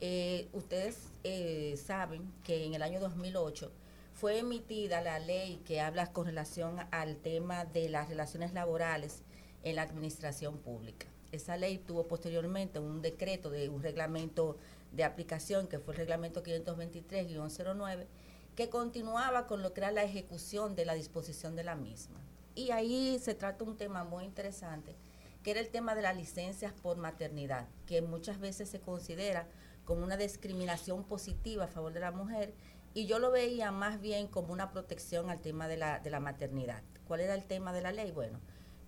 [0.00, 3.72] Eh, ustedes eh, saben que en el año 2008
[4.12, 9.22] fue emitida la ley que habla con relación al tema de las relaciones laborales
[9.62, 11.06] en la administración pública.
[11.32, 14.56] Esa ley tuvo posteriormente un decreto de un reglamento
[14.94, 18.06] de aplicación, que fue el reglamento 523-09,
[18.54, 22.20] que continuaba con lo que era la ejecución de la disposición de la misma.
[22.54, 24.94] Y ahí se trata un tema muy interesante,
[25.42, 29.48] que era el tema de las licencias por maternidad, que muchas veces se considera
[29.84, 32.54] como una discriminación positiva a favor de la mujer,
[32.94, 36.20] y yo lo veía más bien como una protección al tema de la, de la
[36.20, 36.82] maternidad.
[37.08, 38.12] ¿Cuál era el tema de la ley?
[38.12, 38.40] Bueno,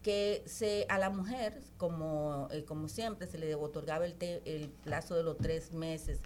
[0.07, 4.69] que se a la mujer, como, eh, como siempre, se le otorgaba el, te- el
[4.69, 6.21] plazo de los tres meses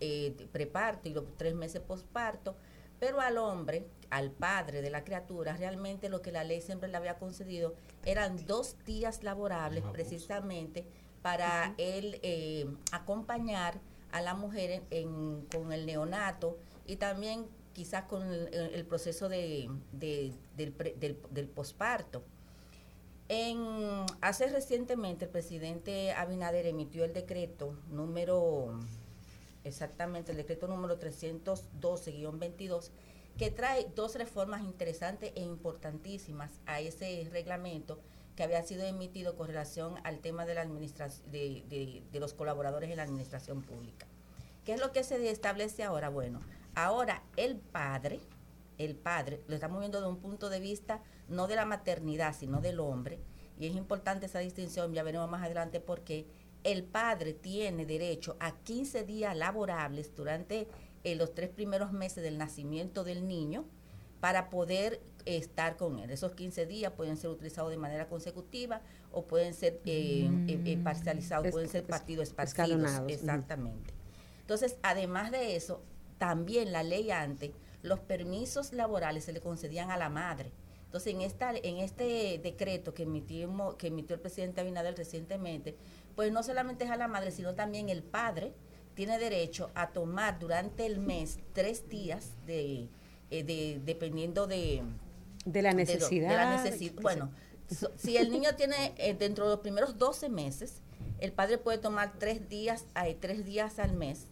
[0.00, 2.54] eh, preparto y los tres meses posparto,
[3.00, 6.96] pero al hombre, al padre de la criatura, realmente lo que la ley siempre le
[6.98, 10.84] había concedido eran dos días laborables precisamente
[11.22, 13.80] para él eh, acompañar
[14.10, 19.30] a la mujer en- en- con el neonato y también quizás con el, el proceso
[19.30, 22.22] de, de- del, pre- del, del posparto.
[23.34, 28.78] En, hace recientemente el presidente Abinader emitió el decreto número,
[29.64, 32.90] exactamente el decreto número 312-22,
[33.38, 37.98] que trae dos reformas interesantes e importantísimas a ese reglamento
[38.36, 42.34] que había sido emitido con relación al tema de, la administración, de, de- de los
[42.34, 44.06] colaboradores en la administración pública.
[44.66, 46.10] ¿Qué es lo que se establece ahora?
[46.10, 46.40] Bueno,
[46.74, 48.20] ahora el padre,
[48.78, 52.60] el padre, lo estamos viendo de un punto de vista no de la maternidad, sino
[52.60, 53.18] del hombre,
[53.58, 56.26] y es importante esa distinción, ya veremos más adelante porque
[56.64, 60.68] el padre tiene derecho a 15 días laborables durante
[61.04, 63.64] eh, los tres primeros meses del nacimiento del niño
[64.20, 66.10] para poder eh, estar con él.
[66.10, 68.80] Esos 15 días pueden ser utilizados de manera consecutiva
[69.10, 72.68] o pueden ser eh, eh, eh, parcializados, Es- pueden ser partidos esparcidos.
[73.14, 73.92] Exactamente.
[74.40, 75.82] Entonces, además de eso,
[76.18, 77.50] también la ley antes,
[77.82, 80.50] los permisos laborales se le concedían a la madre.
[80.84, 85.74] Entonces, en esta, en este decreto que emitimos, que emitió el presidente Abinader recientemente,
[86.14, 88.52] pues no solamente es a la madre, sino también el padre
[88.94, 92.88] tiene derecho a tomar durante el mes tres días de,
[93.30, 94.82] eh, de dependiendo de
[95.46, 96.28] De la necesidad.
[96.28, 97.30] de la necesi- bueno,
[97.74, 100.82] so- si el niño tiene eh, dentro de los primeros 12 meses,
[101.20, 104.26] el padre puede tomar tres días, eh, tres días al mes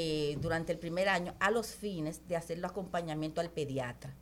[0.00, 4.14] eh, durante el primer año a los fines de hacerlo acompañamiento al pediatra.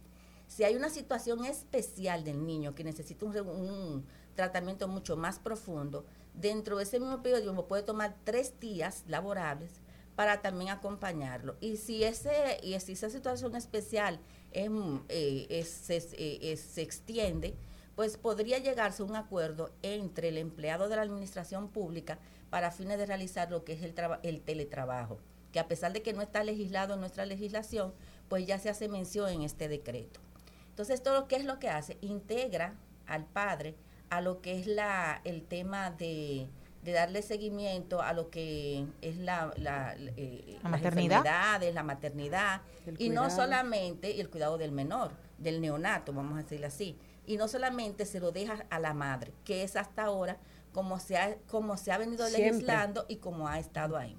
[0.46, 6.78] Si hay una situación especial del niño que necesita un, tratamiento mucho más profundo, dentro
[6.78, 9.70] de ese mismo periodo tiempo puede tomar tres días laborables
[10.14, 11.58] para también acompañarlo.
[11.60, 14.18] Y si ese y si esa situación especial
[14.52, 14.70] es,
[15.10, 17.54] eh, eh, se extiende,
[17.96, 22.96] pues podría llegarse a un acuerdo entre el empleado de la administración pública para fines
[22.96, 25.20] de realizar lo que es el teletrabajo,
[25.56, 27.94] que a pesar de que no está legislado en nuestra legislación,
[28.28, 30.20] pues ya se hace mención en este decreto.
[30.68, 32.74] Entonces, todo lo que es lo que hace, integra
[33.06, 33.74] al padre
[34.10, 36.46] a lo que es la, el tema de,
[36.82, 41.62] de darle seguimiento a lo que es la, la, eh, La maternidad.
[41.72, 42.60] la maternidad,
[42.98, 47.48] y no solamente el cuidado del menor, del neonato, vamos a decirlo así, y no
[47.48, 50.36] solamente se lo deja a la madre, que es hasta ahora
[50.74, 52.50] como se ha, como se ha venido Siempre.
[52.50, 54.14] legislando y como ha estado ahí.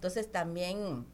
[0.00, 1.04] Entonces también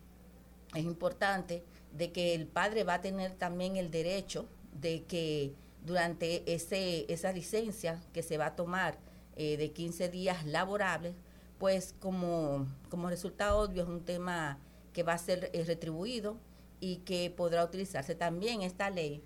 [0.73, 4.47] es importante de que el padre va a tener también el derecho
[4.81, 5.55] de que
[5.85, 8.97] durante ese, esa licencia que se va a tomar
[9.35, 11.17] eh, de 15 días laborables,
[11.59, 14.61] pues como, como resultado obvio es un tema
[14.93, 16.37] que va a ser eh, retribuido
[16.79, 19.25] y que podrá utilizarse también esta ley.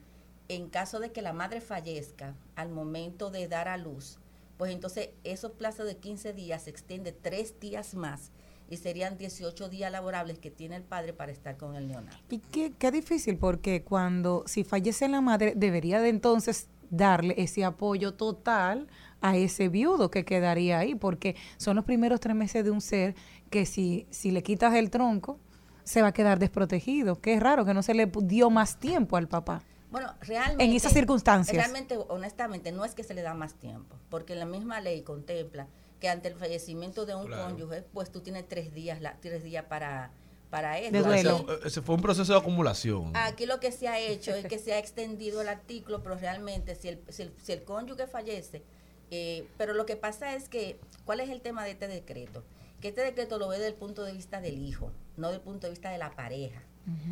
[0.48, 4.20] En caso de que la madre fallezca al momento de dar a luz,
[4.56, 8.30] pues entonces esos plazos de 15 días se extiende tres días más
[8.70, 12.16] y serían 18 días laborables que tiene el padre para estar con el neonato.
[12.30, 17.64] Y qué, qué difícil, porque cuando, si fallece la madre, debería de entonces darle ese
[17.64, 18.88] apoyo total
[19.20, 23.14] a ese viudo que quedaría ahí, porque son los primeros tres meses de un ser
[23.50, 25.38] que si, si le quitas el tronco,
[25.82, 27.20] se va a quedar desprotegido.
[27.20, 29.62] Qué raro que no se le dio más tiempo al papá.
[29.90, 30.64] Bueno, realmente.
[30.64, 31.56] En esas circunstancias.
[31.56, 35.66] Realmente, honestamente, no es que se le da más tiempo, porque la misma ley contempla
[36.00, 37.44] que ante el fallecimiento de un Claro.
[37.44, 40.10] cónyuge, pues tú tienes tres días, la, tres días para,
[40.48, 41.12] para eso.
[41.12, 43.12] Ese, Aquí- ese fue un proceso de acumulación.
[43.14, 46.74] Aquí lo que se ha hecho es que se ha extendido el artículo, pero realmente
[46.74, 48.62] si el, si el, si el cónyuge fallece,
[49.10, 52.44] eh, pero lo que pasa es que, ¿cuál es el tema de este decreto?
[52.80, 55.66] Que este decreto lo ve desde el punto de vista del hijo, no del punto
[55.66, 56.62] de vista de la pareja.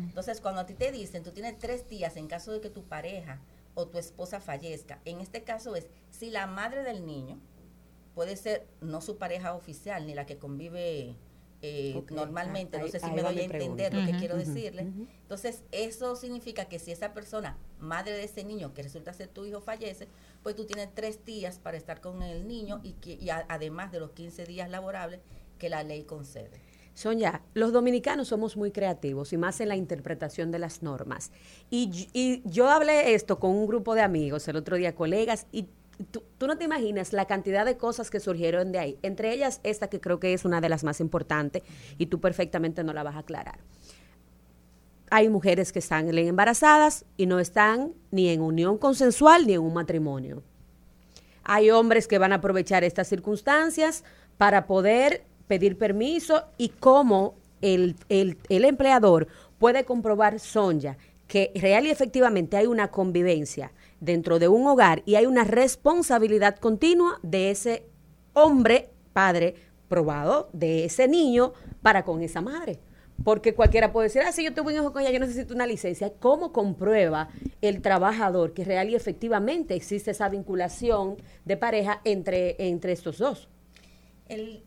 [0.07, 2.83] Entonces, cuando a ti te dicen, tú tienes tres días en caso de que tu
[2.85, 3.39] pareja
[3.75, 7.39] o tu esposa fallezca, en este caso es si la madre del niño
[8.19, 11.15] puede ser no su pareja oficial ni la que convive
[11.61, 14.81] eh, normalmente, no sé si ahí me doy a entender lo que quiero decirle.
[15.21, 19.45] Entonces, eso significa que si esa persona, madre de ese niño, que resulta ser tu
[19.45, 20.09] hijo, fallece,
[20.43, 23.93] pues tú tienes tres días para estar con el niño y, que, y a- además
[23.93, 25.21] de los 15 días laborables
[25.57, 26.59] que la ley concede.
[26.93, 31.31] Sonia, los dominicanos somos muy creativos y más en la interpretación de las normas.
[31.69, 35.47] Y, y- y yo hablé esto con un grupo de amigos el otro día, colegas,
[35.53, 35.69] y
[36.11, 38.99] tú, no te imaginas la cantidad de cosas que surgieron de ahí.
[39.01, 41.63] Entre ellas, esta que creo que es una de las más importantes
[41.97, 43.59] y tú perfectamente no la vas a aclarar.
[45.11, 49.73] Hay mujeres que están embarazadas y no están ni en unión consensual ni en un
[49.73, 50.43] matrimonio.
[51.43, 54.03] Hay hombres que van a aprovechar estas circunstancias
[54.37, 59.27] para poder pedir permiso y cómo el, el- el empleador
[59.57, 60.97] puede comprobar, Sonja,
[61.27, 66.57] que real y efectivamente hay una convivencia dentro de un hogar y hay una responsabilidad
[66.57, 67.85] continua de ese
[68.33, 69.55] hombre, padre
[69.87, 72.79] probado, de ese niño para con esa madre.
[73.23, 75.67] Porque cualquiera puede decir, ah, si yo tuve un hijo con ella, yo necesito una
[75.67, 76.13] licencia.
[76.19, 77.27] ¿Cómo comprueba
[77.61, 83.49] el trabajador que real y efectivamente existe esa vinculación de pareja entre, entre estos dos?
[84.29, 84.63] El,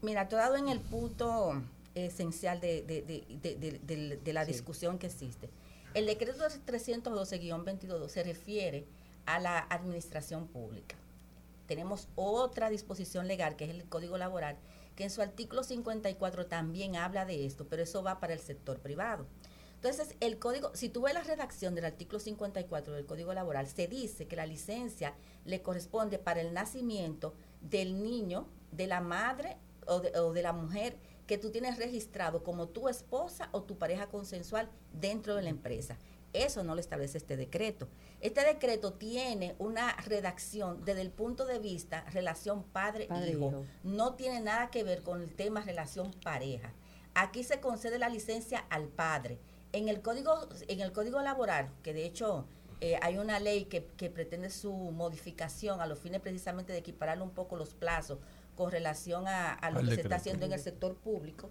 [0.00, 1.60] mira, tú has dado en el punto
[1.96, 4.52] esencial de, de- de- de- de- de- de la Sí.
[4.52, 5.48] discusión que existe.
[5.94, 8.86] El decreto 312-22 se refiere
[9.26, 10.96] a la administración pública.
[11.66, 14.56] Tenemos otra disposición legal, que es el Código Laboral,
[14.96, 18.78] que en su artículo 54 también habla de esto, pero eso va para el sector
[18.78, 19.26] privado.
[19.74, 23.86] Entonces, el código, si tú ves la redacción del artículo 54 del Código Laboral, se
[23.86, 25.14] dice que la licencia
[25.44, 30.52] le corresponde para el nacimiento del niño, de la madre o de, o de la
[30.52, 35.50] mujer que tú tienes registrado como tu esposa o tu pareja consensual dentro de la
[35.50, 35.96] empresa.
[36.32, 37.88] Eso no lo establece este decreto.
[38.20, 43.64] Este decreto tiene una redacción desde el punto de vista relación padre-hijo.
[43.82, 46.72] No tiene nada que ver con el tema relación pareja.
[47.14, 49.38] Aquí se concede la licencia al padre.
[49.72, 52.46] En el código, en el código laboral, que de hecho
[52.80, 57.20] eh, hay una ley que, que pretende su modificación a los fines precisamente de equiparar
[57.20, 58.18] un poco los plazos
[58.56, 61.50] con relación a, a lo Al que se está haciendo en el sector público,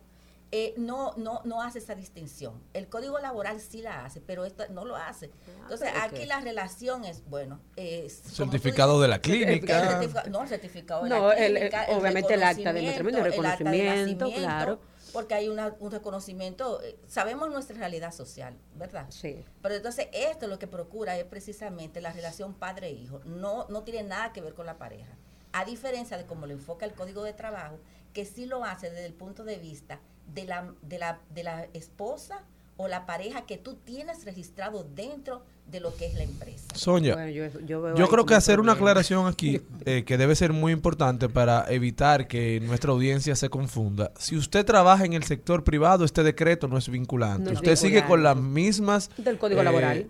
[0.53, 2.61] eh, no, no, no hace esa distinción.
[2.73, 5.31] El código laboral sí la hace, pero esto no lo hace.
[5.61, 8.21] Entonces, pero aquí la relación es, bueno, es...
[8.25, 10.01] Certificado de la clínica.
[10.29, 13.39] no, el certificado de No, la el- clínica, obviamente el acta de matrimonia, el reconocimiento,
[13.39, 14.79] el acta de reconocimiento, nacimiento, claro.
[15.13, 19.05] porque hay una- un reconocimiento, eh, sabemos nuestra realidad social, ¿verdad?
[19.09, 19.45] Sí.
[19.61, 24.33] Pero entonces esto lo que procura es precisamente la relación padre-hijo, no, no tiene nada
[24.33, 25.13] que ver con la pareja.
[25.53, 27.77] A diferencia de cómo lo enfoca el Código de Trabajo,
[28.13, 29.99] que sí lo hace desde el punto de vista
[30.33, 32.41] de la, de la, de la esposa
[32.77, 36.65] o la pareja que tú tienes registrado dentro de lo que es la empresa.
[36.73, 41.29] Sonia, Bueno, yo- creo que hacer una aclaración aquí eh, que debe ser muy importante
[41.29, 44.11] para evitar que nuestra audiencia se confunda.
[44.17, 47.45] Si usted trabaja en el sector privado, este decreto no es vinculante.
[47.45, 49.09] No es usted sigue con las mismas...
[49.17, 50.07] Del Código eh, Laboral.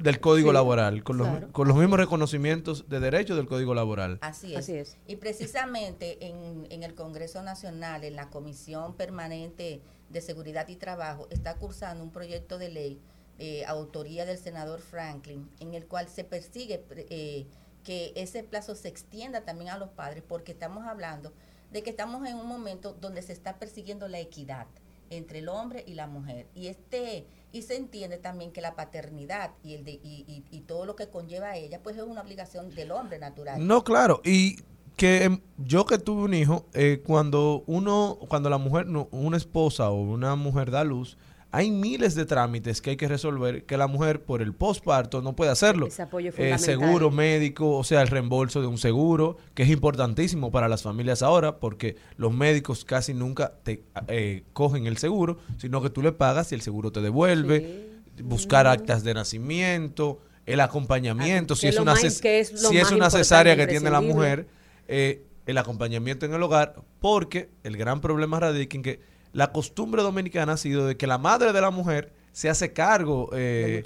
[0.00, 1.52] Del Código Sí, Laboral, con los, claro.
[1.52, 4.18] con los mismos reconocimientos de derechos del Código Laboral.
[4.20, 4.60] Así es.
[4.60, 4.96] Así es.
[5.06, 11.26] Y precisamente en, en el Congreso Nacional, en la Comisión Permanente de Seguridad y Trabajo,
[11.30, 13.00] está cursando un proyecto de ley,
[13.38, 17.46] eh, autoría del senador Franklin, en el cual se persigue eh,
[17.82, 21.32] que ese plazo se extienda también a los padres, porque estamos hablando
[21.72, 24.66] de que estamos en un momento donde se está persiguiendo la equidad
[25.10, 26.46] entre el hombre y la mujer.
[26.54, 30.86] Y este y se entiende también que la paternidad y el de, y, y- todo
[30.86, 33.66] lo que conlleva a ella, pues es una obligación del hombre natural.
[33.66, 34.56] No, claro, y
[34.96, 39.36] que em, yo que tuve un hijo, eh, cuando uno, cuando la mujer, no, una
[39.36, 41.16] esposa o una mujer da luz,
[41.54, 45.36] hay miles de trámites que hay que resolver que la mujer por el posparto no
[45.36, 45.86] puede hacerlo.
[45.86, 46.58] Ese apoyo Eh, fundamental.
[46.64, 51.22] seguro médico, o sea, el reembolso de un seguro, que es importantísimo para las familias
[51.22, 56.12] ahora, porque los médicos casi nunca te eh, cogen el seguro, sino que tú le
[56.12, 57.90] pagas y el seguro te devuelve,
[58.24, 63.10] buscar actas de nacimiento, el acompañamiento, Ah, si es, una, más- es si es una
[63.10, 64.46] cesárea que tiene la mujer,
[64.88, 69.00] eh, el acompañamiento en el hogar, porque el gran problema radica en que
[69.32, 73.28] la costumbre dominicana ha sido de que la madre de la mujer se hace cargo
[73.34, 73.82] eh,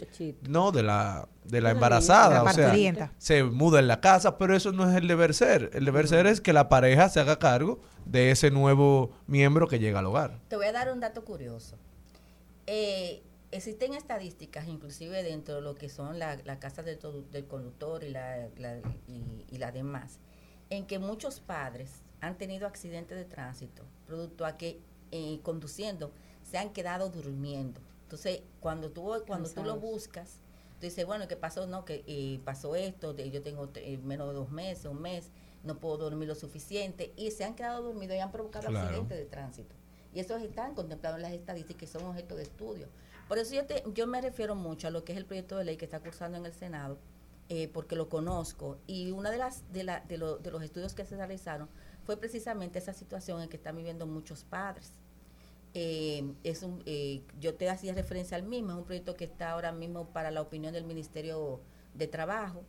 [0.48, 2.42] no de la de la De la embarazada.
[2.42, 2.72] La o sea,
[3.18, 5.70] se muda en la casa, pero eso no es el deber ser.
[5.74, 9.78] El deber ser es que la pareja se haga cargo de ese nuevo miembro que
[9.78, 10.40] llega al hogar.
[10.48, 11.76] Te voy a dar un dato curioso.
[12.66, 17.46] Eh, existen estadísticas, inclusive dentro de lo que son la, la casa del, to- del
[17.46, 20.18] conductor y la, la- y, y las demás,
[20.70, 21.90] en que muchos padres
[22.20, 24.80] han tenido accidentes de tránsito, producto a que
[25.12, 26.12] eh, conduciendo
[26.42, 27.80] se han quedado durmiendo.
[28.02, 30.38] Entonces, cuando tú, cuando tú lo buscas,
[30.78, 31.66] tú dices, bueno, ¿qué pasó?
[31.66, 35.30] No, que eh, pasó esto, de- yo tengo eh, menos de dos meses, un mes,
[35.64, 38.86] no puedo dormir lo suficiente, y se han quedado dormidos y han provocado Claro.
[38.86, 39.74] accidentes de tránsito.
[40.14, 42.86] Y esos están contemplados en las estadísticas y son objeto de estudio.
[43.28, 45.64] Por eso yo, te- yo me refiero mucho a lo que es el proyecto de
[45.64, 46.96] ley que está cursando en el Senado,
[47.48, 48.78] eh, porque lo conozco.
[48.86, 51.68] Y uno de, las, de, la- de, lo- de los estudios que se realizaron
[52.06, 54.92] fue precisamente esa situación en que están viviendo muchos padres.
[55.74, 59.50] Eh, es un, eh, yo te hacía referencia al mismo, es un proyecto que está
[59.50, 61.60] ahora mismo para la opinión del Ministerio
[61.94, 62.62] de Trabajo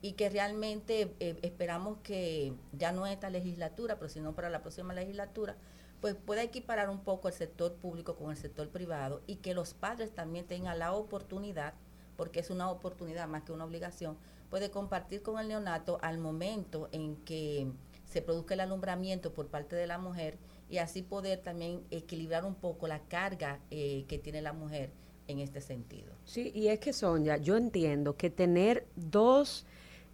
[0.00, 4.94] y que realmente eh, esperamos que ya no esta legislatura, pero sino para la próxima
[4.94, 5.56] legislatura,
[6.00, 9.74] pues pueda equiparar un poco el sector público con el sector privado y que los
[9.74, 11.74] padres también tengan la oportunidad,
[12.16, 14.16] porque es una oportunidad más que una obligación,
[14.48, 17.70] puede compartir con el neonato al momento en que
[18.08, 20.38] se produzca el alumbramiento por parte de la mujer
[20.70, 24.90] y así poder también equilibrar un poco la carga eh, que tiene la mujer
[25.28, 26.12] en este sentido.
[26.24, 29.66] Sí, y es que Sonia, yo entiendo que tener dos,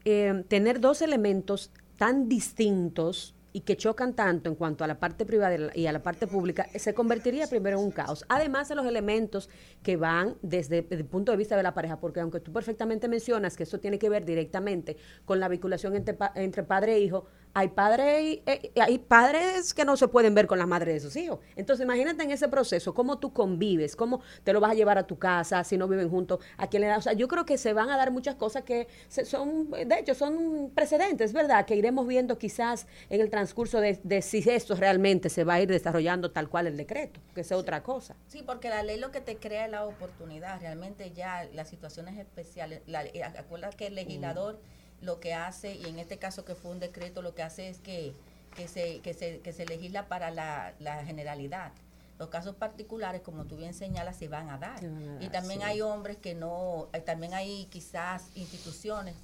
[0.04, 5.24] eh, tener dos elementos tan distintos y que chocan tanto en cuanto a la parte
[5.24, 8.24] privada y a la parte pública, se convertiría primero en un caos.
[8.28, 9.48] Además de los elementos
[9.84, 13.56] que van desde, el punto de vista de la pareja, porque aunque tú perfectamente mencionas
[13.56, 17.68] que eso tiene que ver directamente con la vinculación entre, entre padre e hijo, hay
[17.68, 21.38] padres eh, hay padres que no se pueden ver con las madres de sus hijos.
[21.56, 25.06] Entonces, imagínate en ese proceso, cómo tú convives, cómo te lo vas a llevar a
[25.06, 26.98] tu casa, si no viven juntos, a quién le das.
[26.98, 29.98] O sea, yo creo que se van a dar muchas cosas que se- son, de
[29.98, 31.64] hecho, son precedentes, ¿verdad?
[31.64, 35.60] Que iremos viendo quizás en el transcurso de, de si esto realmente se va a
[35.60, 38.16] ir desarrollando tal cual el decreto, que sea otra cosa.
[38.26, 40.60] Sí, porque la ley lo que te crea es la oportunidad.
[40.60, 44.58] Realmente ya las situaciones especiales, la, eh, acuerda que el legislador
[45.04, 47.78] lo que hace, y en este caso que fue un decreto, lo que hace es
[47.78, 48.14] que,
[48.56, 51.72] que, se, que, se, que se legisla para la, la generalidad.
[52.18, 54.78] Los casos particulares, como tú bien señalas, se van a dar.
[54.78, 55.66] Se van a y también sí.
[55.66, 59.16] hay hombres que no, eh, también hay quizás instituciones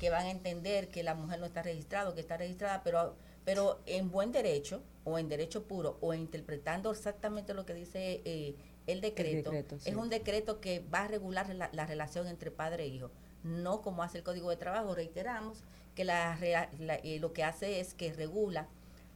[0.00, 3.80] que van a entender que la mujer no está registrada, que está registrada, pero, pero
[3.86, 8.54] en buen derecho, o en derecho puro, o interpretando exactamente lo que dice eh,
[8.86, 9.90] el decreto, decreto, sí.
[9.90, 13.10] es un decreto que va a regular la, la relación entre padre e hijo,
[13.48, 15.64] no como hace el Código de Trabajo, reiteramos
[15.94, 16.38] que la,
[16.78, 18.68] la- eh, lo que hace es que regula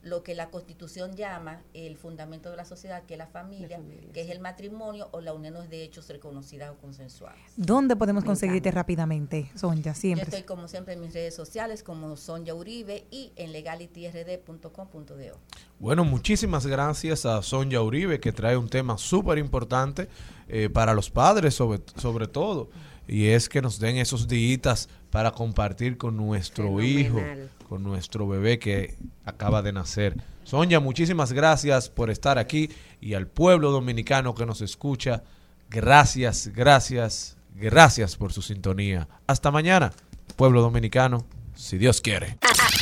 [0.03, 3.81] lo que la Constitución llama el fundamento de la sociedad, que es la familia,
[4.13, 7.39] que es el matrimonio o la unión de hechos reconocidas o consensuadas.
[7.57, 9.93] ¿Dónde podemos Me conseguirte rápidamente, Sonia?
[9.93, 10.25] Yo Siempre.
[10.25, 15.39] estoy como siempre en mis redes sociales como Sonja Uribe y en legalityrd.com.do.
[15.79, 20.09] Bueno, muchísimas gracias a Sonja Uribe que trae un tema súper importante
[20.49, 22.71] eh, para los padres sobre, sobre todo.
[23.13, 27.21] Y es que nos den esos días para compartir con nuestro hijo,
[27.69, 30.17] con nuestro bebé que acaba de nacer.
[30.45, 32.71] Sonja, muchísimas gracias por estar aquí
[33.03, 35.25] y al pueblo dominicano que nos escucha.
[35.69, 39.07] Gracias, gracias, gracias por su sintonía.
[39.27, 39.93] Hasta mañana,
[40.37, 42.39] pueblo dominicano, si Dios quiere.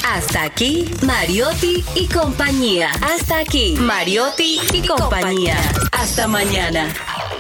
[0.07, 2.93] Hasta aquí, Mariotti y compañía.
[3.03, 5.57] Hasta aquí, Mariotti y compañía.
[5.91, 6.95] Hasta mañana.